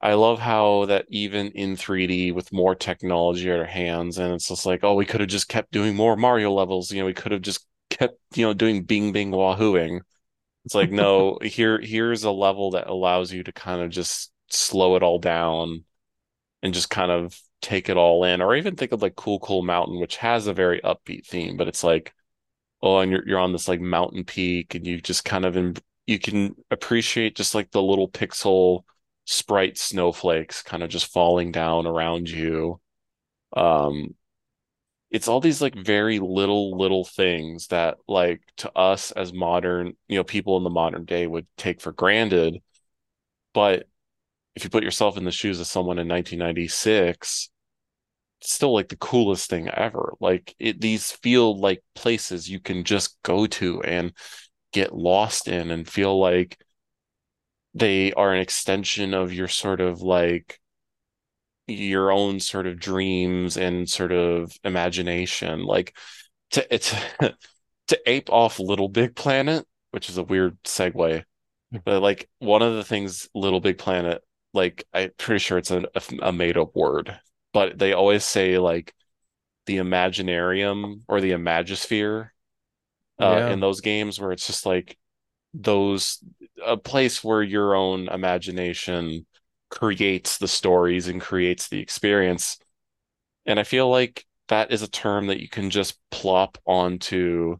[0.01, 4.49] I love how that even in 3D with more technology at our hands, and it's
[4.49, 6.91] just like, oh, we could have just kept doing more Mario levels.
[6.91, 10.01] You know, we could have just kept, you know, doing Bing Bing Wahooing.
[10.65, 14.95] It's like, no, here here's a level that allows you to kind of just slow
[14.95, 15.85] it all down
[16.61, 19.63] and just kind of take it all in or even think of like cool cool
[19.63, 22.13] mountain which has a very upbeat theme but it's like
[22.83, 25.75] oh and you're, you're on this like mountain peak and you just kind of in,
[26.05, 28.83] you can appreciate just like the little pixel
[29.25, 32.79] sprite snowflakes kind of just falling down around you.
[33.55, 34.15] Um
[35.11, 40.17] it's all these like very little little things that like to us as modern you
[40.17, 42.61] know people in the modern day would take for granted.
[43.53, 43.87] But
[44.55, 47.52] if you put yourself in the shoes of someone in 1996 it's
[48.43, 50.13] still like the coolest thing ever.
[50.19, 54.13] Like it these feel like places you can just go to and
[54.71, 56.57] get lost in and feel like
[57.73, 60.59] they are an extension of your sort of like
[61.67, 65.63] your own sort of dreams and sort of imagination.
[65.65, 65.95] Like
[66.51, 66.93] to it's
[67.87, 71.23] to ape off LittleBigPlanet which is a weird segue
[71.71, 71.77] hmm.
[71.85, 74.19] but like one of the things LittleBigPlanet
[74.53, 75.83] like I'm pretty sure it's a,
[76.21, 77.19] a made up word,
[77.53, 78.93] but they always say like
[79.65, 82.29] the Imaginarium or the Imagisphere
[83.21, 83.49] uh, yeah.
[83.49, 84.97] in those games where it's just like
[85.53, 86.23] those
[86.65, 89.25] a place where your own imagination
[89.69, 92.57] creates the stories and creates the experience.
[93.45, 97.57] And I feel like that is a term that you can just plop onto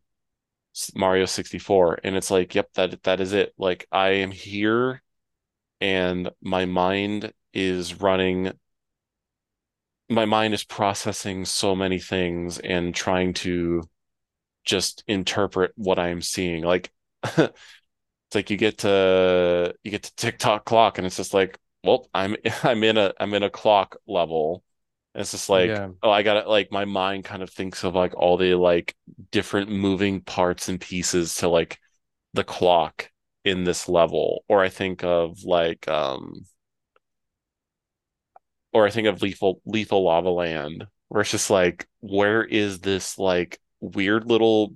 [0.95, 5.03] Mario 64 and it's like yep that that is it like I am here
[5.79, 8.53] and my mind is running
[10.13, 13.83] my mind is processing so many things and trying to
[14.65, 16.63] just interpret what I'm seeing.
[16.63, 16.91] Like
[17.23, 17.51] it's
[18.33, 22.07] like you get to you get to Tick Tock Clock and it's just like, well,
[22.13, 24.63] I'm I'm in a I'm in a clock level.
[25.13, 25.89] And it's just like, yeah.
[26.01, 26.47] oh, I got it.
[26.47, 28.95] Like my mind kind of thinks of like all the like
[29.31, 31.79] different moving parts and pieces to like
[32.33, 33.09] the clock
[33.45, 36.45] in this level or i think of like um
[38.73, 43.17] or i think of lethal lethal lava land where it's just like where is this
[43.17, 44.73] like weird little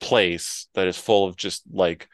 [0.00, 2.08] place that is full of just like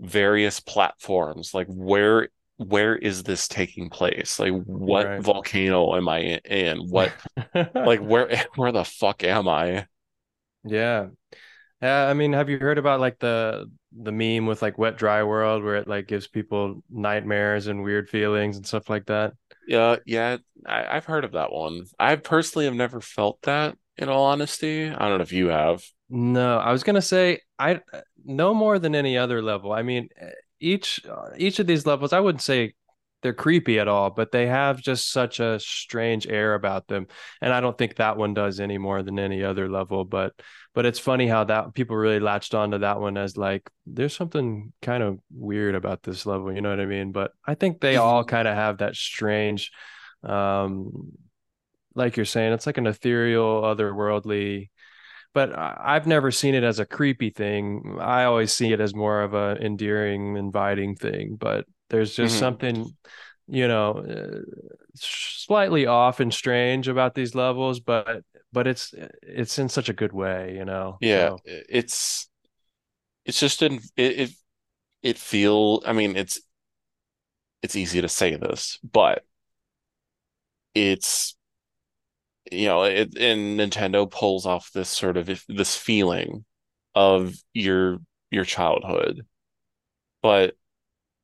[0.00, 2.28] various platforms like where
[2.58, 4.38] where is this taking place?
[4.38, 5.18] Like what Right.
[5.18, 6.78] volcano am I in?
[6.90, 7.14] What
[7.84, 9.86] like where where the fuck am I?
[10.64, 11.08] Yeah.
[11.82, 15.22] Yeah, I mean, have you heard about like the the meme with like wet dry
[15.24, 19.34] world where it like gives people nightmares and weird feelings and stuff like that?
[19.70, 21.84] Yeah, yeah, I, I've heard of that one.
[21.96, 24.88] I personally have never felt that, in all honesty.
[24.88, 25.84] I don't know if you have.
[26.08, 27.80] No, I was gonna say I
[28.24, 29.70] no more than any other level.
[29.70, 31.00] I mean, eh, each
[31.38, 32.74] each of these levels, I wouldn't say
[33.22, 37.06] they're creepy at all, but they have just such a strange air about them.
[37.40, 40.04] And I don't think that one does any more than any other level.
[40.04, 40.34] But
[40.74, 44.72] but it's funny how that people really latched onto that one as like there's something
[44.82, 47.12] kind of weird about this level, you know what I mean?
[47.12, 48.28] But I think they all Mhm.
[48.28, 49.72] kind of have that strange
[50.22, 51.12] um
[51.94, 54.70] like you're saying, it's like an ethereal, otherworldly
[55.34, 57.98] but I've never seen it as a creepy thing.
[58.00, 61.36] I always see it as more of a endearing, inviting thing.
[61.36, 62.38] But there's just Mhm.
[62.38, 62.96] something,
[63.48, 64.40] you know, uh,
[64.94, 70.12] slightly off and strange about these levels, but but it's it's in such a good
[70.12, 71.00] way, you know.
[71.00, 72.28] Yeah, So it's
[73.26, 74.30] it's just in it, it
[75.02, 76.40] it feel I mean it's
[77.62, 79.24] it's easy to say this, but
[80.74, 81.36] it's
[82.50, 86.44] you know, it and Nintendo pulls off this sort of this feeling
[86.94, 87.98] of your
[88.30, 89.26] your childhood.
[90.22, 90.56] But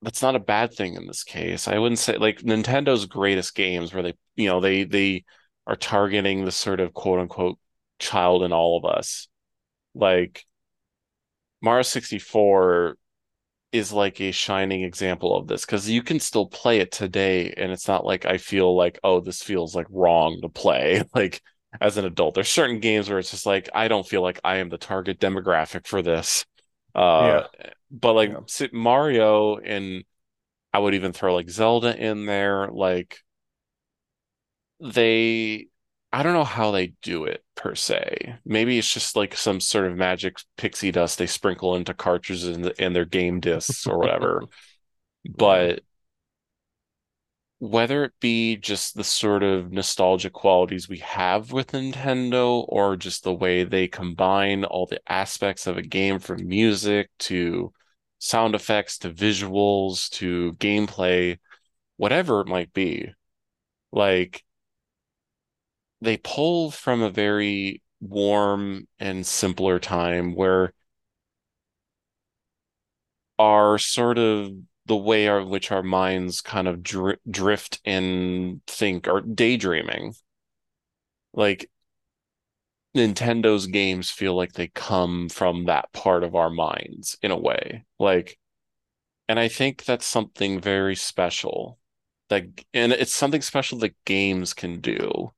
[0.03, 1.69] that's not a bad thing in this case.
[1.69, 5.25] I wouldn't say like Nintendo's greatest games where they, you know, they they
[5.67, 7.59] are targeting the sort of quote unquote
[7.99, 9.29] child in all of us.
[9.95, 10.45] Like
[11.63, 12.97] Mario 64
[13.73, 17.73] is like a shining example of this because you can still play it today and
[17.73, 21.43] it's not like I feel like, oh, this feels like wrong to play like
[21.81, 22.35] as an adult.
[22.35, 25.21] There's certain games where it's just like I don't feel like I am the target
[25.21, 26.45] demographic for this.
[26.97, 28.67] Uh, yeah, but like yeah.
[28.73, 30.05] Mario and
[30.73, 33.19] I would even throw like Zelda in there, like
[34.81, 35.69] they
[36.13, 38.37] I don't know how they do it per se.
[38.45, 42.83] Maybe it's just like some sort of magic pixie dust they sprinkle into cartridges the,
[42.83, 44.43] in their game discs or whatever.
[45.29, 45.81] But
[47.59, 53.25] whether it be just the sort of nostalgic qualities we have with Nintendo or just
[53.25, 57.73] the way they combine all the aspects of a game from music to
[58.19, 61.39] sound effects to visuals to gameplay,
[61.97, 63.09] whatever it might be,
[63.93, 64.45] like
[66.01, 70.73] they pull from a very warm and simpler time where
[73.39, 74.53] our sort of
[74.87, 80.15] the way in which our minds kind of dri drift and think or daydreaming.
[81.33, 81.71] Like
[82.97, 87.85] Nintendo's games feel like they come from that part of our minds in a way.
[87.99, 88.39] Like,
[89.29, 91.79] and I think that's something very special.
[92.29, 95.33] That, and it's something special that games can do.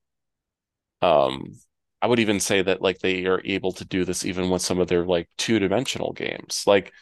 [1.02, 1.58] Um,
[2.00, 4.78] I would even say that like they are able to do this even with some
[4.78, 6.62] of their like two-dimensional games.
[6.66, 6.92] Like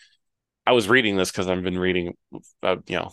[0.66, 2.16] I was reading this because I've been reading,
[2.62, 3.12] uh, you know,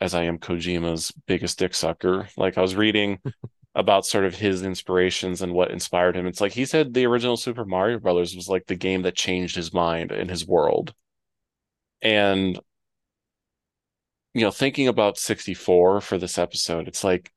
[0.00, 2.28] as I am Kojima's biggest dick sucker.
[2.36, 3.20] Like I was reading
[3.74, 6.26] about sort of his inspirations and what inspired him.
[6.26, 9.56] It's like he said the original Super Mario Brothers was like the game that changed
[9.56, 10.94] his mind and his world.
[12.02, 12.58] And
[14.34, 17.32] you know, thinking about 64 for this episode, it's like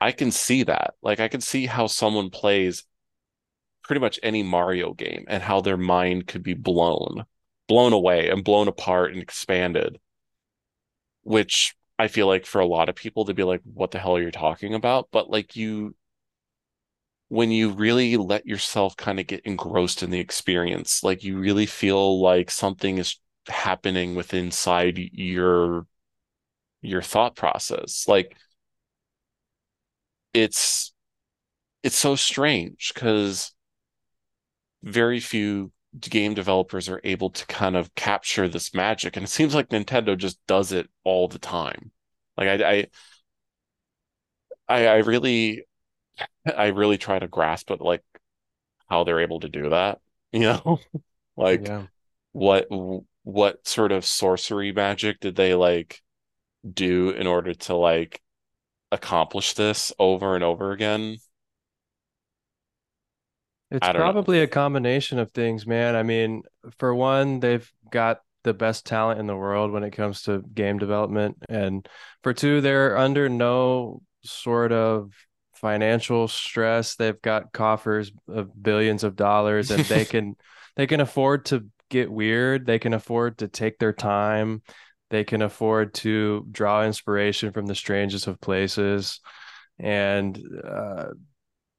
[0.00, 0.94] I can see that.
[1.02, 2.84] Like I can see how someone plays
[3.84, 7.24] pretty much any Mario game and how their mind could be blown,
[7.72, 9.98] blown away and blown apart and expanded,
[11.22, 14.16] which I feel like for a lot of people they'd be like, what the hell
[14.16, 15.08] are you talking about?
[15.10, 15.94] But like you
[17.28, 21.64] when you really let yourself kind of get engrossed in the experience, like you really
[21.64, 23.18] feel like something is
[23.48, 25.86] happening within inside your
[26.82, 28.06] your thought process.
[28.06, 28.36] Like
[30.34, 30.92] it's
[31.82, 33.54] it's so strange because
[34.82, 39.54] very few game developers are able to kind of capture this magic, and it seems
[39.54, 41.90] like Nintendo just does it all the time.
[42.36, 42.86] Like I I
[44.68, 45.64] I, I really
[46.46, 48.02] I really try to grasp it, like
[48.88, 50.00] how they're able to do that.
[50.32, 50.80] You know,
[51.36, 51.86] like Yeah.
[52.32, 52.68] what
[53.24, 56.02] what sort of sorcery magic did they like
[56.72, 58.22] do in order to like
[58.92, 61.18] accomplish this over and over again?
[63.72, 64.12] It's don't know.
[64.12, 65.96] probably a combination of things, man.
[65.96, 66.42] I mean,
[66.78, 70.78] for one, they've got the best talent in the world when it comes to game
[70.78, 71.38] development.
[71.48, 71.88] And
[72.22, 75.12] for two, they're under no sort of
[75.54, 76.96] financial stress.
[76.96, 80.36] They've got coffers of billions of dollars and they can
[80.76, 82.66] they can afford to get weird.
[82.66, 84.62] They can afford to take their time.
[85.10, 89.20] they can afford to draw inspiration from the strangest of places,
[89.78, 91.08] and uh,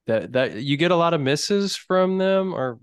[0.07, 2.79] that that you get a lot of misses from them, or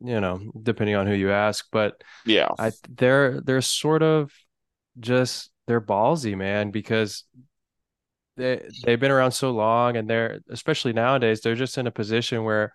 [0.00, 1.66] you know, depending on who you ask.
[1.72, 2.48] But Yeah.
[2.58, 4.32] I they're they're sort of
[5.00, 7.24] just they're ballsy, man, because
[8.36, 12.44] they they've been around so long, and they're especially nowadays they're just in a position
[12.44, 12.72] where,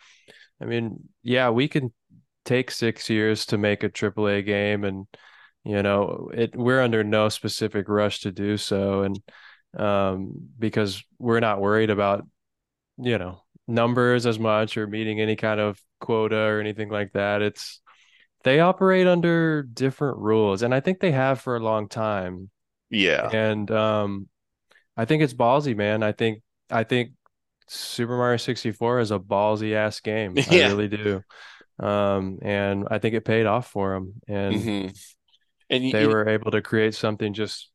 [0.61, 1.93] I mean, yeah, we can
[2.45, 5.07] take six years to make a AAA game, and
[5.63, 9.19] you know, it we're under no specific rush to do so, and
[9.77, 12.25] um, because we're not worried about
[12.97, 17.41] you know numbers as much or meeting any kind of quota or anything like that.
[17.41, 17.81] It's
[18.43, 22.49] they operate under different rules, and I think they have for a long time.
[22.89, 23.29] Yeah.
[23.31, 24.27] And um,
[24.97, 26.03] I think it's ballsy, man.
[26.03, 27.11] I think I think
[27.67, 30.35] Super Mario 64 is a ballsy ass game.
[30.51, 31.23] I really do.
[31.79, 34.87] Um, and I think it paid off for them, and hmm
[35.69, 37.71] And they you- were able to create something just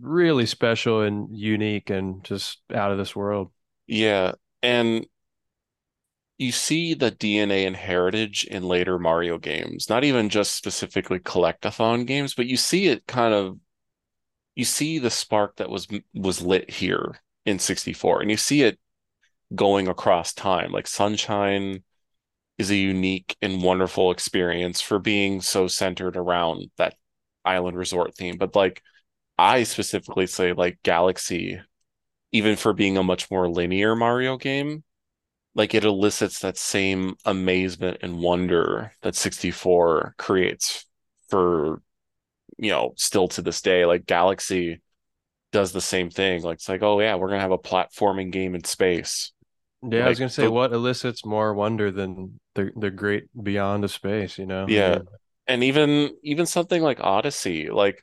[0.00, 3.52] really special and unique and just out of this world.
[3.86, 4.32] yeah.
[4.62, 5.06] And
[6.38, 12.06] you see the DNA and heritage in later Mario games, not even just specifically collectathon
[12.06, 13.58] games, but you see it kind of
[14.54, 18.78] you see the spark that was was lit here in 64 and you see it
[19.54, 20.72] going across time.
[20.72, 21.82] Like Sunshine
[22.58, 26.94] is a unique and wonderful experience for being so centered around that
[27.44, 28.36] island resort theme.
[28.38, 28.82] But like
[29.38, 31.60] I specifically say like Galaxy,
[32.32, 34.84] even for being a much more linear Mario game,
[35.54, 40.86] like it elicits that same amazement and wonder that 64 creates
[41.28, 41.82] for,
[42.58, 43.84] you know, still to this day.
[43.84, 44.80] Like Galaxy
[45.52, 46.42] does the same thing.
[46.42, 49.32] Like it's like, oh yeah, we're gonna have a platforming game in space.
[49.82, 53.84] Yeah, I was gonna say, the- what elicits more wonder than the the great beyond
[53.84, 54.64] of space, you know?
[54.64, 54.98] I Yeah.
[55.46, 58.02] And even even something like Odyssey, like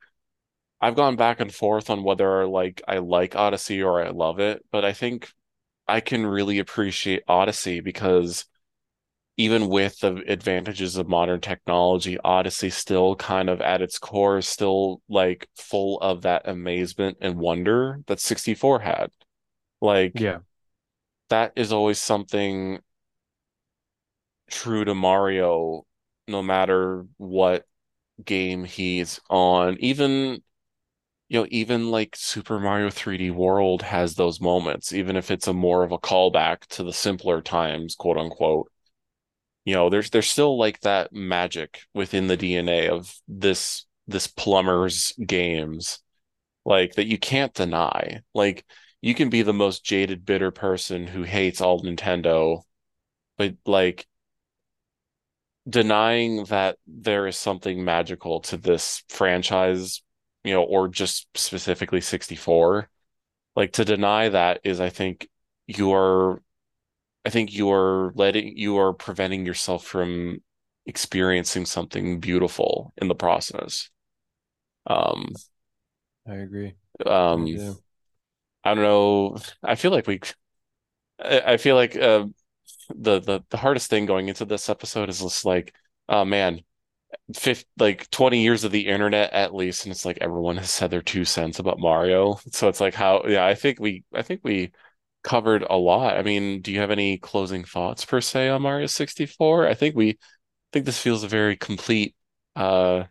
[0.80, 4.64] I've gone back and forth on whether like I like Odyssey or I love it,
[4.72, 5.32] but I think
[5.88, 8.46] I can really appreciate Odyssey because
[9.38, 14.48] even with the advantages of modern technology, Odyssey still kind of at its core is
[14.48, 19.12] still like full of that amazement and wonder that 64 had.
[19.80, 20.40] Like yeah,
[21.30, 22.80] that is always something
[24.50, 25.86] true to Mario,
[26.28, 27.66] no matter what
[28.24, 29.78] game he's on.
[29.80, 30.42] Even,
[31.30, 35.54] you know, even like Super Mario 3D World has those moments, even if it's a
[35.54, 38.72] more of a callback to the simpler times, quote unquote.
[39.66, 45.14] You know, there's there's still like that magic within the DNA of this this plumber's
[45.26, 46.00] games,
[46.66, 48.22] like that you can't deny.
[48.34, 48.66] Like
[49.02, 52.62] you can be the most jaded, bitter person who hates all Nintendo,
[53.38, 54.08] but like
[55.70, 60.02] denying that there is something magical to this franchise,
[60.48, 62.90] you know, or just specifically 64,
[63.56, 65.30] like to deny that is, I think,
[65.68, 66.42] you're,
[67.26, 70.40] I think you're letting, you are preventing yourself from
[70.86, 73.90] experiencing something beautiful in the process.
[74.88, 75.42] Um,
[76.28, 76.76] I agree.
[77.06, 77.74] um, Yeah.
[78.64, 79.38] I don't know.
[79.64, 80.20] I feel like we,
[81.20, 82.28] I I feel like uh,
[82.90, 85.76] the the the hardest thing going into this episode is just like,
[86.10, 86.62] oh man,
[87.36, 90.92] fifth like 20 years of the internet at least, and it's like everyone has said
[90.92, 92.40] their two cents about Mario.
[92.52, 94.72] So it's like how, yeah, I think we, I think we
[95.24, 96.18] covered a lot.
[96.18, 99.68] I mean, do you have any closing thoughts per se on Mario 64?
[99.68, 100.16] I think we, I
[100.74, 102.16] think this feels a very complete,
[102.56, 103.06] uh,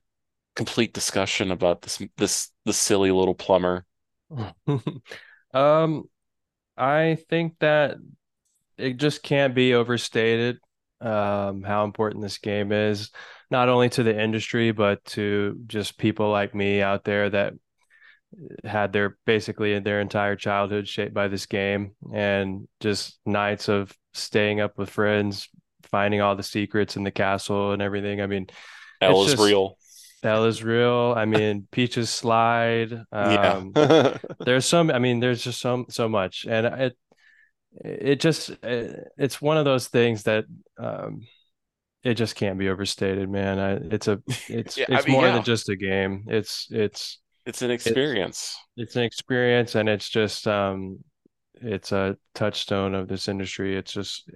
[0.57, 3.85] complete discussion about this this the silly little plumber.
[5.55, 6.11] Um,
[6.77, 7.97] I think that
[8.79, 10.59] it just can't be overstated
[11.01, 13.11] um, how important this game is,
[13.51, 17.55] not only to the industry, but to just people like me out there that
[18.65, 24.61] had their basically their entire childhood shaped by this game and just nights of staying
[24.61, 25.49] up with friends,
[25.91, 28.21] finding all the secrets in the castle and everything.
[28.21, 28.47] I mean,
[29.01, 29.79] L It's is just- real.
[30.23, 31.15] that is real.
[31.17, 32.91] I mean, Peach's Slide.
[33.13, 33.53] Yeah.
[33.53, 33.73] Um,
[34.41, 36.97] there's some i mean there's just so so much and it
[37.85, 40.45] it just it's one of those things that
[40.79, 41.23] um
[42.05, 45.23] it just can't be overstated man I, it's a it's Yeah, I it's mean, more
[45.23, 45.33] yeah.
[45.33, 48.59] than just a game it's it's It's an experience.
[48.77, 50.99] it's an experience and it's just um
[51.55, 54.31] it's a touchstone of this industry it's just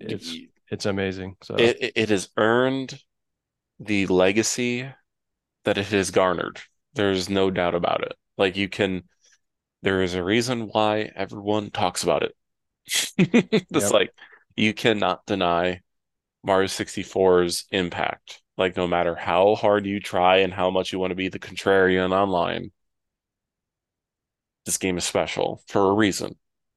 [0.00, 0.40] it's
[0.70, 3.02] it's amazing so it- it has earned
[3.80, 4.90] the legacy
[5.64, 6.62] that it has garnered.
[6.94, 8.14] There's no doubt about it.
[8.38, 9.08] Like you can,
[9.82, 12.36] there is a reason why everyone talks about it.
[13.74, 13.92] It's Yep.
[13.92, 14.12] like
[14.56, 15.82] you cannot deny
[16.44, 21.10] Mario 64's impact Like no matter how hard you try and how much you want
[21.12, 22.72] to be the contrarian online,
[24.64, 26.36] this game is special for a reason.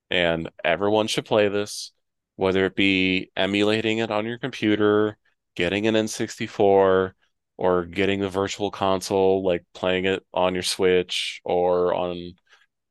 [0.09, 1.91] And everyone should play this,
[2.35, 5.17] whether it be emulating it on your computer,
[5.55, 7.15] getting an N64,
[7.57, 12.33] or getting the virtual console, like playing it on your Switch or on,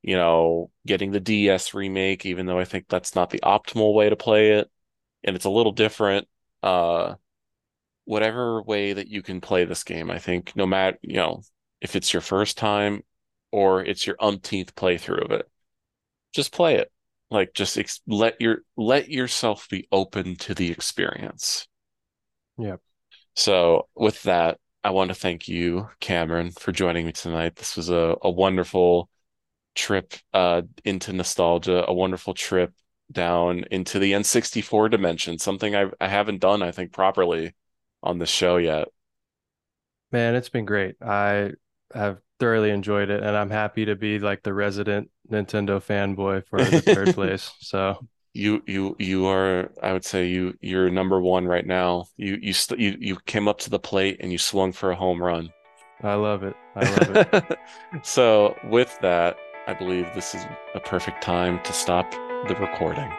[0.03, 4.09] you know, getting the DS remake, even though I think that's not the optimal way
[4.09, 4.71] to play it.
[5.25, 6.29] And it's a little different.
[6.63, 7.15] Uh,
[8.05, 11.43] whatever way that you can play this game, I think no matter, you know,
[11.81, 13.03] if it's your first time
[13.53, 15.49] or it's your umpteenth playthrough of it,
[16.33, 16.91] just play it.
[17.31, 21.67] Like just ex- let your let yourself be open to the experience.
[22.57, 22.81] Yep.
[23.37, 27.57] So, with that, I want to thank you, Cameron, for joining me tonight.
[27.57, 29.11] This was a, a wonderful
[29.79, 32.75] trip uh, into nostalgia, a wonderful trip
[33.11, 37.55] down into the N64 dimension, something I, I haven't done, I think, properly
[38.03, 38.89] on the show yet.
[40.13, 40.97] Man, it's been great.
[41.01, 41.53] I
[41.95, 46.63] have thoroughly enjoyed it, and I'm happy to be like the resident Nintendo fanboy for
[46.63, 47.53] the third place.
[47.61, 52.07] So you you you are I would say you you're number one right now.
[52.17, 54.97] You you st- you you came up to the plate and you swung for a
[54.97, 55.51] home run.
[56.03, 56.55] I love it.
[56.77, 57.59] I love it.
[58.03, 59.37] so with that,
[59.69, 63.13] I believe this is a perfect time to stop the recording.